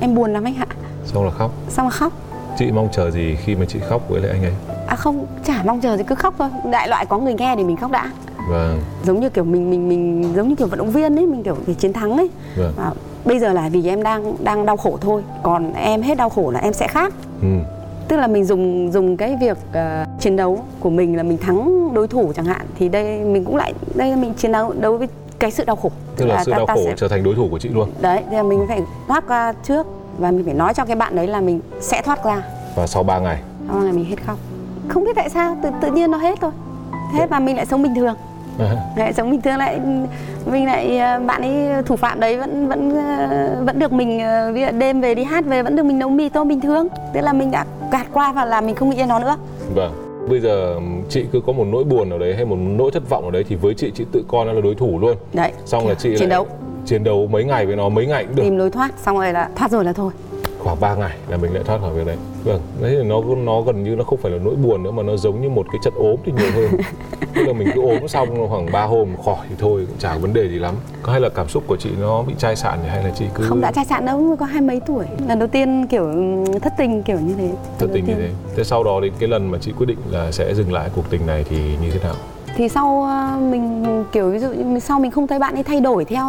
em 0.00 0.14
buồn 0.14 0.32
lắm 0.32 0.44
anh 0.44 0.54
ạ 0.56 0.66
xong 1.04 1.24
là 1.24 1.30
khóc. 1.30 1.50
xong 1.68 1.84
rồi 1.86 1.90
khóc 1.92 2.12
Chị 2.58 2.70
mong 2.72 2.88
chờ 2.92 3.10
gì 3.10 3.36
khi 3.44 3.54
mà 3.56 3.64
chị 3.68 3.78
khóc 3.88 4.02
với 4.08 4.20
lại 4.20 4.30
anh 4.30 4.42
ấy? 4.42 4.52
À 4.88 4.96
không 4.96 5.26
chả 5.44 5.62
mong 5.64 5.80
chờ 5.80 5.96
thì 5.96 6.02
cứ 6.04 6.14
khóc 6.14 6.34
thôi 6.38 6.48
đại 6.70 6.88
loại 6.88 7.06
có 7.06 7.18
người 7.18 7.34
nghe 7.34 7.54
thì 7.56 7.64
mình 7.64 7.76
khóc 7.76 7.90
đã 7.90 8.10
Vâng. 8.50 8.80
giống 9.04 9.20
như 9.20 9.28
kiểu 9.30 9.44
mình 9.44 9.70
mình 9.70 9.88
mình 9.88 10.32
giống 10.36 10.48
như 10.48 10.54
kiểu 10.54 10.66
vận 10.66 10.78
động 10.78 10.90
viên 10.90 11.18
ấy 11.18 11.26
mình 11.26 11.42
kiểu 11.42 11.56
để 11.66 11.74
chiến 11.74 11.92
thắng 11.92 12.16
ấy 12.16 12.30
Vâng. 12.56 12.72
à, 12.78 12.90
bây 13.24 13.38
giờ 13.38 13.52
là 13.52 13.68
vì 13.72 13.88
em 13.88 14.02
đang 14.02 14.34
đang 14.44 14.66
đau 14.66 14.76
khổ 14.76 14.98
thôi 15.00 15.22
còn 15.42 15.72
em 15.72 16.02
hết 16.02 16.16
đau 16.16 16.28
khổ 16.28 16.50
là 16.50 16.60
em 16.60 16.72
sẽ 16.72 16.88
khác 16.88 17.12
Ừ. 17.42 17.48
tức 18.08 18.16
là 18.16 18.26
mình 18.26 18.44
dùng 18.44 18.92
dùng 18.92 19.16
cái 19.16 19.36
việc 19.40 19.58
ờ, 19.72 20.04
chiến 20.20 20.36
đấu 20.36 20.58
của 20.80 20.90
mình 20.90 21.16
là 21.16 21.22
mình 21.22 21.38
thắng 21.38 21.88
đối 21.94 22.08
thủ 22.08 22.32
chẳng 22.36 22.44
hạn 22.44 22.66
thì 22.78 22.88
đây 22.88 23.18
mình 23.18 23.44
cũng 23.44 23.56
lại 23.56 23.72
đây 23.94 24.10
là 24.10 24.16
mình 24.16 24.34
chiến 24.34 24.52
đấu 24.52 24.72
đấu 24.80 24.96
với 24.96 25.08
cái 25.38 25.50
sự 25.50 25.64
đau 25.64 25.76
khổ 25.76 25.90
Tức 26.16 26.26
là 26.26 26.44
sự 26.44 26.50
ta- 26.52 26.56
đau 26.58 26.66
ta 26.66 26.74
khổ 26.74 26.80
sẽ- 26.84 26.94
trở 26.96 27.08
thành 27.08 27.22
đối 27.24 27.34
thủ 27.34 27.48
của 27.50 27.58
chị 27.58 27.68
luôn. 27.68 27.90
đấy 28.00 28.22
thì 28.30 28.36
là 28.36 28.42
mình 28.42 28.64
phải 28.68 28.80
thoát 29.08 29.24
qua 29.28 29.52
trước 29.64 29.86
và 30.18 30.30
mình 30.30 30.44
phải 30.44 30.54
nói 30.54 30.74
cho 30.74 30.84
cái 30.84 30.96
bạn 30.96 31.16
đấy 31.16 31.26
là 31.26 31.40
mình 31.40 31.60
sẽ 31.80 32.02
thoát 32.02 32.24
ra 32.24 32.42
Và 32.76 32.86
sau 32.86 33.02
3 33.02 33.18
ngày. 33.18 33.38
sau 33.68 33.80
ngày 33.80 33.92
mình 33.92 34.04
hết 34.04 34.16
khóc 34.26 34.36
không 34.88 35.04
biết 35.04 35.16
tại 35.16 35.28
sao 35.28 35.56
tự 35.62 35.70
tự 35.80 35.92
nhiên 35.92 36.10
nó 36.10 36.18
hết 36.18 36.40
thôi. 36.40 36.50
Thế 37.12 37.26
mà 37.30 37.38
mình 37.38 37.56
lại 37.56 37.66
sống 37.66 37.82
bình 37.82 37.94
thường. 37.94 38.14
À. 38.58 38.76
lại 38.96 39.12
sống 39.12 39.30
bình 39.30 39.40
thường 39.40 39.56
lại 39.56 39.80
mình 40.46 40.66
lại 40.66 40.98
ờ, 40.98 41.20
bạn 41.26 41.42
ấy 41.42 41.82
thủ 41.82 41.96
phạm 41.96 42.20
đấy 42.20 42.36
vẫn 42.36 42.68
vẫn 42.68 42.96
ờ, 42.96 43.56
vẫn 43.66 43.78
được 43.78 43.92
mình 43.92 44.22
ví 44.52 44.60
dụ 44.60 44.66
đêm 44.78 45.00
về 45.00 45.14
đi 45.14 45.24
hát 45.24 45.44
về 45.44 45.62
vẫn 45.62 45.76
được 45.76 45.82
mình 45.82 45.98
nấu 45.98 46.08
mì 46.08 46.28
tôm 46.28 46.48
bình 46.48 46.60
thường. 46.60 46.86
Tức 47.14 47.20
là 47.20 47.32
mình 47.32 47.50
đã 47.50 47.64
gạt 47.92 48.06
qua 48.12 48.32
và 48.32 48.44
là 48.44 48.60
mình 48.60 48.74
không 48.74 48.90
nghĩ 48.90 48.96
đến 48.96 49.08
nó 49.08 49.18
nữa. 49.18 49.36
Vâng. 49.74 49.92
Bây 50.30 50.40
giờ 50.40 50.76
chị 51.08 51.24
cứ 51.32 51.40
có 51.46 51.52
một 51.52 51.64
nỗi 51.64 51.84
buồn 51.84 52.08
nào 52.08 52.18
đấy 52.18 52.34
hay 52.34 52.44
một 52.44 52.56
nỗi 52.60 52.90
thất 52.90 53.08
vọng 53.08 53.22
nào 53.22 53.30
đấy 53.30 53.44
thì 53.48 53.56
với 53.56 53.74
chị 53.74 53.92
chị 53.94 54.04
tự 54.12 54.24
coi 54.28 54.46
nó 54.46 54.52
là 54.52 54.60
đối 54.60 54.74
thủ 54.74 54.98
luôn. 54.98 55.16
Đấy. 55.32 55.52
Xong 55.64 55.88
là 55.88 55.94
chị 55.94 56.16
chiến 56.18 56.28
đấu. 56.28 56.46
chiến 56.86 57.04
đấu 57.04 57.26
mấy 57.26 57.44
ngày 57.44 57.66
với 57.66 57.76
nó 57.76 57.88
mấy 57.88 58.06
ngày 58.06 58.24
cũng 58.24 58.36
được. 58.36 58.42
Tìm 58.42 58.56
lối 58.58 58.70
thoát 58.70 58.90
xong 59.02 59.16
rồi 59.16 59.32
là 59.32 59.48
thoát 59.56 59.70
rồi 59.70 59.84
là 59.84 59.92
thôi 59.92 60.12
khoảng 60.58 60.80
3 60.80 60.94
ngày 60.94 61.16
là 61.28 61.36
mình 61.36 61.54
lại 61.54 61.62
thoát 61.64 61.80
khỏi 61.80 61.94
việc 61.94 62.06
đấy. 62.06 62.16
Vâng 62.44 62.60
đấy 62.80 62.96
thì 62.98 63.08
nó 63.08 63.20
nó 63.36 63.60
gần 63.60 63.84
như 63.84 63.96
nó 63.96 64.04
không 64.04 64.18
phải 64.18 64.32
là 64.32 64.38
nỗi 64.44 64.54
buồn 64.54 64.82
nữa 64.82 64.90
mà 64.90 65.02
nó 65.02 65.16
giống 65.16 65.42
như 65.42 65.48
một 65.48 65.66
cái 65.72 65.80
trận 65.84 65.94
ốm 65.96 66.16
thì 66.24 66.32
nhiều 66.32 66.50
hơn. 66.54 66.80
Tức 67.34 67.42
là 67.46 67.52
mình 67.52 67.68
cứ 67.74 67.82
ốm 67.82 68.08
xong 68.08 68.48
khoảng 68.48 68.72
3 68.72 68.84
hôm 68.84 69.08
khỏi 69.24 69.46
thì 69.48 69.54
thôi 69.58 69.84
cũng 69.88 69.98
chả 69.98 70.18
vấn 70.18 70.32
đề 70.32 70.48
gì 70.48 70.58
lắm. 70.58 70.74
Có 71.02 71.12
hay 71.12 71.20
là 71.20 71.28
cảm 71.28 71.48
xúc 71.48 71.62
của 71.66 71.76
chị 71.76 71.90
nó 72.00 72.22
bị 72.22 72.34
chai 72.38 72.56
sạn 72.56 72.78
hay 72.88 73.04
là 73.04 73.10
chị 73.10 73.24
cứ 73.34 73.44
không 73.44 73.60
đã 73.60 73.72
chai 73.72 73.84
sạn 73.84 74.06
đâu 74.06 74.36
có 74.40 74.46
hai 74.46 74.60
mấy 74.60 74.80
tuổi. 74.86 75.04
Lần 75.28 75.38
đầu 75.38 75.48
tiên 75.48 75.86
kiểu 75.86 76.12
thất 76.62 76.72
tình 76.78 77.02
kiểu 77.02 77.20
như 77.20 77.34
thế. 77.38 77.50
Thất 77.78 77.90
tình 77.92 78.04
như 78.04 78.14
thế. 78.14 78.30
Thế 78.56 78.64
sau 78.64 78.84
đó 78.84 79.00
đến 79.00 79.12
cái 79.18 79.28
lần 79.28 79.50
mà 79.50 79.58
chị 79.60 79.72
quyết 79.78 79.86
định 79.86 79.98
là 80.10 80.32
sẽ 80.32 80.54
dừng 80.54 80.72
lại 80.72 80.90
cuộc 80.94 81.10
tình 81.10 81.26
này 81.26 81.44
thì 81.48 81.56
như 81.56 81.90
thế 81.90 82.00
nào? 82.04 82.14
Thì 82.56 82.68
sau 82.68 83.02
ờ, 83.02 83.38
mình 83.40 83.84
kiểu 84.12 84.30
ví 84.30 84.38
dụ 84.38 84.48
như 84.48 84.80
sau 84.80 85.00
mình 85.00 85.10
không 85.10 85.26
thấy 85.26 85.38
bạn 85.38 85.54
ấy 85.54 85.62
thay 85.62 85.80
đổi 85.80 86.04
theo 86.04 86.24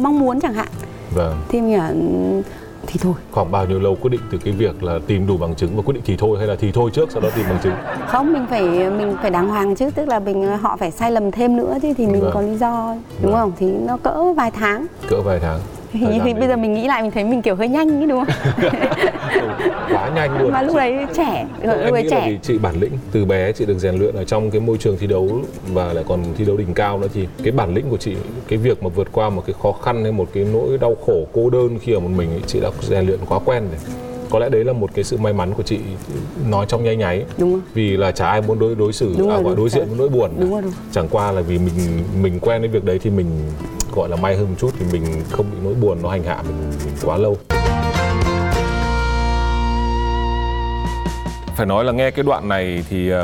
mong 0.00 0.18
muốn 0.18 0.40
chẳng 0.40 0.54
hạn. 0.54 0.68
Vâng. 1.14 1.36
Thì 1.48 1.60
mình 1.60 2.42
thì 2.88 3.00
thôi. 3.02 3.14
Khoảng 3.30 3.50
bao 3.50 3.66
nhiêu 3.66 3.80
lâu 3.80 3.96
quyết 4.00 4.10
định 4.10 4.20
từ 4.30 4.38
cái 4.38 4.54
việc 4.54 4.82
là 4.82 4.98
tìm 5.06 5.26
đủ 5.26 5.36
bằng 5.36 5.54
chứng 5.54 5.76
và 5.76 5.82
quyết 5.82 5.94
định 5.94 6.02
thì 6.06 6.16
thôi 6.16 6.38
hay 6.38 6.46
là 6.46 6.56
thì 6.60 6.72
thôi 6.72 6.90
trước 6.94 7.10
sau 7.10 7.20
đó 7.20 7.28
tìm 7.36 7.46
bằng 7.48 7.58
chứng? 7.62 7.72
Không 8.06 8.32
mình 8.32 8.46
phải 8.50 8.62
mình 8.90 9.16
phải 9.22 9.30
đàng 9.30 9.48
hoàng 9.48 9.76
chứ 9.76 9.90
tức 9.90 10.08
là 10.08 10.18
mình 10.18 10.58
họ 10.60 10.76
phải 10.76 10.90
sai 10.90 11.10
lầm 11.10 11.30
thêm 11.30 11.56
nữa 11.56 11.78
chứ 11.82 11.94
thì 11.96 12.06
mình 12.06 12.20
vâng. 12.20 12.30
có 12.34 12.40
lý 12.40 12.56
do 12.56 12.94
đúng 13.22 13.32
vâng. 13.32 13.40
không? 13.40 13.52
Thì 13.58 13.66
nó 13.66 13.96
cỡ 13.96 14.32
vài 14.36 14.50
tháng. 14.50 14.86
Cỡ 15.08 15.20
vài 15.20 15.38
tháng 15.40 15.60
hình 15.98 16.24
như 16.24 16.34
bây 16.34 16.48
giờ 16.48 16.56
mình 16.56 16.74
nghĩ 16.74 16.86
lại 16.86 17.02
mình 17.02 17.10
thấy 17.10 17.24
mình 17.24 17.42
kiểu 17.42 17.54
hơi 17.54 17.68
nhanh 17.68 18.00
ấy 18.00 18.06
đúng 18.06 18.24
không? 18.24 18.34
Quá 19.92 20.10
nhanh 20.14 20.38
luôn. 20.38 20.52
Mà 20.52 20.62
lúc 20.62 20.76
đấy 20.76 21.06
trẻ 21.16 21.46
lúc 21.62 21.92
đấy 21.92 22.06
trẻ. 22.10 22.26
vì 22.30 22.38
chị 22.42 22.58
bản 22.58 22.74
lĩnh 22.80 22.92
từ 23.12 23.24
bé 23.24 23.52
chị 23.52 23.64
được 23.66 23.78
rèn 23.78 23.96
luyện 23.96 24.14
ở 24.14 24.24
trong 24.24 24.50
cái 24.50 24.60
môi 24.60 24.78
trường 24.78 24.96
thi 24.98 25.06
đấu 25.06 25.40
và 25.68 25.92
lại 25.92 26.04
còn 26.08 26.24
thi 26.36 26.44
đấu 26.44 26.56
đỉnh 26.56 26.74
cao 26.74 26.98
nữa 26.98 27.08
thì 27.14 27.26
cái 27.42 27.52
bản 27.52 27.74
lĩnh 27.74 27.90
của 27.90 27.96
chị 27.96 28.14
cái 28.48 28.58
việc 28.58 28.82
mà 28.82 28.88
vượt 28.88 29.08
qua 29.12 29.30
một 29.30 29.42
cái 29.46 29.54
khó 29.62 29.72
khăn 29.72 30.02
hay 30.02 30.12
một 30.12 30.28
cái 30.34 30.46
nỗi 30.52 30.78
đau 30.78 30.96
khổ 31.06 31.26
cô 31.32 31.50
đơn 31.50 31.78
khi 31.78 31.92
ở 31.92 32.00
một 32.00 32.10
mình 32.16 32.30
ấy, 32.30 32.42
chị 32.46 32.60
đã 32.60 32.70
rèn 32.80 33.06
luyện 33.06 33.18
quá 33.28 33.38
quen 33.44 33.62
rồi. 33.62 33.94
Có 34.30 34.38
lẽ 34.38 34.48
đấy 34.48 34.64
là 34.64 34.72
một 34.72 34.90
cái 34.94 35.04
sự 35.04 35.16
may 35.16 35.32
mắn 35.32 35.52
của 35.56 35.62
chị 35.62 35.78
nói 36.50 36.66
trong 36.68 36.84
nháy 36.84 36.96
nháy. 36.96 37.24
Đúng 37.38 37.52
rồi. 37.52 37.60
vì 37.74 37.96
là 37.96 38.12
chả 38.12 38.26
ai 38.26 38.42
muốn 38.42 38.58
đối 38.58 38.74
đối 38.74 38.92
xử 38.92 39.14
đúng 39.18 39.30
à, 39.30 39.34
rồi, 39.34 39.44
gọi 39.44 39.56
đối 39.56 39.68
diện 39.68 39.84
với 39.88 39.98
nỗi 39.98 40.08
buồn. 40.08 40.30
Đúng 40.40 40.52
rồi, 40.52 40.62
đúng. 40.62 40.72
chẳng 40.92 41.08
qua 41.10 41.32
là 41.32 41.40
vì 41.40 41.58
mình 41.58 41.74
mình 42.22 42.40
quen 42.40 42.60
với 42.60 42.68
việc 42.68 42.84
đấy 42.84 42.98
thì 43.02 43.10
mình 43.10 43.26
gọi 43.98 44.08
là 44.08 44.16
may 44.16 44.36
hơn 44.36 44.46
một 44.48 44.54
chút 44.58 44.70
thì 44.78 44.86
mình 44.92 45.24
không 45.30 45.46
bị 45.50 45.56
nỗi 45.64 45.74
buồn 45.74 46.02
nó 46.02 46.08
hành 46.10 46.22
hạ 46.22 46.42
mình, 46.42 46.70
mình 46.84 46.94
quá 47.04 47.16
lâu. 47.16 47.36
Phải 51.56 51.66
nói 51.66 51.84
là 51.84 51.92
nghe 51.92 52.10
cái 52.10 52.22
đoạn 52.22 52.48
này 52.48 52.84
thì 52.88 53.12
uh, 53.12 53.18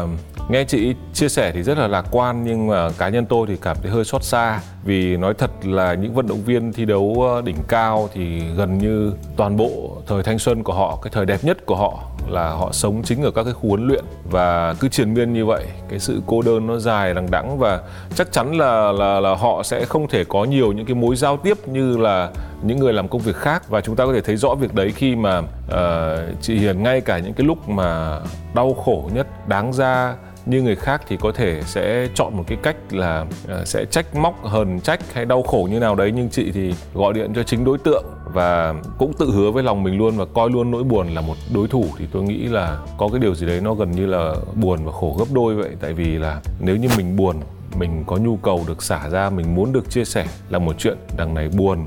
nghe 0.51 0.65
chị 0.65 0.95
chia 1.15 1.29
sẻ 1.29 1.53
thì 1.55 1.63
rất 1.63 1.79
là 1.79 1.87
lạc 1.87 2.07
quan 2.11 2.45
nhưng 2.45 2.67
mà 2.67 2.91
cá 2.99 3.09
nhân 3.09 3.27
tôi 3.27 3.47
thì 3.47 3.57
cảm 3.63 3.77
thấy 3.83 3.91
hơi 3.91 4.05
xót 4.05 4.25
xa 4.25 4.61
vì 4.85 5.17
nói 5.17 5.35
thật 5.35 5.51
là 5.63 5.95
những 5.95 6.15
vận 6.15 6.27
động 6.27 6.43
viên 6.43 6.73
thi 6.73 6.85
đấu 6.85 7.27
ờ, 7.35 7.43
đỉnh 7.43 7.57
cao 7.69 8.09
thì 8.15 8.41
gần 8.57 8.79
như 8.79 9.13
toàn 9.37 9.57
bộ 9.57 9.97
thời 10.07 10.23
thanh 10.23 10.39
xuân 10.39 10.63
của 10.63 10.73
họ 10.73 10.99
cái 11.03 11.11
thời 11.15 11.27
đẹp 11.27 11.45
nhất 11.45 11.67
của 11.67 11.77
họ 11.77 12.03
là 12.29 12.51
họ 12.51 12.73
sống 12.73 13.03
chính 13.03 13.23
ở 13.23 13.31
các 13.31 13.45
cái 13.45 13.53
khu 13.53 13.69
huấn 13.69 13.87
luyện. 13.87 14.05
Và 14.31 14.75
cứ 14.81 14.89
triền 14.89 15.15
miên 15.15 15.33
như 15.33 15.47
vậy 15.47 15.65
cái 15.89 15.99
sự 15.99 16.23
cô 16.27 16.43
đơn 16.43 16.67
nó 16.67 16.79
dài 16.79 17.15
đằng 17.15 17.31
đẵng 17.31 17.59
và 17.59 17.81
chắc 18.15 18.33
chắn 18.33 18.59
là 18.59 18.93
là 18.93 19.21
là 19.21 19.35
họ 19.35 19.63
sẽ 19.63 19.85
không 19.85 20.09
thể 20.09 20.25
có 20.25 20.45
nhiều 20.45 20.73
những 20.73 20.87
cái 20.87 20.95
mối 20.95 21.17
giao 21.17 21.37
tiếp 21.37 21.69
như 21.69 21.97
là 21.97 22.31
những 22.63 22.79
người 22.79 22.93
làm 22.93 23.09
công 23.09 23.21
việc 23.21 23.37
khác. 23.37 23.69
Và 23.69 23.81
chúng 23.81 23.97
ta 23.97 24.07
có 24.07 24.13
thể 24.13 24.21
thấy 24.21 24.37
rõ 24.37 24.55
việc 24.55 24.75
đấy 24.75 24.93
khi 24.97 25.17
mà 25.17 25.39
uh, 25.39 26.41
chị 26.41 26.59
Hiền 26.59 26.83
ngay 26.83 27.01
cả 27.01 27.19
những 27.19 27.35
cái 27.35 27.47
lúc 27.47 27.69
mà 27.69 28.21
đau 28.55 28.75
khổ 28.75 29.11
nhất 29.15 29.49
đáng 29.49 29.73
ra 29.73 30.15
như 30.47 30.63
người 30.63 30.77
khác 30.77 31.03
thì 31.09 31.17
có 31.17 31.33
thể 31.33 31.63
sẽ 31.67 32.09
chọn 32.15 32.37
một 32.37 32.45
cái 32.47 32.59
cách 32.63 32.77
là 32.91 33.27
ờ, 33.49 33.65
sẽ 33.65 33.85
trách 33.85 34.17
móc, 34.17 34.45
hờn 34.45 34.81
trách 34.81 35.13
hay 35.13 35.25
đau 35.25 35.43
khổ 35.43 35.69
như 35.71 35.79
nào 35.79 35.95
đấy, 35.95 36.13
nhưng 36.17 36.29
chị 36.31 36.51
thì 36.55 36.75
gọi 36.95 37.13
điện 37.13 37.33
cho 37.35 37.43
chính 37.43 37.65
đối 37.65 37.79
tượng 37.79 38.05
và 38.33 38.75
cũng 38.99 39.13
tự 39.19 39.31
hứa 39.31 39.51
với 39.51 39.63
lòng 39.63 39.83
mình 39.83 39.99
luôn 39.99 40.17
và 40.17 40.25
coi 40.35 40.51
luôn 40.51 40.71
nỗi 40.71 40.85
buồn 40.85 41.09
là 41.09 41.21
một 41.21 41.35
đối 41.55 41.69
thủ 41.69 41.85
thì 41.99 42.07
tôi 42.13 42.23
nghĩ 42.23 42.47
là 42.47 42.79
có 42.99 43.09
cái 43.09 43.21
điều 43.21 43.35
gì 43.35 43.47
đấy 43.47 43.61
nó 43.61 43.75
gần 43.75 43.91
như 43.91 44.07
là 44.07 44.35
buồn 44.55 44.85
và 44.85 44.93
khổ 44.93 45.17
gấp 45.19 45.25
đôi 45.33 45.55
vậy. 45.55 45.71
Tại 45.81 45.93
vì 45.93 46.19
là 46.19 46.41
nếu 46.61 46.77
như 46.77 46.89
mình 46.97 47.17
buồn, 47.17 47.37
mình 47.79 48.05
có 48.07 48.17
nhu 48.17 48.37
cầu 48.37 48.65
được 48.67 48.83
xả 48.83 49.09
ra, 49.09 49.31
mình 49.31 49.55
muốn 49.55 49.73
được 49.73 49.91
chia 49.91 50.05
sẻ 50.05 50.27
là 50.51 50.59
một 50.59 50.79
chuyện 50.79 50.99
đằng 51.17 51.35
này 51.35 51.49
buồn, 51.49 51.79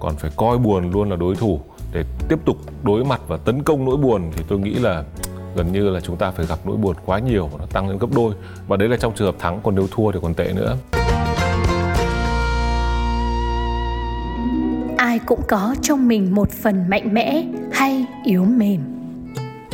còn 0.00 0.16
phải 0.16 0.30
coi 0.36 0.58
buồn 0.58 0.90
luôn 0.90 1.10
là 1.10 1.16
đối 1.16 1.36
thủ 1.36 1.60
để 1.92 2.04
tiếp 2.28 2.38
tục 2.44 2.56
đối 2.82 3.04
mặt 3.04 3.20
và 3.28 3.36
tấn 3.36 3.62
công 3.62 3.84
nỗi 3.84 3.96
buồn 3.96 4.22
thì 4.36 4.44
tôi 4.48 4.58
nghĩ 4.58 4.74
là 4.74 5.04
gần 5.56 5.72
như 5.72 5.90
là 5.90 6.00
chúng 6.00 6.16
ta 6.16 6.30
phải 6.30 6.46
gặp 6.46 6.58
nỗi 6.64 6.76
buồn 6.76 6.96
quá 7.06 7.18
nhiều 7.18 7.50
nó 7.58 7.66
tăng 7.72 7.88
lên 7.88 7.98
gấp 7.98 8.06
đôi. 8.16 8.34
Và 8.68 8.76
đấy 8.76 8.88
là 8.88 8.96
trong 8.96 9.12
trường 9.14 9.26
hợp 9.26 9.36
thắng 9.38 9.60
còn 9.62 9.74
nếu 9.74 9.86
thua 9.90 10.12
thì 10.12 10.18
còn 10.22 10.34
tệ 10.34 10.52
nữa. 10.52 10.76
Ai 14.96 15.18
cũng 15.26 15.40
có 15.48 15.74
trong 15.82 16.08
mình 16.08 16.34
một 16.34 16.50
phần 16.50 16.88
mạnh 16.88 17.14
mẽ 17.14 17.44
hay 17.72 18.06
yếu 18.24 18.44
mềm. 18.44 18.80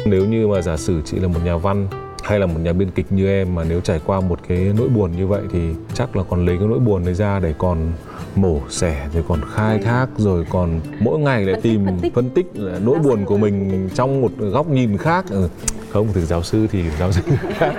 Nếu 0.07 0.25
như 0.25 0.49
mà 0.49 0.63
giả 0.63 0.77
sử 0.77 1.03
chị 1.05 1.17
là 1.17 1.29
một 1.29 1.41
nhà 1.45 1.57
văn 1.57 1.89
hay 2.25 2.39
là 2.39 2.47
một 2.47 2.59
nhà 2.63 2.73
biên 2.73 2.91
kịch 2.91 3.07
như 3.13 3.29
em 3.29 3.55
mà 3.55 3.65
nếu 3.69 3.81
trải 3.81 4.01
qua 4.07 4.21
một 4.21 4.41
cái 4.49 4.73
nỗi 4.79 4.89
buồn 4.89 5.13
như 5.17 5.27
vậy 5.27 5.43
thì 5.53 5.59
chắc 5.95 6.17
là 6.17 6.23
còn 6.29 6.47
lấy 6.47 6.57
cái 6.59 6.67
nỗi 6.69 6.79
buồn 6.79 7.05
này 7.05 7.15
ra 7.15 7.41
để 7.41 7.55
còn 7.59 7.93
mổ 8.35 8.61
xẻ 8.69 9.09
rồi 9.15 9.25
còn 9.29 9.41
khai 9.55 9.79
thác 9.79 10.07
rồi 10.19 10.47
còn 10.51 10.81
mỗi 11.01 11.19
ngày 11.19 11.45
lại 11.45 11.61
tìm 11.63 11.85
phân 11.85 11.99
tích, 12.01 12.15
phân 12.15 12.31
tích 12.31 12.47
là 12.55 12.79
nỗi 12.79 12.99
buồn 12.99 13.25
của 13.25 13.37
mình 13.37 13.89
trong 13.95 14.21
một 14.21 14.33
góc 14.39 14.69
nhìn 14.69 14.99
khác. 14.99 15.25
Ừ. 15.31 15.49
không 15.93 16.09
từ 16.13 16.27
giáo 16.27 16.43
sư 16.43 16.67
thì 16.73 16.85
giáo 16.99 17.13
sư 17.13 17.23
khác 17.59 17.75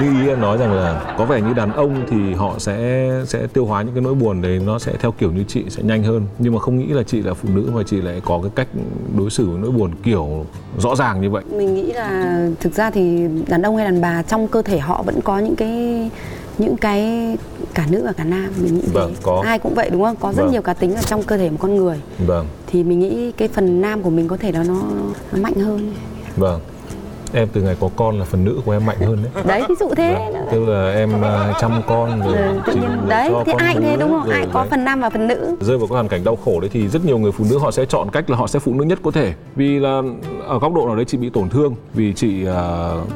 như 0.00 0.22
ý 0.22 0.28
em 0.28 0.40
nói 0.40 0.58
rằng 0.58 0.72
là 0.72 1.14
có 1.18 1.24
vẻ 1.24 1.40
như 1.40 1.52
đàn 1.52 1.72
ông 1.72 2.06
thì 2.10 2.34
họ 2.34 2.54
sẽ 2.58 3.10
sẽ 3.26 3.46
tiêu 3.46 3.66
hóa 3.66 3.82
những 3.82 3.94
cái 3.94 4.02
nỗi 4.02 4.14
buồn 4.14 4.42
đấy 4.42 4.60
nó 4.66 4.78
sẽ 4.78 4.92
theo 5.00 5.12
kiểu 5.12 5.32
như 5.32 5.44
chị 5.48 5.64
sẽ 5.68 5.82
nhanh 5.82 6.02
hơn. 6.02 6.26
Nhưng 6.38 6.54
mà 6.54 6.60
không 6.60 6.78
nghĩ 6.78 6.86
là 6.86 7.02
chị 7.02 7.22
là 7.22 7.34
phụ 7.34 7.48
nữ 7.54 7.70
mà 7.74 7.82
chị 7.86 8.00
lại 8.02 8.20
có 8.24 8.40
cái 8.42 8.50
cách 8.54 8.68
đối 9.18 9.30
xử 9.30 9.50
với 9.50 9.58
nỗi 9.58 9.70
buồn 9.70 9.90
kiểu 10.02 10.46
rõ 10.78 10.96
ràng 10.96 11.20
như 11.20 11.30
vậy. 11.30 11.44
Mình 11.50 11.74
nghĩ 11.74 11.92
là 11.92 12.38
thực 12.60 12.74
ra 12.74 12.90
thì 12.90 13.28
đàn 13.48 13.62
ông 13.62 13.76
hay 13.76 13.84
đàn 13.84 14.00
bà 14.00 14.22
trong 14.22 14.48
cơ 14.48 14.62
thể 14.62 14.78
họ 14.78 15.02
vẫn 15.02 15.20
có 15.24 15.38
những 15.38 15.56
cái 15.56 16.10
những 16.58 16.76
cái 16.76 17.36
cả 17.74 17.86
nữ 17.90 18.02
và 18.04 18.12
cả 18.12 18.24
nam 18.24 18.52
mình 18.62 18.74
nghĩ 18.74 18.82
vâng, 18.92 19.14
thế. 19.14 19.20
có. 19.22 19.42
ai 19.46 19.58
cũng 19.58 19.74
vậy 19.74 19.90
đúng 19.90 20.02
không 20.02 20.16
có 20.20 20.32
rất 20.32 20.42
vâng. 20.42 20.52
nhiều 20.52 20.62
cá 20.62 20.74
tính 20.74 20.94
ở 20.94 21.02
trong 21.02 21.22
cơ 21.22 21.36
thể 21.36 21.50
một 21.50 21.56
con 21.60 21.76
người 21.76 22.00
vâng 22.26 22.46
thì 22.66 22.84
mình 22.84 22.98
nghĩ 23.00 23.32
cái 23.32 23.48
phần 23.48 23.80
nam 23.80 24.02
của 24.02 24.10
mình 24.10 24.28
có 24.28 24.36
thể 24.36 24.52
là 24.52 24.62
nó, 24.64 24.82
nó 25.32 25.42
mạnh 25.42 25.54
hơn 25.54 25.94
vâng 26.36 26.60
em 27.32 27.48
từ 27.52 27.62
ngày 27.62 27.76
có 27.80 27.88
con 27.96 28.18
là 28.18 28.24
phần 28.24 28.44
nữ 28.44 28.60
của 28.64 28.72
em 28.72 28.86
mạnh 28.86 28.96
hơn 29.00 29.18
đấy. 29.22 29.44
Đấy 29.46 29.62
ví 29.68 29.74
dụ 29.80 29.88
thế. 29.96 30.30
Vâng. 30.32 30.46
tức 30.52 30.68
là 30.68 30.92
em 30.92 31.10
uh, 31.20 31.56
chăm 31.60 31.82
con 31.86 32.20
rồi 32.20 32.36
ừ, 32.36 32.60
tự 32.66 32.74
nhiên 32.74 33.08
đấy 33.08 33.30
thì 33.46 33.52
ai 33.58 33.76
thế 33.80 33.96
đúng 34.00 34.10
không? 34.10 34.30
ai 34.30 34.46
có 34.52 34.60
đấy. 34.60 34.68
phần 34.70 34.84
nam 34.84 35.00
và 35.00 35.10
phần 35.10 35.26
nữ. 35.26 35.56
Rơi 35.60 35.78
vào 35.78 35.86
cái 35.86 35.94
hoàn 35.94 36.08
cảnh 36.08 36.24
đau 36.24 36.36
khổ 36.44 36.60
đấy 36.60 36.70
thì 36.72 36.88
rất 36.88 37.04
nhiều 37.04 37.18
người 37.18 37.32
phụ 37.32 37.44
nữ 37.50 37.58
họ 37.58 37.70
sẽ 37.70 37.84
chọn 37.84 38.10
cách 38.10 38.30
là 38.30 38.36
họ 38.36 38.46
sẽ 38.46 38.58
phụ 38.58 38.74
nữ 38.74 38.84
nhất 38.84 38.98
có 39.02 39.10
thể. 39.10 39.34
Vì 39.56 39.78
là 39.78 40.02
ở 40.46 40.58
góc 40.58 40.74
độ 40.74 40.86
nào 40.86 40.96
đấy 40.96 41.04
chị 41.04 41.18
bị 41.18 41.30
tổn 41.30 41.48
thương 41.48 41.74
vì 41.94 42.12
chị 42.12 42.46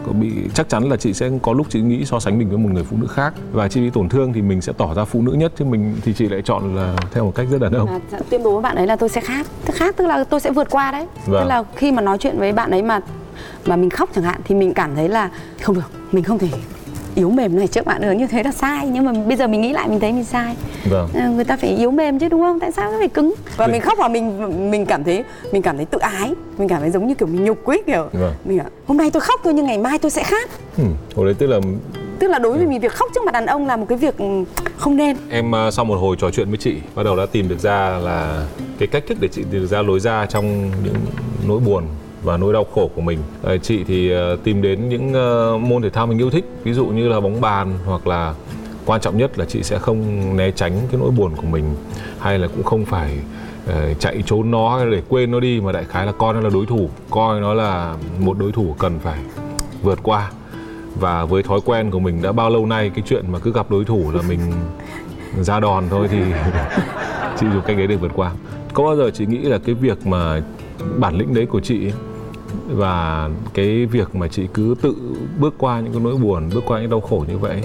uh, 0.08 0.16
bị 0.16 0.32
chắc 0.54 0.68
chắn 0.68 0.88
là 0.88 0.96
chị 0.96 1.12
sẽ 1.12 1.30
có 1.42 1.52
lúc 1.52 1.66
chị 1.70 1.80
nghĩ 1.80 2.04
so 2.04 2.20
sánh 2.20 2.38
mình 2.38 2.48
với 2.48 2.58
một 2.58 2.68
người 2.72 2.84
phụ 2.84 2.96
nữ 3.00 3.06
khác. 3.06 3.34
Và 3.52 3.68
chị 3.68 3.80
bị 3.80 3.90
tổn 3.90 4.08
thương 4.08 4.32
thì 4.32 4.42
mình 4.42 4.60
sẽ 4.60 4.72
tỏ 4.76 4.94
ra 4.94 5.04
phụ 5.04 5.22
nữ 5.22 5.32
nhất 5.32 5.52
chứ 5.58 5.64
mình 5.64 5.94
thì 6.04 6.12
chị 6.12 6.28
lại 6.28 6.42
chọn 6.44 6.76
là 6.76 6.96
theo 7.12 7.24
một 7.24 7.32
cách 7.34 7.46
rất 7.50 7.60
đàn 7.60 7.72
ông 7.72 7.88
là, 8.12 8.18
tuyên 8.30 8.42
bố 8.42 8.52
với 8.52 8.62
bạn 8.62 8.76
ấy 8.76 8.86
là 8.86 8.96
tôi 8.96 9.08
sẽ 9.08 9.20
khác. 9.20 9.46
Tức 9.66 9.74
khác 9.74 9.96
tức 9.96 10.06
là 10.06 10.24
tôi 10.24 10.40
sẽ 10.40 10.50
vượt 10.50 10.70
qua 10.70 10.92
đấy. 10.92 11.06
Vâng. 11.26 11.42
tức 11.42 11.48
là 11.48 11.64
khi 11.76 11.92
mà 11.92 12.02
nói 12.02 12.18
chuyện 12.18 12.38
với 12.38 12.52
bạn 12.52 12.70
ấy 12.70 12.82
mà 12.82 13.00
mà 13.66 13.76
mình 13.76 13.90
khóc 13.90 14.10
chẳng 14.14 14.24
hạn 14.24 14.40
thì 14.44 14.54
mình 14.54 14.74
cảm 14.74 14.94
thấy 14.94 15.08
là 15.08 15.30
không 15.62 15.74
được 15.74 15.90
mình 16.12 16.24
không 16.24 16.38
thể 16.38 16.48
yếu 17.14 17.30
mềm 17.30 17.56
này 17.56 17.66
trước 17.66 17.86
bạn 17.86 18.02
được 18.02 18.12
như 18.12 18.26
thế 18.26 18.42
là 18.42 18.52
sai. 18.52 18.88
Nhưng 18.88 19.04
mà 19.04 19.12
bây 19.12 19.36
giờ 19.36 19.46
mình 19.46 19.60
nghĩ 19.60 19.72
lại 19.72 19.88
mình 19.88 20.00
thấy 20.00 20.12
mình 20.12 20.24
sai. 20.24 20.56
Vâng. 20.90 21.08
Ờ, 21.14 21.28
người 21.28 21.44
ta 21.44 21.56
phải 21.56 21.70
yếu 21.70 21.90
mềm 21.90 22.18
chứ 22.18 22.28
đúng 22.28 22.40
không? 22.40 22.60
Tại 22.60 22.72
sao 22.72 22.92
nó 22.92 22.98
phải 22.98 23.08
cứng? 23.08 23.34
Và 23.56 23.66
mình 23.66 23.80
khóc 23.80 23.98
và 23.98 24.08
mình 24.08 24.70
mình 24.70 24.86
cảm 24.86 25.04
thấy 25.04 25.24
mình 25.52 25.62
cảm 25.62 25.76
thấy 25.76 25.86
tự 25.86 25.98
ái. 25.98 26.34
Mình 26.58 26.68
cảm 26.68 26.80
thấy 26.80 26.90
giống 26.90 27.06
như 27.06 27.14
kiểu 27.14 27.28
mình 27.28 27.44
nhục 27.44 27.58
quý 27.64 27.78
kiểu 27.86 28.08
vâng. 28.12 28.34
mình 28.44 28.58
hôm 28.86 28.96
nay 28.96 29.10
tôi 29.10 29.20
khóc 29.20 29.40
thôi 29.44 29.54
nhưng 29.54 29.66
ngày 29.66 29.78
mai 29.78 29.98
tôi 29.98 30.10
sẽ 30.10 30.22
khác 30.22 30.50
ừ. 30.78 30.84
hồi 31.14 31.26
đấy 31.26 31.34
tức 31.38 31.46
là 31.46 31.60
tức 32.18 32.28
là 32.28 32.38
đối 32.38 32.58
với 32.58 32.66
mình 32.66 32.80
việc 32.80 32.92
khóc 32.92 33.10
trước 33.14 33.24
mặt 33.24 33.32
đàn 33.32 33.46
ông 33.46 33.66
là 33.66 33.76
một 33.76 33.86
cái 33.88 33.98
việc 33.98 34.14
không 34.76 34.96
nên. 34.96 35.16
Em 35.30 35.52
uh, 35.68 35.74
sau 35.74 35.84
một 35.84 35.94
hồi 35.94 36.16
trò 36.18 36.30
chuyện 36.30 36.48
với 36.48 36.58
chị 36.58 36.74
bắt 36.94 37.02
đầu 37.02 37.16
đã 37.16 37.26
tìm 37.26 37.48
được 37.48 37.58
ra 37.58 37.98
là 37.98 38.46
cái 38.78 38.88
cách 38.88 39.04
thức 39.08 39.18
để 39.20 39.28
chị 39.28 39.42
tìm 39.50 39.60
được 39.60 39.66
ra 39.66 39.82
lối 39.82 40.00
ra 40.00 40.26
trong 40.26 40.70
những 40.84 40.94
nỗi 41.48 41.60
buồn 41.60 41.84
và 42.22 42.36
nỗi 42.36 42.52
đau 42.52 42.64
khổ 42.74 42.90
của 42.94 43.00
mình. 43.00 43.18
Chị 43.62 43.84
thì 43.84 44.10
ờ, 44.10 44.36
tìm 44.44 44.62
đến 44.62 44.88
những 44.88 45.12
ờ, 45.12 45.58
môn 45.58 45.82
thể 45.82 45.90
thao 45.90 46.06
mình 46.06 46.18
yêu 46.18 46.30
thích 46.30 46.44
ví 46.64 46.72
dụ 46.72 46.86
như 46.86 47.08
là 47.08 47.20
bóng 47.20 47.40
bàn 47.40 47.78
hoặc 47.86 48.06
là 48.06 48.34
quan 48.86 49.00
trọng 49.00 49.18
nhất 49.18 49.38
là 49.38 49.44
chị 49.44 49.62
sẽ 49.62 49.78
không 49.78 50.36
né 50.36 50.50
tránh 50.50 50.72
cái 50.90 51.00
nỗi 51.00 51.10
buồn 51.10 51.32
của 51.36 51.46
mình 51.46 51.64
hay 52.18 52.38
là 52.38 52.48
cũng 52.48 52.62
không 52.62 52.84
phải 52.84 53.18
ờ, 53.66 53.94
chạy 53.94 54.22
trốn 54.26 54.50
nó 54.50 54.76
hay 54.76 54.90
để 54.90 55.02
quên 55.08 55.30
nó 55.30 55.40
đi 55.40 55.60
mà 55.60 55.72
đại 55.72 55.84
khái 55.84 56.06
là 56.06 56.12
coi 56.12 56.34
nó 56.34 56.40
là 56.40 56.50
đối 56.52 56.66
thủ 56.66 56.90
coi 57.10 57.40
nó 57.40 57.54
là 57.54 57.96
một 58.18 58.38
đối 58.38 58.52
thủ 58.52 58.74
cần 58.78 58.98
phải 58.98 59.18
vượt 59.82 59.98
qua. 60.02 60.30
Và 60.94 61.24
với 61.24 61.42
thói 61.42 61.60
quen 61.64 61.90
của 61.90 62.00
mình 62.00 62.22
đã 62.22 62.32
bao 62.32 62.50
lâu 62.50 62.66
nay 62.66 62.90
cái 62.94 63.04
chuyện 63.06 63.24
mà 63.32 63.38
cứ 63.38 63.52
gặp 63.52 63.70
đối 63.70 63.84
thủ 63.84 64.10
là 64.14 64.22
mình 64.28 64.40
ra 65.40 65.60
đòn 65.60 65.84
thôi 65.90 66.08
thì 66.10 66.18
chị 67.40 67.46
dùng 67.52 67.62
cách 67.66 67.76
đấy 67.76 67.86
để 67.86 67.96
vượt 67.96 68.12
qua. 68.14 68.32
Có 68.72 68.84
bao 68.84 68.96
giờ 68.96 69.10
chị 69.14 69.26
nghĩ 69.26 69.38
là 69.38 69.58
cái 69.58 69.74
việc 69.74 70.06
mà 70.06 70.40
bản 70.98 71.16
lĩnh 71.16 71.34
đấy 71.34 71.46
của 71.46 71.60
chị 71.60 71.86
ấy, 71.86 71.92
và 72.68 73.28
cái 73.54 73.86
việc 73.86 74.14
mà 74.14 74.28
chị 74.28 74.46
cứ 74.54 74.74
tự 74.82 74.94
bước 75.38 75.54
qua 75.58 75.80
những 75.80 75.92
cái 75.92 76.02
nỗi 76.02 76.16
buồn 76.16 76.50
bước 76.54 76.64
qua 76.66 76.80
những 76.80 76.90
đau 76.90 77.00
khổ 77.00 77.24
như 77.28 77.38
vậy 77.38 77.62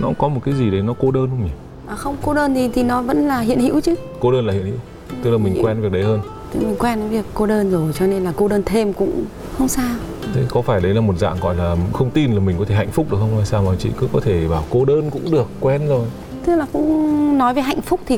nó 0.00 0.10
có 0.18 0.28
một 0.28 0.40
cái 0.44 0.54
gì 0.54 0.70
đấy 0.70 0.82
nó 0.82 0.94
cô 1.00 1.10
đơn 1.10 1.28
không 1.28 1.44
nhỉ? 1.44 1.50
À, 1.86 1.94
không 1.94 2.16
cô 2.22 2.34
đơn 2.34 2.54
thì 2.54 2.68
thì 2.68 2.82
nó 2.82 3.02
vẫn 3.02 3.26
là 3.26 3.40
hiện 3.40 3.60
hữu 3.60 3.80
chứ. 3.80 3.94
Cô 4.20 4.32
đơn 4.32 4.46
là 4.46 4.52
hiện 4.52 4.66
hữu 4.66 4.76
tức 5.22 5.30
là 5.30 5.38
mình 5.38 5.64
quen 5.64 5.80
việc 5.80 5.92
đấy 5.92 6.02
hơn. 6.02 6.20
Thì 6.52 6.60
mình 6.60 6.76
quen 6.78 7.00
với 7.00 7.08
việc 7.08 7.24
cô 7.34 7.46
đơn 7.46 7.70
rồi 7.70 7.92
cho 7.92 8.06
nên 8.06 8.24
là 8.24 8.32
cô 8.36 8.48
đơn 8.48 8.62
thêm 8.66 8.92
cũng 8.92 9.24
không 9.58 9.68
sao. 9.68 9.94
Thế 10.34 10.42
có 10.48 10.62
phải 10.62 10.80
đấy 10.80 10.94
là 10.94 11.00
một 11.00 11.18
dạng 11.18 11.36
gọi 11.40 11.56
là 11.56 11.76
không 11.92 12.10
tin 12.10 12.32
là 12.32 12.40
mình 12.40 12.56
có 12.58 12.64
thể 12.64 12.74
hạnh 12.74 12.90
phúc 12.90 13.06
được 13.10 13.16
không? 13.20 13.36
Hay 13.36 13.46
sao 13.46 13.62
mà 13.62 13.72
chị 13.78 13.90
cứ 13.98 14.08
có 14.12 14.20
thể 14.20 14.48
bảo 14.48 14.64
cô 14.70 14.84
đơn 14.84 15.10
cũng 15.10 15.30
được 15.30 15.46
quen 15.60 15.88
rồi? 15.88 16.06
Tức 16.46 16.56
là 16.56 16.66
cũng 16.72 17.38
nói 17.38 17.54
về 17.54 17.62
hạnh 17.62 17.80
phúc 17.80 18.00
thì 18.06 18.16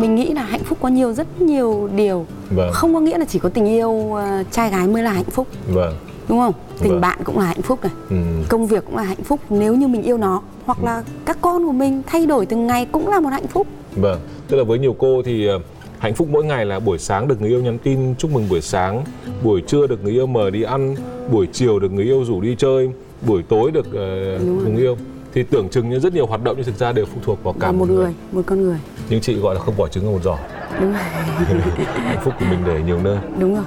mình 0.00 0.14
nghĩ 0.14 0.32
là 0.34 0.42
hạnh 0.42 0.64
phúc 0.64 0.78
có 0.82 0.88
nhiều 0.88 1.12
rất 1.12 1.40
nhiều 1.42 1.88
điều. 1.96 2.26
Vâng. 2.50 2.70
Không 2.72 2.94
có 2.94 3.00
nghĩa 3.00 3.18
là 3.18 3.24
chỉ 3.24 3.38
có 3.38 3.48
tình 3.48 3.66
yêu 3.66 4.14
ờ, 4.14 4.42
trai 4.50 4.70
gái 4.70 4.86
mới 4.86 5.02
là 5.02 5.12
hạnh 5.12 5.30
phúc. 5.30 5.46
Vâng. 5.68 5.94
Đúng 6.28 6.38
không? 6.38 6.52
Tình 6.82 6.92
Vâng. 6.92 7.00
bạn 7.00 7.18
cũng 7.24 7.38
là 7.38 7.44
hạnh 7.44 7.62
phúc 7.62 7.78
này. 7.82 7.92
Ừ. 8.10 8.16
công 8.48 8.66
việc 8.66 8.84
cũng 8.84 8.96
là 8.96 9.02
hạnh 9.02 9.22
phúc. 9.24 9.40
Nếu 9.50 9.74
như 9.74 9.88
mình 9.88 10.02
yêu 10.02 10.18
nó 10.18 10.42
hoặc 10.66 10.84
là 10.84 11.02
các 11.24 11.38
con 11.40 11.66
của 11.66 11.72
mình 11.72 12.02
thay 12.06 12.26
đổi 12.26 12.46
từng 12.46 12.66
ngày 12.66 12.86
cũng 12.92 13.08
là 13.08 13.20
một 13.20 13.28
hạnh 13.28 13.46
phúc. 13.46 13.66
Vâng, 13.96 14.20
tức 14.48 14.56
là 14.56 14.64
với 14.64 14.78
nhiều 14.78 14.96
cô 14.98 15.22
thì 15.24 15.46
ờ, 15.46 15.58
hạnh 15.98 16.14
phúc 16.14 16.28
mỗi 16.30 16.44
ngày 16.44 16.66
là 16.66 16.80
buổi 16.80 16.98
sáng 16.98 17.28
được 17.28 17.40
người 17.40 17.50
yêu 17.50 17.60
nhắn 17.62 17.78
tin 17.78 18.14
chúc 18.18 18.30
mừng 18.30 18.48
buổi 18.48 18.60
sáng, 18.60 19.04
buổi 19.44 19.60
trưa 19.66 19.86
được 19.86 20.04
người 20.04 20.12
yêu 20.12 20.26
mời 20.26 20.50
đi 20.50 20.62
ăn, 20.62 20.96
buổi 21.30 21.46
chiều 21.52 21.78
được 21.78 21.92
người 21.92 22.04
yêu 22.04 22.24
rủ 22.24 22.40
đi 22.40 22.54
chơi, 22.58 22.90
buổi 23.26 23.42
tối 23.42 23.70
được 23.70 23.92
rồi. 23.92 24.38
người 24.72 24.82
yêu. 24.82 24.96
Thì 25.34 25.42
tưởng 25.42 25.68
chừng 25.68 25.90
như 25.90 25.98
rất 25.98 26.14
nhiều 26.14 26.26
hoạt 26.26 26.42
động 26.44 26.56
nhưng 26.56 26.66
thực 26.66 26.78
ra 26.78 26.92
đều 26.92 27.06
phụ 27.06 27.20
thuộc 27.24 27.44
vào 27.44 27.54
cả 27.60 27.66
là 27.66 27.72
một 27.72 27.88
người. 27.88 28.14
một 28.32 28.42
con 28.46 28.62
người. 28.62 28.78
Nhưng 29.08 29.20
chị 29.20 29.34
gọi 29.34 29.54
là 29.54 29.60
không 29.60 29.76
bỏ 29.76 29.88
trứng 29.88 30.04
ở 30.04 30.10
một 30.10 30.20
giỏ. 30.24 30.38
đúng 30.80 30.92
rồi. 30.92 31.02
Hạnh 31.84 32.20
phúc 32.24 32.34
của 32.38 32.44
mình 32.50 32.58
để 32.66 32.82
nhiều 32.86 33.00
nơi. 33.02 33.18
đúng 33.38 33.54
rồi. 33.54 33.64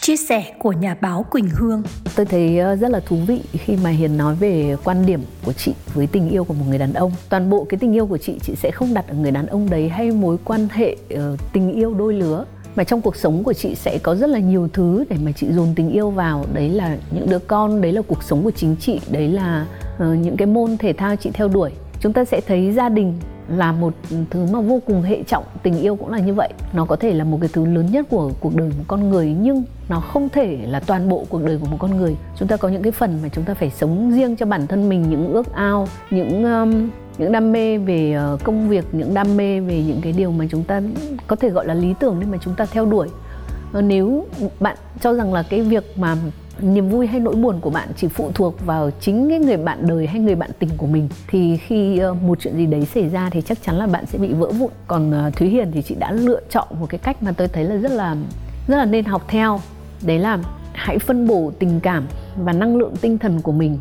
Chia 0.00 0.16
sẻ 0.16 0.54
của 0.58 0.72
nhà 0.72 0.96
báo 1.00 1.22
Quỳnh 1.30 1.48
Hương. 1.50 1.82
Tôi 2.16 2.26
thấy 2.26 2.58
ờ, 2.58 2.76
rất 2.76 2.90
là 2.90 3.00
thú 3.00 3.16
vị 3.26 3.40
khi 3.52 3.76
mà 3.84 3.90
Hiền 3.90 4.16
nói 4.16 4.34
về 4.34 4.76
quan 4.84 5.06
điểm 5.06 5.20
của 5.44 5.52
chị 5.52 5.72
với 5.94 6.06
tình 6.06 6.28
yêu 6.30 6.44
của 6.44 6.54
một 6.54 6.64
người 6.68 6.78
đàn 6.78 6.92
ông. 6.92 7.12
Toàn 7.28 7.50
bộ 7.50 7.66
cái 7.68 7.78
tình 7.78 7.92
yêu 7.92 8.06
của 8.06 8.18
chị 8.18 8.38
chị 8.42 8.54
sẽ 8.56 8.70
không 8.70 8.94
đặt 8.94 9.08
ở 9.08 9.14
người 9.14 9.30
đàn 9.30 9.46
ông 9.46 9.70
đấy 9.70 9.88
hay 9.88 10.10
mối 10.10 10.36
quan 10.44 10.68
hệ 10.72 10.96
ờ, 11.10 11.36
tình 11.52 11.72
yêu 11.72 11.94
đôi 11.94 12.14
lứa. 12.14 12.44
Mà 12.76 12.84
trong 12.84 13.00
cuộc 13.00 13.16
sống 13.16 13.44
của 13.44 13.52
chị 13.52 13.74
sẽ 13.74 13.98
có 14.02 14.14
rất 14.14 14.26
là 14.26 14.38
nhiều 14.38 14.68
thứ 14.72 15.04
để 15.10 15.16
mà 15.24 15.32
chị 15.32 15.46
dồn 15.50 15.72
tình 15.76 15.90
yêu 15.90 16.10
vào. 16.10 16.46
Đấy 16.52 16.68
là 16.68 16.96
những 17.10 17.30
đứa 17.30 17.38
con 17.38 17.80
đấy 17.80 17.92
là 17.92 18.02
cuộc 18.02 18.22
sống 18.22 18.42
của 18.44 18.50
chính 18.50 18.76
chị 18.80 19.00
đấy 19.10 19.28
là 19.28 19.66
Ờ, 19.98 20.14
những 20.14 20.36
cái 20.36 20.46
môn 20.46 20.76
thể 20.78 20.92
thao 20.92 21.16
chị 21.16 21.30
theo 21.34 21.48
đuổi 21.48 21.70
chúng 22.02 22.12
ta 22.12 22.24
sẽ 22.24 22.40
thấy 22.46 22.72
gia 22.72 22.88
đình 22.88 23.14
là 23.48 23.72
một 23.72 23.94
thứ 24.30 24.46
mà 24.52 24.60
vô 24.60 24.80
cùng 24.86 25.02
hệ 25.02 25.22
trọng 25.22 25.44
tình 25.62 25.80
yêu 25.80 25.96
cũng 25.96 26.10
là 26.10 26.18
như 26.18 26.34
vậy. 26.34 26.48
Nó 26.72 26.84
có 26.84 26.96
thể 26.96 27.14
là 27.14 27.24
một 27.24 27.38
cái 27.40 27.50
thứ 27.52 27.66
lớn 27.66 27.86
nhất 27.92 28.06
của 28.10 28.30
cuộc 28.40 28.56
đời 28.56 28.68
một 28.78 28.84
con 28.88 29.10
người 29.10 29.36
nhưng 29.40 29.64
nó 29.88 30.00
không 30.00 30.28
thể 30.28 30.58
là 30.66 30.80
toàn 30.80 31.08
bộ 31.08 31.24
cuộc 31.28 31.42
đời 31.44 31.58
của 31.58 31.66
một 31.66 31.76
con 31.80 31.96
người. 31.96 32.16
Chúng 32.36 32.48
ta 32.48 32.56
có 32.56 32.68
những 32.68 32.82
cái 32.82 32.92
phần 32.92 33.18
mà 33.22 33.28
chúng 33.28 33.44
ta 33.44 33.54
phải 33.54 33.70
sống 33.70 34.12
riêng 34.12 34.36
cho 34.36 34.46
bản 34.46 34.66
thân 34.66 34.88
mình 34.88 35.10
những 35.10 35.32
ước 35.32 35.54
ao 35.54 35.88
những 36.10 36.44
um, 36.44 36.88
những 37.18 37.32
đam 37.32 37.52
mê 37.52 37.78
về 37.78 38.12
ờ, 38.12 38.38
công 38.44 38.68
việc 38.68 38.84
những 38.92 39.14
đam 39.14 39.36
mê 39.36 39.60
về 39.60 39.82
những 39.86 40.00
cái 40.02 40.12
điều 40.12 40.32
mà 40.32 40.44
chúng 40.50 40.64
ta 40.64 40.82
có 41.26 41.36
thể 41.36 41.50
gọi 41.50 41.66
là 41.66 41.74
lý 41.74 41.94
tưởng 42.00 42.16
nhưng 42.20 42.30
mà 42.30 42.38
chúng 42.40 42.54
ta 42.54 42.66
theo 42.66 42.86
đuổi. 42.86 43.08
Ờ, 43.72 43.82
nếu 43.82 44.26
bạn 44.60 44.76
cho 45.00 45.14
rằng 45.14 45.34
là 45.34 45.42
cái 45.42 45.62
việc 45.62 45.98
mà 45.98 46.16
niềm 46.62 46.88
vui 46.88 47.06
hay 47.06 47.20
nỗi 47.20 47.34
buồn 47.34 47.60
của 47.60 47.70
bạn 47.70 47.88
chỉ 47.96 48.08
phụ 48.08 48.30
thuộc 48.34 48.66
vào 48.66 48.90
chính 49.00 49.28
cái 49.28 49.38
người 49.38 49.56
bạn 49.56 49.86
đời 49.86 50.06
hay 50.06 50.20
người 50.20 50.34
bạn 50.34 50.50
tình 50.58 50.70
của 50.76 50.86
mình. 50.86 51.08
Thì 51.28 51.56
khi 51.56 51.98
ờ, 51.98 52.14
một 52.14 52.38
chuyện 52.40 52.56
gì 52.56 52.66
đấy 52.66 52.84
xảy 52.84 53.08
ra 53.08 53.30
thì 53.30 53.42
chắc 53.42 53.62
chắn 53.62 53.76
là 53.76 53.86
bạn 53.86 54.06
sẽ 54.06 54.18
bị 54.18 54.32
vỡ 54.32 54.50
vụn. 54.50 54.70
Còn 54.86 55.10
ờ, 55.10 55.30
thúy 55.30 55.48
hiền 55.48 55.72
thì 55.72 55.82
chị 55.82 55.94
đã 55.94 56.12
lựa 56.12 56.40
chọn 56.50 56.68
một 56.80 56.86
cái 56.88 56.98
cách 56.98 57.22
mà 57.22 57.32
tôi 57.32 57.48
thấy 57.48 57.64
là 57.64 57.76
rất 57.76 57.90
là 57.90 58.16
rất 58.66 58.76
là 58.76 58.84
nên 58.84 59.04
học 59.04 59.22
theo. 59.28 59.60
Đấy 60.06 60.18
là 60.18 60.38
hãy 60.72 60.98
phân 60.98 61.26
bổ 61.26 61.52
tình 61.58 61.80
cảm 61.80 62.06
và 62.36 62.52
năng 62.52 62.76
lượng 62.76 62.94
tinh 63.00 63.18
thần 63.18 63.40
của 63.40 63.52
mình, 63.52 63.78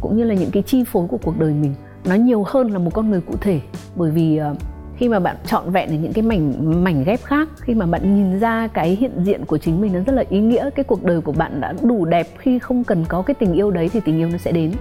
cũng 0.00 0.16
như 0.16 0.24
là 0.24 0.34
những 0.34 0.50
cái 0.50 0.62
chi 0.62 0.84
phối 0.84 1.06
của 1.08 1.18
cuộc 1.22 1.38
đời 1.38 1.52
mình. 1.52 1.74
Nó 2.04 2.14
nhiều 2.14 2.44
hơn 2.46 2.68
là 2.68 2.78
một 2.78 2.90
con 2.94 3.10
người 3.10 3.20
cụ 3.20 3.34
thể, 3.40 3.60
bởi 3.96 4.10
vì 4.10 4.36
ờ, 4.36 4.54
khi 4.96 5.08
mà 5.08 5.20
bạn 5.20 5.36
trọn 5.46 5.70
vẹn 5.70 5.88
ở 5.88 5.94
những 5.94 6.12
cái 6.12 6.22
mảnh 6.22 6.84
mảnh 6.84 7.04
ghép 7.04 7.24
khác 7.24 7.48
khi 7.60 7.74
mà 7.74 7.86
bạn 7.86 8.16
nhìn 8.16 8.40
ra 8.40 8.68
cái 8.74 8.88
hiện 9.00 9.24
diện 9.24 9.44
của 9.44 9.58
chính 9.58 9.80
mình 9.80 9.92
nó 9.92 10.00
rất 10.06 10.12
là 10.12 10.24
ý 10.28 10.38
nghĩa 10.40 10.70
cái 10.74 10.84
cuộc 10.84 11.04
đời 11.04 11.20
của 11.20 11.32
bạn 11.32 11.60
đã 11.60 11.74
đủ 11.82 12.04
đẹp 12.04 12.28
khi 12.38 12.58
không 12.58 12.84
cần 12.84 13.04
có 13.08 13.22
cái 13.22 13.34
tình 13.34 13.52
yêu 13.52 13.70
đấy 13.70 13.90
thì 13.92 14.00
tình 14.04 14.18
yêu 14.18 14.28
nó 14.28 14.38
sẽ 14.38 14.52
đến 14.52 14.72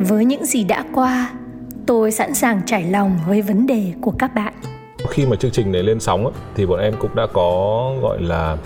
Với 0.00 0.24
những 0.24 0.46
gì 0.46 0.64
đã 0.64 0.84
qua, 0.94 1.32
tôi 1.86 2.10
sẵn 2.10 2.34
sàng 2.34 2.60
trải 2.66 2.84
lòng 2.84 3.18
với 3.28 3.42
vấn 3.42 3.66
đề 3.66 3.92
của 4.00 4.12
các 4.18 4.34
bạn. 4.34 4.54
Khi 5.08 5.26
mà 5.26 5.36
chương 5.36 5.50
trình 5.50 5.72
này 5.72 5.82
lên 5.82 6.00
sóng 6.00 6.26
á, 6.26 6.32
thì 6.54 6.66
bọn 6.66 6.80
em 6.80 6.94
cũng 6.98 7.14
đã 7.14 7.26
có 7.32 7.92
gọi 8.02 8.22
là 8.22 8.56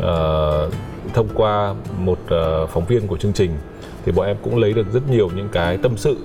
ờ, 0.00 0.70
thông 1.14 1.28
qua 1.34 1.74
một 1.98 2.18
ờ, 2.28 2.66
phóng 2.66 2.84
viên 2.84 3.06
của 3.06 3.16
chương 3.16 3.32
trình 3.32 3.50
thì 4.04 4.12
bọn 4.12 4.26
em 4.26 4.36
cũng 4.42 4.58
lấy 4.58 4.72
được 4.72 4.92
rất 4.92 5.10
nhiều 5.10 5.30
những 5.36 5.48
cái 5.52 5.76
tâm 5.76 5.96
sự 5.96 6.16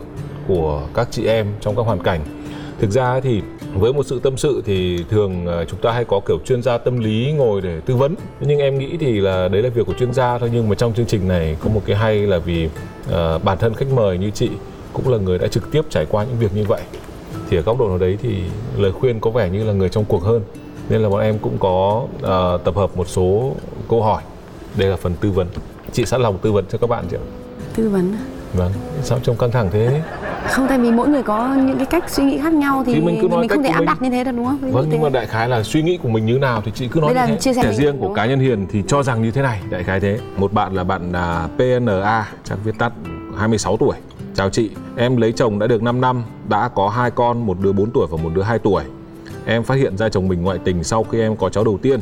của 0.48 0.88
các 0.94 1.08
chị 1.12 1.26
em 1.26 1.48
trong 1.62 1.76
các 1.76 1.86
hoàn 1.86 2.04
cảnh. 2.04 2.22
Thực 2.80 2.92
ra 2.92 3.20
thì 3.20 3.42
với 3.74 3.94
một 3.94 4.06
sự 4.06 4.20
tâm 4.20 4.38
sự 4.38 4.62
thì 4.66 5.04
thường 5.10 5.48
à, 5.48 5.66
chúng 5.68 5.80
ta 5.80 5.92
hay 5.92 6.06
có 6.06 6.20
kiểu 6.28 6.40
chuyên 6.46 6.62
gia 6.62 6.78
tâm 6.78 7.00
lý 7.00 7.32
ngồi 7.32 7.62
để 7.62 7.80
tư 7.86 7.96
vấn. 7.96 8.16
Nhưng 8.40 8.60
em 8.60 8.80
nghĩ 8.80 8.98
thì 9.00 9.20
là 9.20 9.48
đấy 9.48 9.62
là 9.62 9.70
việc 9.70 9.86
của 9.86 9.94
chuyên 9.94 10.14
gia 10.14 10.38
thôi 10.38 10.50
nhưng 10.54 10.70
mà 10.70 10.76
trong 10.76 10.94
chương 10.94 11.06
trình 11.06 11.28
này 11.28 11.58
có 11.64 11.70
một 11.70 11.82
cái 11.86 11.96
hay 11.96 12.18
là 12.28 12.38
vì 12.38 12.66
uh, 12.66 13.44
bản 13.44 13.58
thân 13.58 13.74
khách 13.74 13.92
mời 13.96 14.18
như 14.18 14.30
chị 14.30 14.50
cũng 14.94 15.10
là 15.10 15.18
người 15.18 15.38
đã 15.38 15.48
trực 15.48 15.72
tiếp 15.72 15.82
trải 15.90 16.06
qua 16.10 16.24
những 16.24 16.40
việc 16.40 16.56
như 16.56 16.64
vậy. 16.68 16.82
Thì 17.50 17.58
ở 17.58 17.62
góc 17.62 17.80
độ 17.80 17.88
nào 17.88 17.98
đấy 17.98 18.18
thì 18.22 18.36
lời 18.78 18.92
khuyên 18.92 19.20
có 19.20 19.30
vẻ 19.30 19.50
như 19.50 19.64
là 19.64 19.74
người 19.74 19.90
trong 19.90 20.06
cuộc 20.06 20.24
hơn. 20.24 20.42
Nên 20.90 21.02
là 21.02 21.10
bọn 21.10 21.22
em 21.22 21.40
cũng 21.40 21.58
có 21.60 22.08
uh, 22.16 22.64
tập 22.64 22.76
hợp 22.76 22.98
một 22.98 23.08
số 23.08 23.56
câu 23.90 24.04
hỏi. 24.04 24.22
Đây 24.76 24.90
là 24.90 24.96
phần 24.96 25.14
tư 25.22 25.32
vấn. 25.32 25.48
Chị 25.92 26.06
sẵn 26.06 26.22
lòng 26.22 26.38
tư 26.38 26.52
vấn 26.52 26.66
cho 26.70 26.78
các 26.78 26.90
bạn 26.90 27.06
chưa? 27.12 27.18
Tư 27.76 27.90
vấn? 27.90 28.16
Vâng 28.54 28.72
sao 29.04 29.20
trông 29.24 29.38
căng 29.38 29.52
thẳng 29.52 29.70
thế? 29.74 30.02
Không 30.50 30.68
tại 30.68 30.80
vì 30.80 30.92
mỗi 30.92 31.08
người 31.08 31.24
có 31.24 31.56
những 31.56 31.78
cái 31.78 31.86
cách 31.86 32.10
suy 32.10 32.24
nghĩ 32.24 32.38
khác 32.38 32.54
nhau 32.54 32.84
thì, 32.86 32.94
Thì 32.94 33.02
mình 33.02 33.18
cứ 33.22 33.28
nói 33.28 33.40
mình 33.40 33.50
không 33.50 33.64
thể 33.64 33.70
áp 33.70 33.80
mình. 33.80 33.86
đặt 33.86 34.02
như 34.02 34.10
thế 34.10 34.24
được 34.24 34.32
đúng 34.32 34.46
không? 34.46 34.58
Ví 34.62 34.72
vâng 34.72 34.86
nhưng 34.90 35.00
thế. 35.00 35.04
mà 35.04 35.10
đại 35.10 35.26
khái 35.28 35.50
là 35.50 35.64
suy 35.64 35.82
nghĩ 35.82 35.98
của 36.04 36.10
mình 36.10 36.26
như 36.26 36.38
nào 36.40 36.62
thì 36.66 36.72
chị 36.76 36.88
cứ 36.88 37.00
nói 37.00 37.14
Đây 37.14 37.16
là 37.16 37.26
như 37.26 37.34
thế. 37.34 37.40
chia 37.40 37.54
sẻ 37.54 37.74
riêng 37.74 37.92
đúng 37.92 38.02
của 38.10 38.14
cá 38.14 38.26
nhân 38.26 38.40
hiền 38.40 38.68
thì 38.72 38.84
cho 38.88 39.04
rằng 39.04 39.22
như 39.22 39.32
thế 39.32 39.42
này 39.42 39.62
đại 39.70 39.84
khái 39.84 40.00
thế. 40.00 40.20
Một 40.38 40.54
bạn 40.54 40.74
là 40.74 40.84
bạn 40.84 41.12
à, 41.14 41.48
PNA 41.58 42.26
chắc 42.44 42.58
viết 42.64 42.78
tắt 42.80 42.94
26 43.38 43.78
tuổi. 43.78 43.96
Chào 44.36 44.50
chị 44.50 44.70
em 44.98 45.18
lấy 45.18 45.32
chồng 45.32 45.60
đã 45.60 45.68
được 45.68 45.84
5 45.84 46.02
năm 46.02 46.24
đã 46.50 46.68
có 46.68 46.90
hai 46.90 47.12
con 47.12 47.46
một 47.46 47.58
đứa 47.62 47.72
4 47.72 47.92
tuổi 47.92 48.08
và 48.12 48.18
một 48.24 48.30
đứa 48.36 48.42
2 48.42 48.60
tuổi. 48.60 48.84
Em 49.46 49.64
phát 49.64 49.76
hiện 49.76 49.98
ra 49.98 50.10
chồng 50.10 50.28
mình 50.28 50.42
ngoại 50.42 50.58
tình 50.64 50.84
sau 50.84 51.04
khi 51.04 51.20
em 51.20 51.36
có 51.36 51.50
cháu 51.50 51.64
đầu 51.64 51.80
tiên 51.82 52.00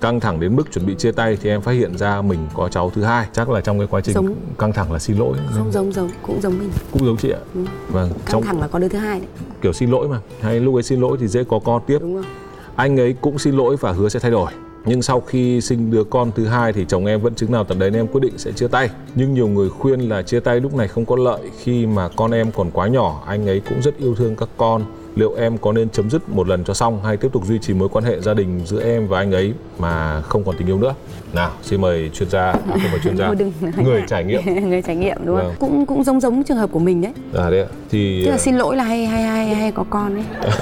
căng 0.00 0.20
thẳng 0.20 0.40
đến 0.40 0.56
mức 0.56 0.72
chuẩn 0.72 0.86
bị 0.86 0.94
chia 0.98 1.12
tay 1.12 1.38
thì 1.42 1.50
em 1.50 1.60
phát 1.60 1.72
hiện 1.72 1.98
ra 1.98 2.22
mình 2.22 2.38
có 2.54 2.68
cháu 2.68 2.90
thứ 2.90 3.02
hai. 3.02 3.26
Chắc 3.32 3.50
là 3.50 3.60
trong 3.60 3.78
cái 3.78 3.88
quá 3.90 4.00
trình 4.00 4.14
Giống- 4.14 4.34
căng 4.58 4.72
thẳng 4.72 4.92
là 4.92 4.98
xin 4.98 5.16
lỗi. 5.16 5.36
Không 5.52 5.72
giống 5.72 5.92
giống 5.92 6.10
cũng 6.22 6.40
giống 6.40 6.58
mình. 6.58 6.70
Cũng 6.92 7.04
giống 7.06 7.16
chị 7.16 7.30
ạ. 7.30 7.38
Ừ. 7.54 7.60
vâng 7.88 8.08
căng 8.10 8.18
trong 8.32 8.42
thẳng 8.42 8.60
là 8.60 8.68
có 8.68 8.78
đứa 8.78 8.88
thứ 8.88 8.98
hai 8.98 9.20
đấy. 9.20 9.28
Kiểu 9.62 9.72
xin 9.72 9.90
lỗi 9.90 10.08
mà. 10.08 10.20
Hay 10.40 10.60
lúc 10.60 10.74
ấy 10.74 10.82
xin 10.82 11.00
lỗi 11.00 11.16
thì 11.20 11.28
dễ 11.28 11.44
có 11.44 11.58
con 11.64 11.82
tiếp. 11.86 11.98
Đúng 12.00 12.14
không 12.16 12.32
anh 12.76 13.00
ấy 13.00 13.14
cũng 13.20 13.38
xin 13.38 13.54
lỗi 13.56 13.76
và 13.80 13.92
hứa 13.92 14.08
sẽ 14.08 14.20
thay 14.20 14.30
đổi. 14.30 14.52
Nhưng 14.84 15.02
sau 15.02 15.20
khi 15.20 15.60
sinh 15.60 15.90
đứa 15.90 16.04
con 16.04 16.30
thứ 16.36 16.46
hai 16.46 16.72
thì 16.72 16.84
chồng 16.88 17.06
em 17.06 17.20
vẫn 17.20 17.34
chứng 17.34 17.52
nào 17.52 17.64
tận 17.64 17.78
đấy 17.78 17.90
nên 17.90 18.00
em 18.00 18.06
quyết 18.06 18.20
định 18.20 18.38
sẽ 18.38 18.52
chia 18.52 18.68
tay. 18.68 18.90
Nhưng 19.14 19.34
nhiều 19.34 19.48
người 19.48 19.68
khuyên 19.68 20.00
là 20.00 20.22
chia 20.22 20.40
tay 20.40 20.60
lúc 20.60 20.74
này 20.74 20.88
không 20.88 21.04
có 21.06 21.16
lợi 21.16 21.40
khi 21.58 21.86
mà 21.86 22.08
con 22.16 22.30
em 22.30 22.52
còn 22.52 22.70
quá 22.70 22.88
nhỏ. 22.88 23.22
Anh 23.26 23.46
ấy 23.48 23.62
cũng 23.68 23.82
rất 23.82 23.98
yêu 23.98 24.14
thương 24.14 24.36
các 24.36 24.48
con 24.56 24.84
liệu 25.16 25.34
em 25.34 25.58
có 25.58 25.72
nên 25.72 25.90
chấm 25.90 26.10
dứt 26.10 26.28
một 26.28 26.48
lần 26.48 26.64
cho 26.64 26.74
xong 26.74 27.04
hay 27.04 27.16
tiếp 27.16 27.28
tục 27.32 27.46
duy 27.46 27.58
trì 27.58 27.74
mối 27.74 27.88
quan 27.88 28.04
hệ 28.04 28.20
gia 28.20 28.34
đình 28.34 28.60
giữa 28.64 28.82
em 28.82 29.08
và 29.08 29.18
anh 29.18 29.32
ấy 29.32 29.52
mà 29.78 30.20
không 30.20 30.44
còn 30.44 30.56
tình 30.58 30.68
yêu 30.68 30.78
nữa? 30.78 30.94
Nào 31.32 31.50
xin 31.62 31.80
mời 31.80 32.10
chuyên 32.14 32.30
gia 32.30 32.50
à, 32.50 32.58
không 32.66 32.90
phải 32.90 33.00
chuyên 33.04 33.16
gia. 33.16 33.32
Người 33.84 34.02
trải 34.08 34.24
nghiệm. 34.24 34.40
Người 34.68 34.82
trải 34.82 34.96
nghiệm 34.96 35.16
đúng 35.24 35.36
không? 35.36 35.46
Vâng. 35.46 35.54
cũng 35.60 35.86
cũng 35.86 36.04
giống 36.04 36.20
giống 36.20 36.44
trường 36.44 36.56
hợp 36.56 36.70
của 36.72 36.78
mình 36.78 37.02
đấy. 37.02 37.12
À 37.34 37.50
đấy 37.50 37.60
ạ. 37.60 37.68
Thì 37.90 38.22
tức 38.24 38.30
là 38.30 38.36
à, 38.36 38.38
xin 38.38 38.56
lỗi 38.56 38.76
là 38.76 38.84
hay 38.84 39.06
hay 39.06 39.22
hay 39.22 39.54
hay 39.54 39.72
có 39.72 39.84
con 39.90 40.14
đấy 40.14 40.24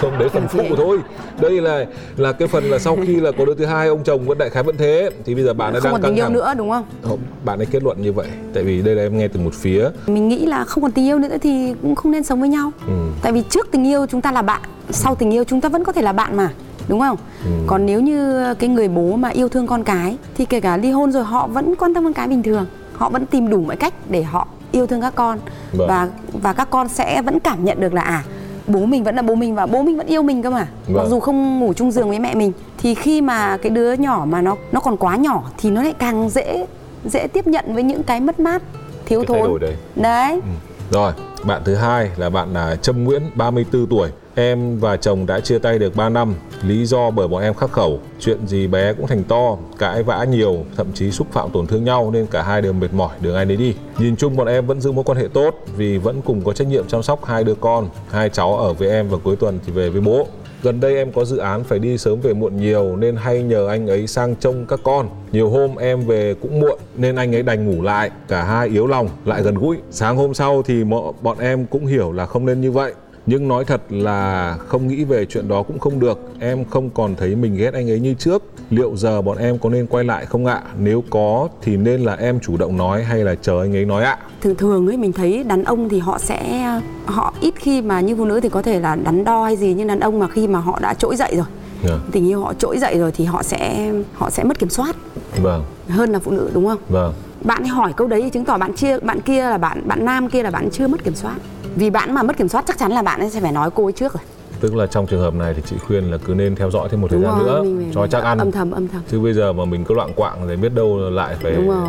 không 0.00 0.18
đấy 0.18 0.28
phần 0.28 0.48
phụ 0.48 0.62
thôi. 0.76 0.98
Đây 1.40 1.60
là 1.60 1.84
là 2.16 2.32
cái 2.32 2.48
phần 2.48 2.64
là 2.64 2.78
sau 2.78 2.96
khi 3.06 3.16
là 3.20 3.30
có 3.38 3.44
đứa 3.44 3.54
thứ 3.54 3.64
hai 3.64 3.88
ông 3.88 4.04
chồng 4.04 4.26
vẫn 4.26 4.38
đại 4.38 4.50
khái 4.50 4.62
vẫn 4.62 4.76
thế. 4.76 5.10
Thì 5.24 5.34
bây 5.34 5.44
giờ 5.44 5.54
bạn 5.54 5.72
đã 5.72 5.80
không 5.80 5.92
đang 5.92 5.92
còn 5.92 6.02
tình 6.02 6.10
căng 6.10 6.16
yêu 6.16 6.24
thẳng. 6.24 6.32
nữa 6.32 6.54
đúng 6.56 6.70
không? 6.70 6.84
Không 7.02 7.18
bạn 7.44 7.58
ấy 7.58 7.66
kết 7.66 7.82
luận 7.82 8.02
như 8.02 8.12
vậy. 8.12 8.26
Tại 8.54 8.64
vì 8.64 8.82
đây 8.82 8.94
là 8.94 9.02
em 9.02 9.18
nghe 9.18 9.28
từ 9.28 9.40
một 9.40 9.54
phía. 9.54 9.88
Mình 10.06 10.28
nghĩ 10.28 10.46
là 10.46 10.64
không 10.64 10.82
còn 10.82 10.92
tình 10.92 11.04
yêu 11.04 11.18
nữa 11.18 11.36
thì 11.42 11.74
cũng 11.82 11.94
không 11.94 12.12
nên 12.12 12.22
sống 12.22 12.40
với 12.40 12.48
nhau. 12.48 12.72
Ừ. 12.86 12.92
tại 13.22 13.32
vì 13.32 13.42
trước 13.50 13.68
tình 13.70 13.86
yêu 13.86 14.06
chúng 14.06 14.20
ta 14.20 14.32
là 14.32 14.42
bạn 14.42 14.60
sau 14.90 15.14
tình 15.14 15.30
yêu 15.34 15.44
chúng 15.44 15.60
ta 15.60 15.68
vẫn 15.68 15.84
có 15.84 15.92
thể 15.92 16.02
là 16.02 16.12
bạn 16.12 16.36
mà 16.36 16.52
đúng 16.88 17.00
không? 17.00 17.16
Ừ. 17.44 17.50
còn 17.66 17.86
nếu 17.86 18.00
như 18.00 18.44
cái 18.54 18.68
người 18.68 18.88
bố 18.88 19.16
mà 19.16 19.28
yêu 19.28 19.48
thương 19.48 19.66
con 19.66 19.84
cái 19.84 20.16
thì 20.36 20.44
kể 20.44 20.60
cả 20.60 20.76
ly 20.76 20.90
hôn 20.90 21.12
rồi 21.12 21.24
họ 21.24 21.46
vẫn 21.46 21.74
quan 21.76 21.94
tâm 21.94 22.04
con 22.04 22.12
cái 22.12 22.28
bình 22.28 22.42
thường. 22.42 22.66
Họ 22.92 23.08
vẫn 23.08 23.26
tìm 23.26 23.50
đủ 23.50 23.60
mọi 23.60 23.76
cách 23.76 23.94
để 24.08 24.22
họ 24.22 24.48
yêu 24.72 24.86
thương 24.86 25.00
các 25.00 25.14
con 25.14 25.38
Vâng. 25.72 25.88
và 25.88 26.08
và 26.32 26.52
các 26.52 26.70
con 26.70 26.88
sẽ 26.88 27.22
vẫn 27.22 27.40
cảm 27.40 27.64
nhận 27.64 27.80
được 27.80 27.94
là 27.94 28.02
à 28.02 28.24
bố 28.66 28.80
mình 28.86 29.04
vẫn 29.04 29.16
là 29.16 29.22
bố 29.22 29.34
mình 29.34 29.54
và 29.54 29.66
bố 29.66 29.82
mình 29.82 29.96
vẫn 29.96 30.06
yêu 30.06 30.22
mình 30.22 30.42
cơ 30.42 30.50
mà 30.50 30.66
Vâng. 30.86 30.96
mặc 30.96 31.04
dù 31.08 31.20
không 31.20 31.60
ngủ 31.60 31.72
chung 31.72 31.90
giường 31.90 32.08
với 32.08 32.18
mẹ 32.18 32.34
mình 32.34 32.52
thì 32.78 32.94
khi 32.94 33.20
mà 33.20 33.56
cái 33.56 33.70
đứa 33.70 33.92
nhỏ 33.92 34.26
mà 34.28 34.42
nó 34.42 34.56
nó 34.72 34.80
còn 34.80 34.96
quá 34.96 35.16
nhỏ 35.16 35.42
thì 35.58 35.70
nó 35.70 35.82
lại 35.82 35.94
càng 35.98 36.28
dễ 36.30 36.66
dễ 37.04 37.26
tiếp 37.26 37.46
nhận 37.46 37.64
với 37.74 37.82
những 37.82 38.02
cái 38.02 38.20
mất 38.20 38.40
mát 38.40 38.62
thiếu 39.06 39.24
cái 39.28 39.38
thốn 39.40 39.60
đấy 39.60 39.76
đấy 39.96 40.40
Ừ. 40.42 40.48
Rồi, 40.90 41.12
bạn 41.44 41.62
thứ 41.64 41.74
hai 41.74 42.10
là 42.16 42.30
bạn 42.30 42.52
là 42.54 42.76
Trâm 42.76 43.04
Nguyễn, 43.04 43.22
34 43.34 43.86
tuổi. 43.86 44.08
Em 44.34 44.78
và 44.78 44.96
chồng 44.96 45.26
đã 45.26 45.40
chia 45.40 45.58
tay 45.58 45.78
được 45.78 45.96
3 45.96 46.08
năm. 46.08 46.34
Lý 46.62 46.86
do 46.86 47.10
bởi 47.10 47.28
bọn 47.28 47.42
em 47.42 47.54
khắc 47.54 47.72
khẩu. 47.72 48.00
Chuyện 48.20 48.46
gì 48.46 48.66
bé 48.66 48.92
cũng 48.92 49.06
thành 49.06 49.24
to, 49.24 49.56
cãi 49.78 50.02
vã 50.02 50.24
nhiều, 50.24 50.64
thậm 50.76 50.86
chí 50.94 51.10
xúc 51.10 51.26
phạm 51.32 51.50
tổn 51.50 51.66
thương 51.66 51.84
nhau 51.84 52.10
nên 52.10 52.26
cả 52.26 52.42
hai 52.42 52.62
đều 52.62 52.72
mệt 52.72 52.92
mỏi 52.92 53.16
đường 53.20 53.34
ai 53.34 53.44
nấy 53.44 53.56
đi. 53.56 53.74
Nhìn 53.98 54.16
chung 54.16 54.36
bọn 54.36 54.46
em 54.46 54.66
vẫn 54.66 54.80
giữ 54.80 54.92
mối 54.92 55.04
quan 55.04 55.18
hệ 55.18 55.28
tốt 55.32 55.54
vì 55.76 55.98
vẫn 55.98 56.22
cùng 56.22 56.44
có 56.44 56.52
trách 56.52 56.68
nhiệm 56.68 56.86
chăm 56.86 57.02
sóc 57.02 57.24
hai 57.24 57.44
đứa 57.44 57.54
con. 57.54 57.88
Hai 58.10 58.28
cháu 58.28 58.56
ở 58.56 58.72
với 58.72 58.90
em 58.90 59.08
và 59.08 59.18
cuối 59.24 59.36
tuần 59.36 59.58
thì 59.66 59.72
về 59.72 59.90
với 59.90 60.00
bố. 60.00 60.26
Gần 60.62 60.80
đây 60.80 60.96
em 60.96 61.12
có 61.12 61.24
dự 61.24 61.36
án 61.36 61.64
phải 61.64 61.78
đi 61.78 61.98
sớm 61.98 62.20
về 62.20 62.34
muộn 62.34 62.56
nhiều 62.56 62.96
nên 62.96 63.16
hay 63.16 63.42
nhờ 63.42 63.68
anh 63.68 63.86
ấy 63.86 64.06
sang 64.06 64.36
trông 64.36 64.66
các 64.66 64.80
con. 64.82 65.08
Nhiều 65.32 65.50
hôm 65.50 65.76
em 65.76 66.00
về 66.00 66.34
cũng 66.34 66.60
muộn 66.60 66.78
nên 66.96 67.16
anh 67.16 67.34
ấy 67.34 67.42
đành 67.42 67.70
ngủ 67.70 67.82
lại. 67.82 68.10
Cả 68.28 68.44
hai 68.44 68.68
yếu 68.68 68.86
lòng, 68.86 69.08
lại 69.24 69.42
gần 69.42 69.54
gũi. 69.54 69.76
Sáng 69.90 70.16
hôm 70.16 70.34
sau 70.34 70.62
thì 70.62 70.84
bọn 71.22 71.38
em 71.38 71.66
cũng 71.66 71.86
hiểu 71.86 72.12
là 72.12 72.26
không 72.26 72.46
nên 72.46 72.60
như 72.60 72.70
vậy. 72.70 72.92
Nhưng 73.30 73.48
nói 73.48 73.64
thật 73.64 73.80
là 73.90 74.56
không 74.68 74.88
nghĩ 74.88 75.04
về 75.04 75.26
chuyện 75.26 75.48
đó 75.48 75.62
cũng 75.62 75.78
không 75.78 76.00
được. 76.00 76.18
Em 76.40 76.64
không 76.64 76.90
còn 76.90 77.14
thấy 77.16 77.36
mình 77.36 77.56
ghét 77.56 77.74
anh 77.74 77.90
ấy 77.90 78.00
như 78.00 78.14
trước. 78.14 78.42
Liệu 78.70 78.96
giờ 78.96 79.22
bọn 79.22 79.38
em 79.38 79.58
có 79.58 79.68
nên 79.70 79.86
quay 79.86 80.04
lại 80.04 80.26
không 80.26 80.46
ạ? 80.46 80.62
Nếu 80.78 81.04
có 81.10 81.48
thì 81.62 81.76
nên 81.76 82.00
là 82.00 82.14
em 82.14 82.40
chủ 82.40 82.56
động 82.56 82.76
nói 82.76 83.04
hay 83.04 83.24
là 83.24 83.34
chờ 83.34 83.60
anh 83.60 83.76
ấy 83.76 83.84
nói 83.84 84.04
ạ? 84.04 84.18
thường 84.40 84.54
thường 84.54 84.86
ấy 84.86 84.96
mình 84.96 85.12
thấy 85.12 85.44
đàn 85.44 85.64
ông 85.64 85.88
thì 85.88 85.98
họ 85.98 86.18
sẽ 86.18 86.64
họ 87.06 87.34
ít 87.40 87.54
khi 87.56 87.82
mà 87.82 88.00
như 88.00 88.16
phụ 88.16 88.24
nữ 88.24 88.40
thì 88.40 88.48
có 88.48 88.62
thể 88.62 88.80
là 88.80 88.96
đắn 88.96 89.24
đo 89.24 89.44
hay 89.44 89.56
gì 89.56 89.74
nhưng 89.76 89.86
đàn 89.88 90.00
ông 90.00 90.18
mà 90.18 90.28
khi 90.28 90.46
mà 90.48 90.58
họ 90.58 90.78
đã 90.82 90.94
trỗi 90.94 91.16
dậy 91.16 91.32
rồi 91.36 91.46
Dạ, 91.88 91.94
tình 92.12 92.28
yêu 92.28 92.40
họ 92.40 92.54
trỗi 92.54 92.78
dậy 92.78 92.98
rồi 92.98 93.12
thì 93.12 93.24
họ 93.24 93.42
sẽ 93.42 93.92
họ 94.14 94.30
sẽ 94.30 94.44
mất 94.44 94.58
kiểm 94.58 94.68
soát 94.70 94.96
Vâng, 95.42 95.64
hơn 95.88 96.12
là 96.12 96.18
phụ 96.18 96.30
nữ 96.30 96.50
đúng 96.54 96.66
không 96.66 96.78
vâng. 96.88 97.14
bạn 97.44 97.62
ấy 97.62 97.68
hỏi 97.68 97.92
câu 97.96 98.06
đấy 98.06 98.30
chứng 98.30 98.44
tỏ 98.44 98.58
bạn 98.58 98.72
chia 98.74 98.98
bạn 98.98 99.20
kia 99.20 99.42
là 99.42 99.58
bạn 99.58 99.82
bạn 99.88 100.04
nam 100.04 100.30
kia 100.30 100.42
là 100.42 100.50
bạn 100.50 100.68
chưa 100.72 100.88
mất 100.88 101.04
kiểm 101.04 101.14
soát 101.14 101.34
vì 101.76 101.90
bạn 101.90 102.14
mà 102.14 102.22
mất 102.22 102.36
kiểm 102.36 102.48
soát 102.48 102.64
chắc 102.66 102.78
chắn 102.78 102.92
là 102.92 103.02
bạn 103.02 103.20
ấy 103.20 103.30
sẽ 103.30 103.40
phải 103.40 103.52
nói 103.52 103.70
cô 103.74 103.84
ấy 103.86 103.92
trước 103.92 104.14
rồi 104.14 104.22
Tức 104.60 104.74
là 104.74 104.86
trong 104.86 105.06
trường 105.06 105.20
hợp 105.20 105.34
này 105.34 105.54
thì 105.56 105.62
chị 105.66 105.76
khuyên 105.86 106.10
là 106.10 106.18
cứ 106.26 106.34
nên 106.34 106.56
theo 106.56 106.70
dõi 106.70 106.88
thêm 106.90 107.00
một 107.00 107.08
thời 107.10 107.20
đúng 107.20 107.30
gian 107.30 107.38
rồi 107.38 107.46
nữa 107.48 107.62
mình 107.62 107.90
cho 107.94 108.06
chắc 108.06 108.22
ăn. 108.22 108.38
âm 108.38 108.52
thầm 108.52 108.70
âm 108.70 108.88
thầm 108.88 109.02
Chứ 109.10 109.20
bây 109.20 109.32
giờ 109.32 109.52
mà 109.52 109.64
mình 109.64 109.84
cứ 109.84 109.94
loạn 109.94 110.12
quạng 110.16 110.48
thì 110.48 110.56
biết 110.56 110.74
đâu 110.74 110.98
lại 111.10 111.36
phải 111.42 111.52
đúng 111.52 111.68
rồi 111.68 111.88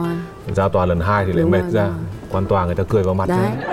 ra 0.55 0.67
tòa 0.67 0.86
lần 0.86 0.99
hai 0.99 1.25
thì 1.25 1.34
lại 1.34 1.41
Đúng 1.41 1.51
mệt 1.51 1.61
rồi, 1.61 1.71
ra. 1.71 1.84
rồi. 1.84 1.93
Quan 2.32 2.45
tòa 2.45 2.65
người 2.65 2.75
ta 2.75 2.84
cười 2.89 3.03
vào 3.03 3.13
mặt 3.13 3.29
đấy 3.29 3.38
chứ. 3.63 3.67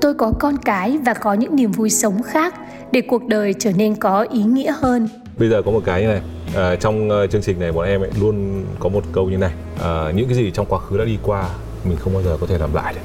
Tôi 0.00 0.14
có 0.14 0.32
con 0.40 0.56
cái 0.56 0.98
và 1.06 1.14
có 1.14 1.34
những 1.34 1.56
niềm 1.56 1.72
vui 1.72 1.90
sống 1.90 2.22
khác 2.22 2.54
để 2.92 3.00
cuộc 3.00 3.26
đời 3.26 3.54
trở 3.58 3.72
nên 3.72 3.94
có 3.94 4.26
ý 4.30 4.42
nghĩa 4.42 4.72
hơn. 4.80 5.08
Bây 5.38 5.48
giờ 5.48 5.62
có 5.62 5.70
một 5.70 5.82
cái 5.84 6.02
như 6.02 6.08
này, 6.08 6.22
à, 6.56 6.76
trong 6.76 7.10
ờ, 7.10 7.26
chương 7.26 7.42
trình 7.42 7.60
này 7.60 7.72
bọn 7.72 7.86
em 7.86 8.00
ấy 8.00 8.10
luôn 8.20 8.64
có 8.80 8.88
một 8.88 9.02
câu 9.12 9.30
như 9.30 9.36
này, 9.36 9.52
à, 9.82 10.10
những 10.14 10.26
cái 10.28 10.34
gì 10.36 10.50
trong 10.50 10.66
quá 10.66 10.78
khứ 10.78 10.98
đã 10.98 11.04
đi 11.04 11.18
qua 11.22 11.44
mình 11.84 11.96
không 12.00 12.12
bao 12.14 12.22
giờ 12.22 12.36
có 12.40 12.46
thể 12.46 12.58
làm 12.58 12.74
lại 12.74 12.94
được. 12.94 13.00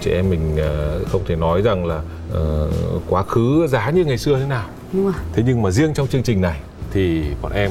Chị 0.00 0.10
em 0.10 0.30
mình 0.30 0.56
ờ, 0.56 1.04
không 1.12 1.22
thể 1.26 1.36
nói 1.36 1.62
rằng 1.62 1.86
là 1.86 2.00
ờ, 2.32 2.68
quá 3.08 3.22
khứ 3.22 3.66
giá 3.70 3.90
như 3.90 4.04
ngày 4.04 4.18
xưa 4.18 4.38
thế 4.38 4.46
nào. 4.46 4.68
đúng 4.92 5.04
rồi 5.04 5.14
Thế 5.32 5.42
nhưng 5.46 5.62
mà 5.62 5.70
riêng 5.70 5.94
trong 5.94 6.06
chương 6.08 6.22
trình 6.22 6.40
này 6.40 6.60
thì 6.92 7.22
bọn 7.42 7.52
em 7.52 7.70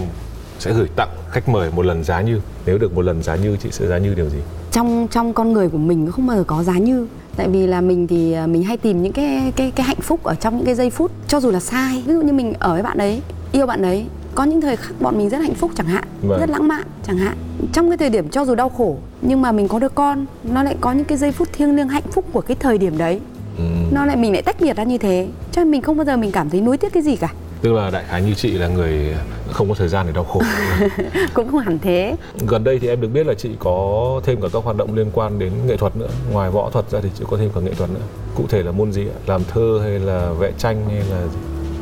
sẽ 0.60 0.74
gửi 0.74 0.88
tặng 0.96 1.10
khách 1.30 1.50
mời 1.50 1.72
một 1.76 1.86
lần 1.86 2.04
giá 2.04 2.22
như. 2.22 2.40
Nếu 2.66 2.78
được 2.78 2.94
một 2.96 3.02
lần 3.02 3.24
giá 3.24 3.36
như 3.36 3.58
chị 3.64 3.70
sẽ 3.72 3.88
giá 3.88 3.98
như 3.98 4.14
điều 4.14 4.30
gì? 4.30 4.38
trong 4.72 5.08
trong 5.12 5.34
con 5.34 5.54
người 5.54 5.70
của 5.70 5.78
mình 5.78 6.12
không 6.12 6.28
bao 6.28 6.38
giờ 6.38 6.44
có 6.48 6.64
giá 6.64 6.74
như 6.78 7.08
tại 7.36 7.50
vì 7.50 7.68
là 7.68 7.82
mình 7.82 8.08
thì 8.08 8.34
à, 8.34 8.48
mình 8.48 8.64
hay 8.64 8.78
tìm 8.78 9.04
những 9.04 9.14
cái 9.14 9.54
cái 9.56 9.72
cái 9.72 9.86
hạnh 9.86 10.02
phúc 10.02 10.24
ở 10.24 10.36
trong 10.36 10.58
những 10.58 10.66
cái 10.66 10.76
giây 10.76 10.90
phút 10.90 11.12
cho 11.28 11.40
dù 11.40 11.52
là 11.52 11.60
sai 11.60 12.04
ví 12.08 12.14
dụ 12.14 12.22
như 12.22 12.34
mình 12.34 12.54
ở 12.60 12.74
với 12.74 12.84
bạn 12.84 12.98
ấy 12.98 13.22
yêu 13.52 13.66
bạn 13.66 13.82
ấy 13.82 14.06
có 14.36 14.44
những 14.44 14.62
thời 14.62 14.76
khắc 14.76 15.02
bọn 15.02 15.18
mình 15.18 15.30
rất 15.30 15.38
hạnh 15.38 15.54
phúc 15.56 15.72
chẳng 15.76 15.88
hạn 15.88 16.04
Vâng. 16.22 16.40
rất 16.40 16.50
lãng 16.50 16.68
mạn 16.68 16.84
chẳng 17.08 17.18
hạn 17.18 17.38
trong 17.74 17.90
cái 17.90 17.98
thời 17.98 18.10
điểm 18.10 18.30
cho 18.30 18.46
dù 18.46 18.56
đau 18.56 18.70
khổ 18.70 18.98
nhưng 19.22 19.42
mà 19.42 19.52
mình 19.52 19.68
có 19.68 19.80
đứa 19.80 19.90
con 19.90 20.26
nó 20.44 20.64
lại 20.64 20.76
có 20.82 20.92
những 20.92 21.06
cái 21.06 21.18
giây 21.18 21.32
phút 21.32 21.48
thiêng 21.54 21.76
liêng 21.76 21.88
hạnh 21.90 22.04
phúc 22.12 22.26
của 22.34 22.42
cái 22.42 22.58
thời 22.60 22.78
điểm 22.78 22.98
đấy 22.98 23.20
Ừ. 23.58 23.64
nó 23.92 24.06
lại 24.06 24.16
mình 24.16 24.34
lại 24.34 24.42
tách 24.42 24.56
biệt 24.62 24.78
ra 24.78 24.84
như 24.84 24.98
thế 24.98 25.28
cho 25.52 25.62
nên 25.64 25.72
mình 25.72 25.82
không 25.82 25.98
bao 25.98 26.06
giờ 26.06 26.18
mình 26.18 26.32
cảm 26.32 26.50
thấy 26.50 26.62
nuối 26.62 26.78
tiếc 26.78 26.94
cái 26.94 27.04
gì 27.04 27.16
cả 27.16 27.34
Tức 27.62 27.74
là 27.74 27.90
đại 27.90 28.04
khái 28.10 28.22
như 28.22 28.34
chị 28.34 28.52
là 28.52 28.68
người 28.68 29.16
không 29.52 29.70
có 29.70 29.76
thời 29.76 29.88
gian 29.88 30.06
để 30.08 30.14
đau 30.16 30.24
khổ. 30.24 30.42
cũng 31.34 31.52
không 31.52 31.60
hẳn 31.60 31.80
thế 31.80 32.16
Gần 32.48 32.64
đây 32.64 32.80
thì 32.80 32.88
em 32.88 33.02
được 33.02 33.08
biết 33.08 33.26
là 33.28 33.34
chị 33.34 33.50
có 33.60 34.22
thêm 34.24 34.42
cả 34.42 34.48
các 34.54 34.64
hoạt 34.64 34.78
động 34.78 34.94
liên 34.96 35.08
quan 35.14 35.40
đến 35.40 35.52
nghệ 35.68 35.78
thuật 35.78 35.96
nữa. 35.98 36.08
Ngoài 36.32 36.50
võ 36.52 36.70
thuật 36.70 36.92
ra 36.92 37.00
thì 37.04 37.10
chị 37.18 37.24
có 37.30 37.38
thêm 37.38 37.50
cả 37.56 37.62
nghệ 37.62 37.74
thuật 37.74 37.90
nữa. 37.90 38.02
Cụ 38.36 38.44
thể 38.50 38.64
là 38.64 38.72
môn 38.72 38.92
gì 38.92 39.02
ạ? 39.08 39.18
Làm 39.28 39.42
thơ 39.54 39.80
hay 39.84 40.00
là 40.00 40.30
vẽ 40.40 40.52
tranh 40.58 40.86
hay 40.90 40.98
là 41.12 41.22
gì? 41.28 41.38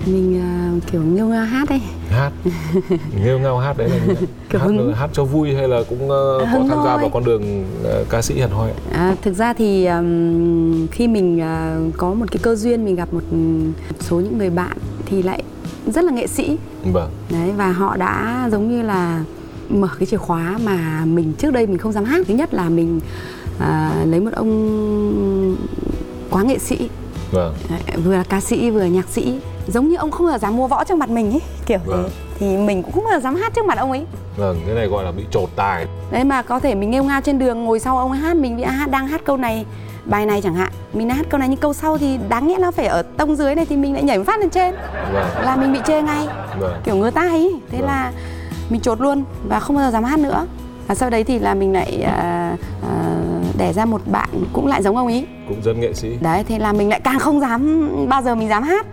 Mình 0.05 0.41
à, 0.41 0.71
kiểu 0.91 1.01
nghiêu 1.03 1.27
nga 1.27 1.43
hát 1.43 1.69
ấy 1.69 1.81
hát? 2.09 2.31
Nghêu 3.23 3.39
ngao 3.39 3.57
hát 3.59 3.77
đấy 3.77 3.89
là. 3.89 4.13
Kiểu 4.49 4.61
hát, 4.61 4.65
hứng. 4.67 4.93
hát 4.93 5.09
cho 5.13 5.23
vui 5.23 5.55
hay 5.55 5.67
là 5.67 5.83
cũng 5.89 6.09
ờ, 6.09 6.39
có 6.39 6.45
tham 6.45 6.67
gia 6.67 6.91
thôi. 6.91 6.97
vào 6.97 7.09
con 7.13 7.23
đường 7.25 7.65
ờ, 7.83 8.05
ca 8.09 8.21
sĩ 8.21 8.39
hẳn 8.39 8.49
hoi? 8.51 8.71
À, 8.91 9.15
thực 9.21 9.33
ra 9.35 9.53
thì 9.53 9.85
um, 9.85 10.87
khi 10.87 11.07
mình 11.07 11.41
à, 11.41 11.77
có 11.97 12.13
một 12.13 12.25
cái 12.31 12.39
cơ 12.43 12.55
duyên 12.55 12.85
mình 12.85 12.95
gặp 12.95 13.13
một 13.13 13.23
số 13.99 14.19
những 14.19 14.37
người 14.37 14.49
bạn 14.49 14.77
thì 15.05 15.23
lại 15.23 15.43
rất 15.87 16.03
là 16.05 16.11
nghệ 16.11 16.27
sĩ 16.27 16.57
Vâng. 16.93 17.09
đấy 17.31 17.51
và 17.57 17.71
họ 17.71 17.97
đã 17.97 18.47
giống 18.51 18.69
như 18.71 18.81
là 18.81 19.23
mở 19.69 19.87
cái 19.99 20.05
chìa 20.05 20.17
khóa 20.17 20.57
mà 20.65 21.05
mình 21.05 21.33
trước 21.37 21.53
đây 21.53 21.67
mình 21.67 21.77
không 21.77 21.91
dám 21.91 22.03
hát 22.05 22.25
thứ 22.27 22.33
nhất 22.33 22.53
là 22.53 22.69
mình 22.69 22.99
à, 23.59 23.91
lấy 24.05 24.19
một 24.19 24.31
ông 24.33 25.55
quá 26.29 26.43
nghệ 26.43 26.59
sĩ 26.59 26.89
Vâng. 27.31 27.53
Đấy, 27.69 27.97
vừa 28.03 28.13
là 28.15 28.23
ca 28.23 28.41
sĩ 28.41 28.69
vừa 28.71 28.79
là 28.79 28.87
nhạc 28.87 29.09
sĩ 29.09 29.39
giống 29.67 29.89
như 29.89 29.95
ông 29.95 30.11
không 30.11 30.25
bao 30.27 30.33
giờ 30.33 30.37
dám 30.41 30.55
mua 30.57 30.67
võ 30.67 30.83
trước 30.83 30.97
mặt 30.97 31.09
mình 31.09 31.31
ấy 31.31 31.41
kiểu 31.65 31.79
Vâng. 31.85 32.03
thế 32.03 32.09
thì 32.39 32.57
mình 32.57 32.83
cũng 32.83 32.91
không 32.91 33.03
bao 33.03 33.13
giờ 33.13 33.19
dám 33.19 33.35
hát 33.35 33.53
trước 33.55 33.65
mặt 33.65 33.77
ông 33.77 33.91
ấy 33.91 34.05
Vâng, 34.37 34.59
cái 34.65 34.75
này 34.75 34.87
gọi 34.87 35.03
là 35.03 35.11
bị 35.11 35.23
trột 35.31 35.49
tài. 35.55 35.85
đấy 36.11 36.23
mà 36.23 36.41
có 36.41 36.59
thể 36.59 36.75
mình 36.75 36.91
nghêu 36.91 37.03
ngao 37.03 37.21
trên 37.21 37.39
đường 37.39 37.63
ngồi 37.65 37.79
sau 37.79 37.97
ông 37.97 38.11
ấy 38.11 38.19
hát 38.19 38.35
mình 38.35 38.57
bị 38.57 38.63
hát 38.63 38.89
đang 38.89 39.07
hát 39.07 39.21
câu 39.25 39.37
này 39.37 39.65
bài 40.05 40.25
này 40.25 40.41
chẳng 40.41 40.55
hạn 40.55 40.71
mình 40.93 41.09
hát 41.09 41.25
câu 41.29 41.39
này 41.39 41.49
nhưng 41.49 41.59
câu 41.59 41.73
sau 41.73 41.97
thì 41.97 42.19
đáng 42.29 42.47
nghĩa 42.47 42.57
nó 42.59 42.71
phải 42.71 42.85
ở 42.87 43.01
tông 43.01 43.35
dưới 43.35 43.55
này 43.55 43.65
thì 43.65 43.77
mình 43.77 43.93
lại 43.93 44.03
nhảy 44.03 44.23
phát 44.23 44.39
lên 44.39 44.49
trên 44.49 44.75
Vâng. 45.13 45.27
là 45.45 45.55
mình 45.55 45.73
bị 45.73 45.79
chê 45.87 46.01
ngay 46.01 46.27
Vâng. 46.59 46.81
kiểu 46.83 46.95
ngứa 46.95 47.09
tai 47.11 47.27
ấy 47.27 47.55
thế 47.71 47.77
Vâng. 47.77 47.87
là 47.87 48.11
mình 48.69 48.81
chột 48.81 49.01
luôn 49.01 49.23
và 49.47 49.59
không 49.59 49.75
bao 49.75 49.85
giờ 49.85 49.91
dám 49.91 50.03
hát 50.03 50.19
nữa 50.19 50.45
và 50.87 50.95
sau 50.95 51.09
đấy 51.09 51.23
thì 51.23 51.39
là 51.39 51.53
mình 51.53 51.73
lại 51.73 52.01
à, 52.01 52.55
à, 52.89 53.15
đẻ 53.57 53.73
ra 53.73 53.85
một 53.85 54.01
bạn 54.11 54.29
cũng 54.53 54.67
lại 54.67 54.83
giống 54.83 54.97
ông 54.97 55.07
ấy 55.07 55.27
Cũng 55.49 55.63
dân 55.63 55.79
nghệ 55.79 55.93
sĩ. 55.93 56.17
đấy 56.21 56.43
thế 56.47 56.59
là 56.59 56.73
mình 56.73 56.89
lại 56.89 56.99
càng 56.99 57.19
không 57.19 57.39
dám 57.39 57.89
bao 58.09 58.21
giờ 58.21 58.35
mình 58.35 58.49
dám 58.49 58.63
hát 58.63 58.85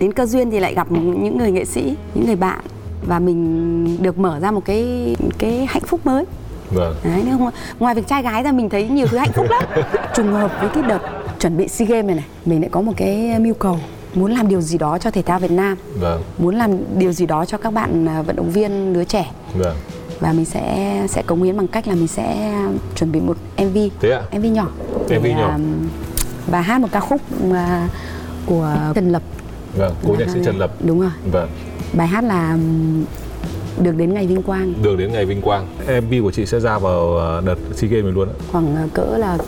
đến 0.00 0.12
cơ 0.12 0.26
duyên 0.26 0.50
thì 0.50 0.60
lại 0.60 0.74
gặp 0.74 0.92
những 0.92 1.38
người 1.38 1.50
nghệ 1.50 1.64
sĩ 1.64 1.94
những 2.14 2.26
người 2.26 2.36
bạn 2.36 2.60
và 3.06 3.18
mình 3.18 4.02
được 4.02 4.18
mở 4.18 4.40
ra 4.40 4.50
một 4.50 4.64
cái 4.64 5.14
cái 5.38 5.66
hạnh 5.68 5.82
phúc 5.86 6.00
mới 6.06 6.24
Vâng. 6.70 6.94
đấy 7.04 7.22
nhưng 7.26 7.38
không, 7.38 7.50
ngoài 7.78 7.94
việc 7.94 8.06
trai 8.06 8.22
gái 8.22 8.42
ra 8.42 8.52
mình 8.52 8.68
thấy 8.68 8.88
nhiều 8.88 9.06
thứ 9.06 9.16
hạnh 9.18 9.32
phúc 9.32 9.46
lắm 9.50 9.62
trùng 10.14 10.32
hợp 10.32 10.52
với 10.60 10.68
cái 10.74 10.82
đợt 10.82 10.98
chuẩn 11.40 11.56
bị 11.56 11.68
sea 11.68 11.86
games 11.88 12.06
này 12.06 12.14
này 12.16 12.24
mình 12.44 12.60
lại 12.60 12.70
có 12.72 12.80
một 12.80 12.92
cái 12.96 13.38
mưu 13.38 13.54
cầu 13.54 13.78
muốn 14.14 14.32
làm 14.32 14.48
điều 14.48 14.60
gì 14.60 14.78
đó 14.78 14.98
cho 14.98 15.10
thể 15.10 15.22
thao 15.22 15.38
việt 15.38 15.50
nam 15.50 15.76
Vâng. 16.00 16.22
muốn 16.38 16.54
làm 16.56 16.70
điều 16.98 17.12
gì 17.12 17.26
đó 17.26 17.44
cho 17.44 17.58
các 17.58 17.72
bạn 17.72 18.08
à, 18.08 18.22
vận 18.22 18.36
động 18.36 18.50
viên 18.50 18.92
lứa 18.92 19.04
trẻ 19.04 19.30
Vâng. 19.54 19.76
và 20.20 20.32
mình 20.32 20.44
sẽ 20.44 21.02
sẽ 21.08 21.22
cống 21.22 21.42
hiến 21.42 21.56
bằng 21.56 21.68
cách 21.68 21.88
là 21.88 21.94
mình 21.94 22.08
sẽ 22.08 22.54
chuẩn 22.96 23.12
bị 23.12 23.20
một 23.20 23.36
MV 23.58 23.76
Thế 24.00 24.10
ạ? 24.10 24.22
MV 24.38 24.44
nhỏ 24.44 24.68
MV 25.04 25.22
để, 25.22 25.34
nhỏ. 25.34 25.48
à, 25.48 25.58
và 26.46 26.60
hát 26.60 26.80
một 26.80 26.88
ca 26.92 27.00
khúc 27.00 27.20
à, 27.52 27.88
của 28.46 28.76
Trần 28.94 29.12
Lập 29.12 29.22
Vâng, 29.76 29.94
cô 30.06 30.14
nhạc 30.18 30.28
sĩ 30.28 30.38
Trần 30.44 30.58
Lập. 30.58 30.70
đúng 30.84 31.00
rồi 31.00 31.10
Vâng. 31.32 31.48
bài 31.92 32.06
hát 32.06 32.24
là 32.24 32.56
được 33.82 33.92
đến 33.96 34.14
ngày 34.14 34.26
vinh 34.26 34.42
quang 34.42 34.72
Đường 34.82 34.98
đến 34.98 35.12
ngày 35.12 35.24
vinh 35.26 35.40
quang. 35.40 35.66
MV 35.86 36.14
của 36.22 36.30
chị 36.30 36.46
sẽ 36.46 36.60
ra 36.60 36.78
vào 36.78 37.16
ờ, 37.16 37.42
đợt 37.46 37.56
SEA 37.74 37.90
Games 37.90 38.14
luôn 38.14 38.28
ạ. 38.28 38.34
khoảng 38.52 38.76
à, 38.76 38.86
cỡ 38.94 39.16
là 39.18 39.38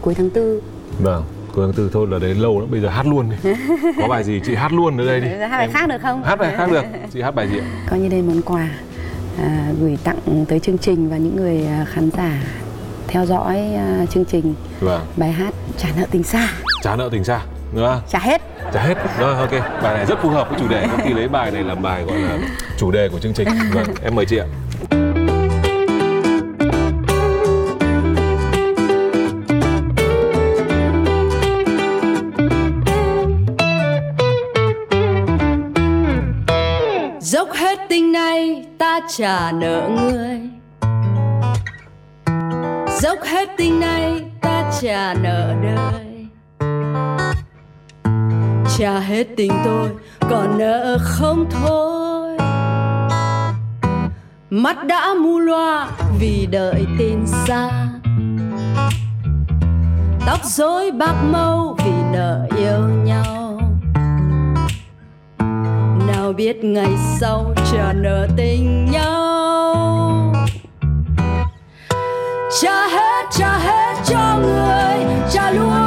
cuối 0.00 0.14
tháng 0.14 0.30
tư 0.30 0.60
Vâng. 0.98 1.24
Cuối 1.54 1.66
tháng 1.66 1.72
tư 1.74 1.90
thôi 1.92 2.06
là 2.10 2.18
đến 2.18 2.36
lâu 2.36 2.60
lắm, 2.60 2.70
bây 2.70 2.80
giờ 2.80 2.88
hát 2.88 3.06
luôn 3.06 3.30
đi. 3.30 3.50
Có 4.00 4.08
bài 4.08 4.24
gì 4.24 4.40
chị 4.46 4.54
hát 4.54 4.72
luôn 4.72 4.98
ở 4.98 5.06
đây 5.06 5.20
đi. 5.20 5.28
hát 5.28 5.58
bài 5.58 5.68
khác 5.72 5.88
được 5.88 5.96
không 6.02 6.22
Hát 6.24 6.36
bài 6.36 6.54
khác 6.56 6.70
được. 6.70 6.84
Chị 7.12 7.20
hát 7.22 7.30
bài 7.34 7.48
gì 7.48 7.58
ạ? 7.58 7.64
coi 7.90 7.98
như 8.00 8.08
đây 8.08 8.22
món 8.22 8.42
quà 8.42 8.68
à, 9.38 9.72
gửi 9.80 9.98
tặng 10.04 10.44
tới 10.48 10.58
chương 10.60 10.78
trình 10.78 11.10
và 11.10 11.16
những 11.16 11.36
người 11.36 11.66
khán 11.92 12.10
giả 12.10 12.42
theo 13.08 13.26
dõi 13.26 13.56
à, 13.74 14.06
chương 14.10 14.24
trình 14.24 14.54
Vâng. 14.80 15.00
bài 15.16 15.32
hát 15.32 15.54
trả 15.78 15.88
nợ 15.98 16.06
tình 16.10 16.22
xa 16.22 16.48
Trả 16.82 16.96
nợ 16.96 17.08
tình 17.12 17.24
xa. 17.24 17.40
Đúng 17.76 17.86
không? 17.86 18.00
trả 18.08 18.18
hết 18.18 18.42
Trả 18.72 18.80
hết. 18.80 18.94
Rồi 19.18 19.34
ok. 19.34 19.50
Bài 19.82 19.94
này 19.96 20.06
rất 20.06 20.18
phù 20.22 20.28
hợp 20.28 20.50
với 20.50 20.58
chủ 20.60 20.68
đề. 20.68 20.86
Có 20.92 20.98
khi 21.04 21.14
lấy 21.14 21.28
bài 21.28 21.50
này 21.50 21.62
làm 21.62 21.82
bài 21.82 22.02
gọi 22.02 22.18
là 22.18 22.38
chủ 22.78 22.90
đề 22.90 23.08
của 23.08 23.18
chương 23.18 23.32
trình. 23.32 23.48
Vâng, 23.72 23.94
em 24.04 24.14
mời 24.14 24.26
chị 24.26 24.38
ạ. 24.38 24.46
dốc 37.20 37.48
hết 37.52 37.78
tình 37.88 38.12
này 38.12 38.66
ta 38.78 39.00
trả 39.08 39.52
nợ 39.52 39.88
người 39.88 40.40
dốc 43.00 43.18
hết 43.22 43.48
tình 43.56 43.80
này 43.80 44.24
ta 44.40 44.70
trả 44.80 45.14
nợ 45.14 45.54
đời 45.62 46.05
trả 48.78 48.98
hết 48.98 49.26
tình 49.36 49.52
tôi, 49.64 49.88
còn 50.30 50.58
nợ 50.58 50.98
không 51.00 51.46
thôi. 51.50 52.36
Mắt 54.50 54.86
đã 54.86 55.14
mù 55.14 55.38
loa 55.38 55.88
vì 56.20 56.46
đợi 56.50 56.86
tin 56.98 57.26
xa. 57.26 57.70
Tóc 60.26 60.44
rối 60.44 60.90
bạc 60.90 61.14
màu 61.32 61.76
vì 61.84 61.92
nợ 62.12 62.46
yêu 62.56 62.80
nhau. 63.04 63.60
Nào 66.08 66.32
biết 66.36 66.64
ngày 66.64 66.92
sau 67.20 67.54
chờ 67.72 67.92
nợ 67.94 68.26
tình 68.36 68.90
nhau. 68.90 70.32
Trả 72.62 72.86
hết 72.86 73.26
trả 73.30 73.58
hết 73.58 73.94
cho 74.04 74.38
người, 74.42 75.06
trả 75.32 75.50
luôn 75.50 75.85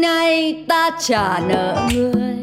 nay 0.00 0.64
ta 0.68 0.90
trả 1.00 1.38
nợ 1.48 1.88
người? 1.94 2.36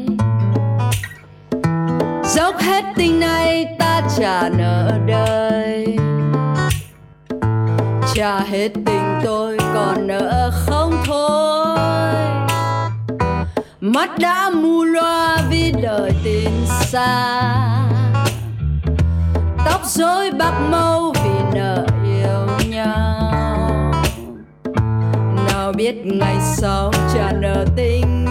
Dốc 2.24 2.58
hết 2.58 2.84
tình 2.96 3.20
này 3.20 3.66
ta 3.78 4.02
trả 4.16 4.48
nợ 4.48 4.92
đời? 5.06 5.96
Trả 8.14 8.40
hết 8.40 8.68
tình 8.74 9.20
tôi 9.24 9.58
còn 9.74 10.06
nợ 10.06 10.50
không 10.54 10.92
thôi. 11.04 11.78
Mắt 13.80 14.18
đã 14.18 14.50
mù 14.50 14.84
loa 14.84 15.38
vì 15.50 15.72
đời 15.82 16.12
tin 16.24 16.50
xa. 16.66 17.50
Tóc 19.64 19.80
rối 19.84 20.30
bạc 20.30 20.60
màu 20.70 21.12
vì 21.24 21.58
nợ 21.58 21.86
biết 25.76 25.94
ngày 26.04 26.36
sau 26.56 26.92
trả 27.14 27.32
nợ 27.32 27.66
tình 27.76 28.23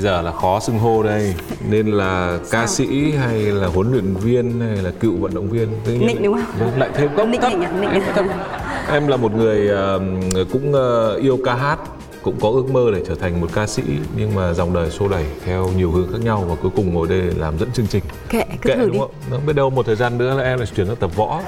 Bây 0.00 0.04
giờ 0.04 0.22
là 0.22 0.32
khó 0.32 0.60
xưng 0.60 0.78
hô 0.78 1.02
đây. 1.02 1.34
Nên 1.70 1.86
là 1.86 2.38
ca 2.50 2.66
sĩ 2.66 3.12
hay 3.12 3.38
là 3.38 3.66
huấn 3.66 3.92
luyện 3.92 4.14
viên 4.14 4.60
hay 4.60 4.76
là 4.76 4.90
cựu 5.00 5.16
vận 5.16 5.34
động 5.34 5.48
viên. 5.50 5.68
Nịnh 6.06 6.22
đúng 6.22 6.34
không? 6.34 6.70
Lại 6.78 6.90
thêm 6.94 7.14
gốc 7.14 7.28
Nịnh 7.28 7.40
thấp. 7.40 7.52
nịnh 7.52 7.62
ạ, 7.62 7.70
nịnh 7.80 8.02
em, 8.90 9.06
là 9.08 9.16
một 9.16 9.34
người 9.34 9.68
ờ, 9.68 10.00
cũng 10.52 10.72
ờ, 10.72 11.14
yêu 11.16 11.38
ca 11.44 11.54
hát 11.54 11.78
cũng 12.22 12.40
có 12.40 12.48
ước 12.48 12.70
mơ 12.70 12.90
để 12.94 13.02
trở 13.08 13.14
thành 13.14 13.40
một 13.40 13.46
ca 13.54 13.66
sĩ 13.66 13.82
nhưng 14.16 14.34
mà 14.34 14.52
dòng 14.52 14.74
đời 14.74 14.90
xô 14.90 15.08
đẩy 15.08 15.24
theo 15.44 15.68
nhiều 15.76 15.90
hướng 15.90 16.12
khác 16.12 16.18
nhau 16.24 16.44
và 16.48 16.54
cuối 16.62 16.70
cùng 16.76 16.94
ngồi 16.94 17.08
đây 17.08 17.20
làm 17.20 17.58
dẫn 17.58 17.72
chương 17.72 17.86
trình 17.86 18.02
kệ 18.28 18.42
cứ 18.42 18.56
kệ 18.68 18.76
thử 18.76 18.82
đúng 18.82 18.92
đi 18.92 18.98
không? 18.98 19.10
Nó 19.30 19.38
biết 19.46 19.52
đâu 19.52 19.70
một 19.70 19.86
thời 19.86 19.96
gian 19.96 20.18
nữa 20.18 20.34
là 20.34 20.42
em 20.44 20.58
lại 20.58 20.66
chuyển 20.76 20.86
sang 20.86 20.96
tập 20.96 21.10
võ. 21.16 21.42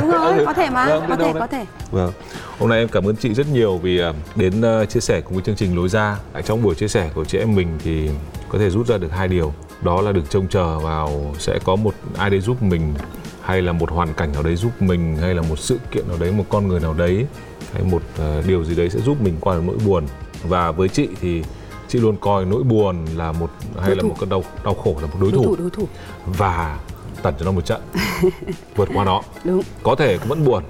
đúng 0.00 0.10
rồi 0.10 0.34
có 0.46 0.52
thể 0.52 0.70
mà 0.70 0.86
Vâng, 0.86 1.04
có 1.08 1.16
thể 1.16 1.32
đấy. 1.32 1.40
có 1.40 1.46
thể 1.46 1.64
Vâng. 1.90 2.12
Hôm 2.58 2.68
nay 2.68 2.78
em 2.78 2.88
cảm 2.88 3.04
ơn 3.08 3.16
chị 3.16 3.34
rất 3.34 3.46
nhiều 3.52 3.78
vì 3.78 3.98
ờ, 3.98 4.14
đến 4.36 4.60
ờ, 4.62 4.86
chia 4.86 5.00
sẻ 5.00 5.20
cùng 5.20 5.34
với 5.34 5.42
chương 5.42 5.56
trình 5.56 5.76
lối 5.76 5.88
ra. 5.88 6.16
Trong 6.44 6.62
buổi 6.62 6.74
chia 6.74 6.88
sẻ 6.88 7.10
của 7.14 7.24
chị 7.24 7.38
em 7.38 7.54
mình 7.54 7.68
thì 7.84 8.10
có 8.48 8.58
thể 8.58 8.70
rút 8.70 8.86
ra 8.86 8.98
được 8.98 9.12
hai 9.12 9.28
điều. 9.28 9.52
Đó 9.82 10.00
là 10.00 10.12
đừng 10.12 10.26
trông 10.30 10.48
chờ 10.48 10.78
vào 10.78 11.34
sẽ 11.38 11.58
có 11.64 11.76
một 11.76 11.94
ai 12.18 12.30
đấy 12.30 12.40
giúp 12.40 12.62
mình 12.62 12.94
hay 13.42 13.62
là 13.62 13.72
một 13.72 13.90
hoàn 13.90 14.14
cảnh 14.14 14.32
nào 14.32 14.42
đấy 14.42 14.56
giúp 14.56 14.70
mình 14.80 15.16
hay 15.20 15.34
là 15.34 15.42
một 15.42 15.58
sự 15.58 15.78
kiện 15.90 16.08
nào 16.08 16.16
đấy 16.20 16.32
một 16.32 16.44
con 16.48 16.68
người 16.68 16.80
nào 16.80 16.94
đấy 16.94 17.26
hay 17.72 17.82
một 17.82 18.02
ờ, 18.18 18.42
điều 18.46 18.64
gì 18.64 18.74
đấy 18.74 18.90
sẽ 18.90 19.00
giúp 19.00 19.20
mình 19.20 19.36
qua 19.40 19.54
được 19.54 19.62
nỗi 19.66 19.76
buồn. 19.86 20.04
Và 20.48 20.70
với 20.72 20.88
chị 20.88 21.08
thì 21.20 21.42
chị 21.88 21.98
luôn 21.98 22.16
coi 22.20 22.44
nỗi 22.44 22.62
buồn 22.62 23.04
là 23.16 23.32
một 23.32 23.50
hay 23.80 23.86
Đối 23.86 23.96
là 23.96 24.02
thủ. 24.02 24.08
một 24.08 24.16
cái 24.20 24.30
đau 24.30 24.44
đau 24.64 24.74
khổ 24.74 24.96
là 25.00 25.06
một 25.06 25.16
đối, 25.20 25.32
đối 25.32 25.44
thủ. 25.44 25.44
thủ 25.44 25.56
đối 25.62 25.70
thủ. 25.70 25.88
Và 26.26 26.78
tẩn 27.22 27.34
cho 27.38 27.44
nó 27.44 27.52
một 27.52 27.64
trận. 27.66 27.80
Vượt 28.76 28.88
qua 28.94 29.04
nó. 29.04 29.22
Đúng. 29.44 29.62
Có 29.82 29.94
thể 29.94 30.16
vẫn 30.16 30.44
buồn 30.44 30.62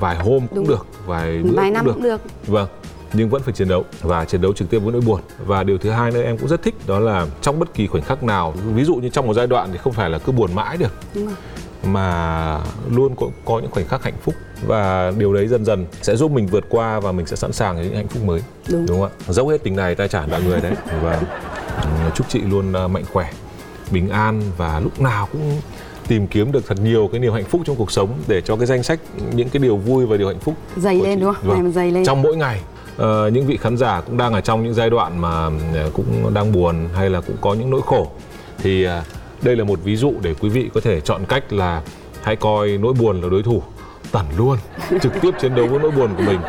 vài 0.00 0.16
hôm 0.16 0.46
cũng 0.46 0.58
Đúng. 0.58 0.68
được 0.68 0.86
vài 1.06 1.38
bữa 1.38 1.56
vài 1.56 1.70
năm 1.70 1.84
cũng 1.86 2.02
được. 2.02 2.20
Vâng 2.46 2.68
nhưng 3.12 3.28
vẫn 3.28 3.42
phải 3.42 3.54
chiến 3.54 3.68
đấu 3.68 3.84
và 4.02 4.24
chiến 4.24 4.40
đấu 4.40 4.52
trực 4.52 4.70
tiếp 4.70 4.78
với 4.78 4.92
nỗi 4.92 5.00
buồn. 5.00 5.20
Và 5.46 5.64
điều 5.64 5.78
thứ 5.78 5.90
hai 5.90 6.10
nữa 6.10 6.22
em 6.22 6.38
cũng 6.38 6.48
rất 6.48 6.62
thích 6.62 6.74
đó 6.86 6.98
là 6.98 7.26
trong 7.42 7.58
bất 7.58 7.74
kỳ 7.74 7.86
khoảnh 7.86 8.02
khắc 8.02 8.22
nào 8.22 8.54
ví 8.74 8.84
dụ 8.84 8.94
như 8.94 9.08
trong 9.08 9.26
một 9.26 9.34
giai 9.34 9.46
đoạn 9.46 9.68
thì 9.72 9.78
không 9.78 9.92
phải 9.92 10.10
là 10.10 10.18
cứ 10.18 10.32
buồn 10.32 10.54
mãi 10.54 10.76
được. 10.76 10.92
Đúng 11.14 11.26
rồi 11.26 11.34
mà 11.84 12.60
luôn 12.90 13.16
có, 13.16 13.26
có 13.44 13.58
những 13.58 13.70
khoảnh 13.70 13.88
khắc 13.88 14.02
hạnh 14.02 14.14
phúc. 14.22 14.34
Và 14.66 15.12
điều 15.18 15.34
đấy 15.34 15.48
dần 15.48 15.64
dần 15.64 15.86
sẽ 16.02 16.16
giúp 16.16 16.30
mình 16.30 16.46
vượt 16.46 16.64
qua 16.68 17.00
và 17.00 17.12
mình 17.12 17.26
sẽ 17.26 17.36
sẵn 17.36 17.52
sàng 17.52 17.82
những 17.82 17.96
hạnh 17.96 18.08
phúc 18.08 18.22
mới. 18.24 18.42
Đúng. 18.68 18.86
không 18.86 19.02
ạ? 19.02 19.08
Dẫu 19.28 19.48
hết 19.48 19.62
tình 19.62 19.76
này 19.76 19.94
ta 19.94 20.06
trả 20.06 20.26
nợ 20.26 20.40
người 20.44 20.60
đấy. 20.60 20.72
Và 21.02 21.22
ừ, 21.82 21.88
chúc 22.14 22.28
chị 22.28 22.40
luôn 22.40 22.72
ờ, 22.72 22.88
mạnh 22.88 23.04
khỏe 23.12 23.30
bình 23.90 24.08
an 24.08 24.42
và 24.56 24.80
lúc 24.80 25.00
nào 25.00 25.28
cũng 25.32 25.60
tìm 26.08 26.26
kiếm 26.26 26.52
được 26.52 26.66
thật 26.66 26.78
nhiều 26.82 27.08
cái 27.12 27.20
điều 27.20 27.32
hạnh 27.32 27.44
phúc 27.44 27.60
trong 27.64 27.76
cuộc 27.76 27.92
sống 27.92 28.08
để 28.28 28.40
cho 28.40 28.56
cái 28.56 28.66
danh 28.66 28.82
sách 28.82 29.00
những 29.32 29.48
cái 29.48 29.62
điều 29.62 29.76
vui 29.76 30.06
và 30.06 30.16
điều 30.16 30.28
hạnh 30.28 30.40
phúc 30.40 30.54
dày 30.76 30.94
lên 30.94 31.14
chị. 31.14 31.20
đúng 31.20 31.34
không? 31.34 31.48
Vâng. 31.48 31.62
ngày 31.62 31.72
dày 31.72 31.90
lên. 31.90 32.04
Trong 32.04 32.22
mỗi 32.22 32.36
ngày 32.36 32.60
Ờ, 33.00 33.30
những 33.32 33.46
vị 33.46 33.56
khán 33.56 33.76
giả 33.76 34.00
cũng 34.00 34.16
đang 34.16 34.32
ở 34.32 34.40
trong 34.40 34.64
những 34.64 34.74
giai 34.74 34.90
đoạn 34.90 35.20
mà 35.20 35.50
ờ, 35.74 35.90
cũng 35.94 36.34
đang 36.34 36.52
buồn 36.52 36.88
hay 36.94 37.10
là 37.10 37.20
cũng 37.20 37.36
có 37.40 37.54
những 37.54 37.70
nỗi 37.70 37.80
khổ 37.86 38.06
thì 38.58 38.84
ờ, 38.84 39.02
đây 39.42 39.56
là 39.56 39.64
một 39.64 39.78
ví 39.84 39.96
dụ 39.96 40.14
để 40.22 40.34
quý 40.40 40.48
vị 40.48 40.70
có 40.74 40.80
thể 40.80 41.00
chọn 41.00 41.24
cách 41.28 41.52
là 41.52 41.82
hãy 42.22 42.36
coi 42.36 42.68
nỗi 42.68 42.92
buồn 42.92 43.20
là 43.20 43.28
đối 43.28 43.42
thủ 43.42 43.62
tẩn 44.12 44.26
luôn 44.36 44.58
trực 45.02 45.12
tiếp 45.20 45.30
chiến 45.40 45.54
đấu 45.54 45.66
với 45.66 45.78
nỗi 45.78 45.90
buồn 45.90 46.10
của 46.16 46.22
mình. 46.22 46.40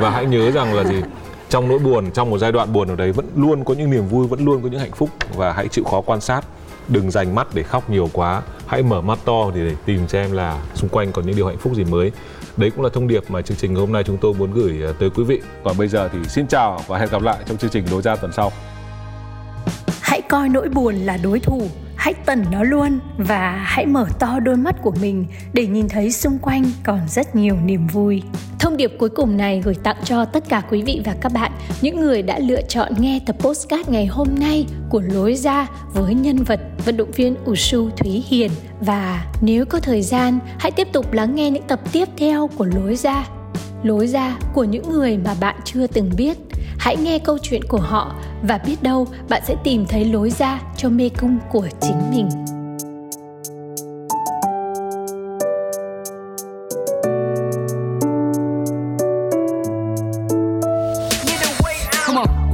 Và 0.00 0.10
hãy 0.10 0.26
nhớ 0.26 0.50
rằng 0.50 0.74
là 0.74 0.84
gì? 0.84 1.02
Trong 1.48 1.68
nỗi 1.68 1.78
buồn 1.78 2.10
trong 2.10 2.30
một 2.30 2.38
giai 2.38 2.52
đoạn 2.52 2.72
buồn 2.72 2.88
ở 2.88 2.96
đấy 2.96 3.12
vẫn 3.12 3.26
luôn 3.36 3.64
có 3.64 3.74
những 3.74 3.90
niềm 3.90 4.08
vui 4.08 4.26
vẫn 4.26 4.44
luôn 4.44 4.62
có 4.62 4.68
những 4.68 4.80
hạnh 4.80 4.92
phúc. 4.92 5.10
Và 5.36 5.52
hãy 5.52 5.68
chịu 5.68 5.84
khó 5.84 6.00
quan 6.00 6.20
sát 6.20 6.40
đừng 6.88 7.10
dành 7.10 7.34
mắt 7.34 7.46
để 7.54 7.62
khóc 7.62 7.90
nhiều 7.90 8.10
quá. 8.12 8.42
Hãy 8.66 8.82
mở 8.82 9.00
mắt 9.00 9.18
to 9.24 9.50
để, 9.54 9.64
để 9.64 9.74
tìm 9.84 10.08
xem 10.08 10.32
là 10.32 10.62
xung 10.74 10.90
quanh 10.90 11.12
có 11.12 11.22
những 11.22 11.36
điều 11.36 11.46
hạnh 11.46 11.58
phúc 11.58 11.74
gì 11.74 11.84
mới. 11.84 12.12
Đấy 12.56 12.70
cũng 12.70 12.84
là 12.84 12.90
thông 12.92 13.08
điệp 13.08 13.22
mà 13.28 13.42
chương 13.42 13.56
trình 13.56 13.74
hôm 13.74 13.92
nay 13.92 14.02
chúng 14.06 14.16
tôi 14.16 14.34
muốn 14.34 14.52
gửi 14.52 14.80
ờ, 14.82 14.92
tới 14.92 15.10
quý 15.10 15.24
vị. 15.24 15.40
Còn 15.64 15.78
bây 15.78 15.88
giờ 15.88 16.08
thì 16.12 16.18
xin 16.28 16.46
chào 16.46 16.80
và 16.86 16.98
hẹn 16.98 17.08
gặp 17.10 17.22
lại 17.22 17.36
trong 17.46 17.56
chương 17.56 17.70
trình 17.70 17.84
đối 17.90 18.02
ra 18.02 18.16
tuần 18.16 18.32
sau 18.32 18.52
coi 20.30 20.48
nỗi 20.48 20.68
buồn 20.68 20.94
là 20.94 21.16
đối 21.16 21.40
thủ, 21.40 21.62
hãy 21.96 22.14
tẩn 22.14 22.44
nó 22.52 22.62
luôn 22.62 22.98
và 23.18 23.64
hãy 23.66 23.86
mở 23.86 24.06
to 24.18 24.40
đôi 24.40 24.56
mắt 24.56 24.76
của 24.82 24.92
mình 25.00 25.26
để 25.52 25.66
nhìn 25.66 25.88
thấy 25.88 26.12
xung 26.12 26.38
quanh 26.38 26.64
còn 26.84 27.00
rất 27.08 27.36
nhiều 27.36 27.56
niềm 27.64 27.86
vui. 27.86 28.22
Thông 28.58 28.76
điệp 28.76 28.92
cuối 28.98 29.08
cùng 29.08 29.36
này 29.36 29.60
gửi 29.64 29.74
tặng 29.74 29.96
cho 30.04 30.24
tất 30.24 30.48
cả 30.48 30.62
quý 30.70 30.82
vị 30.82 31.02
và 31.04 31.14
các 31.20 31.32
bạn, 31.32 31.52
những 31.80 32.00
người 32.00 32.22
đã 32.22 32.38
lựa 32.38 32.62
chọn 32.62 32.92
nghe 32.98 33.20
tập 33.26 33.36
postcard 33.38 33.88
ngày 33.88 34.06
hôm 34.06 34.28
nay 34.40 34.66
của 34.90 35.00
lối 35.00 35.34
ra 35.34 35.66
với 35.94 36.14
nhân 36.14 36.36
vật 36.36 36.60
vận 36.84 36.96
động 36.96 37.10
viên 37.10 37.36
Usu 37.50 37.90
Thúy 37.90 38.24
Hiền. 38.28 38.50
Và 38.80 39.26
nếu 39.40 39.64
có 39.64 39.80
thời 39.80 40.02
gian, 40.02 40.38
hãy 40.58 40.70
tiếp 40.70 40.88
tục 40.92 41.12
lắng 41.12 41.34
nghe 41.34 41.50
những 41.50 41.66
tập 41.68 41.80
tiếp 41.92 42.08
theo 42.16 42.50
của 42.56 42.64
lối 42.64 42.96
ra. 42.96 43.26
Lối 43.82 44.06
ra 44.06 44.38
của 44.54 44.64
những 44.64 44.90
người 44.90 45.18
mà 45.18 45.34
bạn 45.40 45.56
chưa 45.64 45.86
từng 45.86 46.10
biết 46.16 46.38
hãy 46.80 46.96
nghe 46.96 47.18
câu 47.18 47.38
chuyện 47.42 47.64
của 47.64 47.80
họ 47.80 48.14
và 48.42 48.58
biết 48.66 48.82
đâu 48.82 49.06
bạn 49.28 49.42
sẽ 49.44 49.56
tìm 49.64 49.86
thấy 49.86 50.04
lối 50.04 50.30
ra 50.30 50.60
cho 50.76 50.88
mê 50.88 51.08
cung 51.20 51.38
của 51.50 51.68
chính 51.80 52.10
mình. 52.10 52.28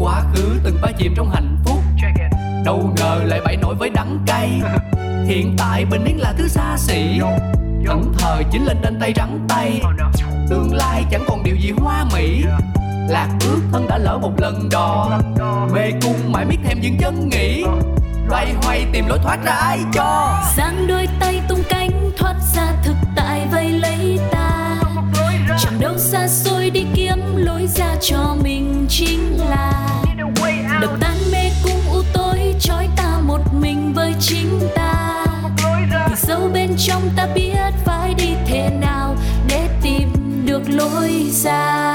Quá 0.01 0.23
khứ 0.35 0.43
từng 0.65 0.77
ba 0.83 0.89
chìm 0.99 1.13
trong 1.17 1.31
hạnh 1.31 1.57
phúc. 1.65 1.79
Đâu 2.65 2.91
ngờ 2.97 3.21
lại 3.25 3.41
bẫy 3.45 3.57
nổi 3.57 3.75
với 3.75 3.91
đắng 3.91 4.19
cay. 4.27 4.61
Hiện 5.27 5.55
tại 5.59 5.85
bình 5.85 6.05
yên 6.05 6.21
là 6.21 6.35
thứ 6.39 6.49
xa 6.49 6.77
xỉ. 6.79 7.21
Ẩn 7.87 8.13
thờ 8.19 8.43
chính 8.53 8.65
lên 8.67 8.77
trên 8.83 9.01
tay 9.01 9.13
trắng 9.13 9.47
tay. 9.49 9.81
Tương 10.51 10.75
lai 10.75 11.05
chẳng 11.11 11.25
còn 11.29 11.43
điều 11.45 11.57
gì 11.57 11.71
hoa 11.77 12.05
mỹ 12.15 12.45
lạc 13.09 13.29
bước 13.41 13.61
thân 13.73 13.87
đã 13.89 13.99
lỡ 13.99 14.19
một 14.19 14.33
lần 14.41 14.69
đò. 14.71 15.21
Mê 15.75 15.91
cung 16.03 16.33
mãi 16.33 16.45
miết 16.45 16.59
thêm 16.65 16.81
những 16.81 16.97
chân 17.01 17.29
nghĩ. 17.29 17.65
Loay 18.29 18.55
hoay 18.63 18.87
tìm 18.93 19.07
lối 19.09 19.19
thoát 19.19 19.39
ra 19.45 19.53
ai 19.53 19.79
cho. 19.93 20.43
Giang 20.57 20.87
đôi 20.87 21.09
tay 21.21 21.43
tung 21.49 21.63
cánh 21.69 21.91
thoát 22.17 22.35
ra 22.55 22.73
thực 22.85 22.97
tại 23.17 23.47
vây 23.53 23.71
lấy 23.71 24.19
ta. 24.31 24.77
Chẳng 25.59 25.81
đâu 25.81 25.99
xa 25.99 26.29
xôi 26.29 26.71
đi 26.71 26.87
kiếm 26.95 27.19
lối 27.37 27.67
ra 27.67 27.97
cho 28.01 28.37
mình 28.43 28.87
chính 28.89 29.39
là. 29.51 29.89
Đập 30.81 30.91
tan 31.01 31.17
mê 31.33 31.51
cung 31.65 31.81
u 31.93 32.03
tối 32.13 32.55
trói 32.61 32.89
ta 32.97 33.19
một 33.23 33.41
mình 33.61 33.93
với 33.95 34.15
chính 34.21 34.61
ta. 34.75 35.25
Thì 36.09 36.15
sâu 36.17 36.51
bên 36.55 36.77
trong 36.79 37.03
ta 37.17 37.27
biết 37.35 37.73
phải 37.85 38.15
đi 38.15 38.35
thế 38.47 38.71
nào 38.81 39.17
để 39.49 39.69
tìm 39.83 40.13
được 40.47 40.63
lối 40.69 41.31
ra. 41.33 41.87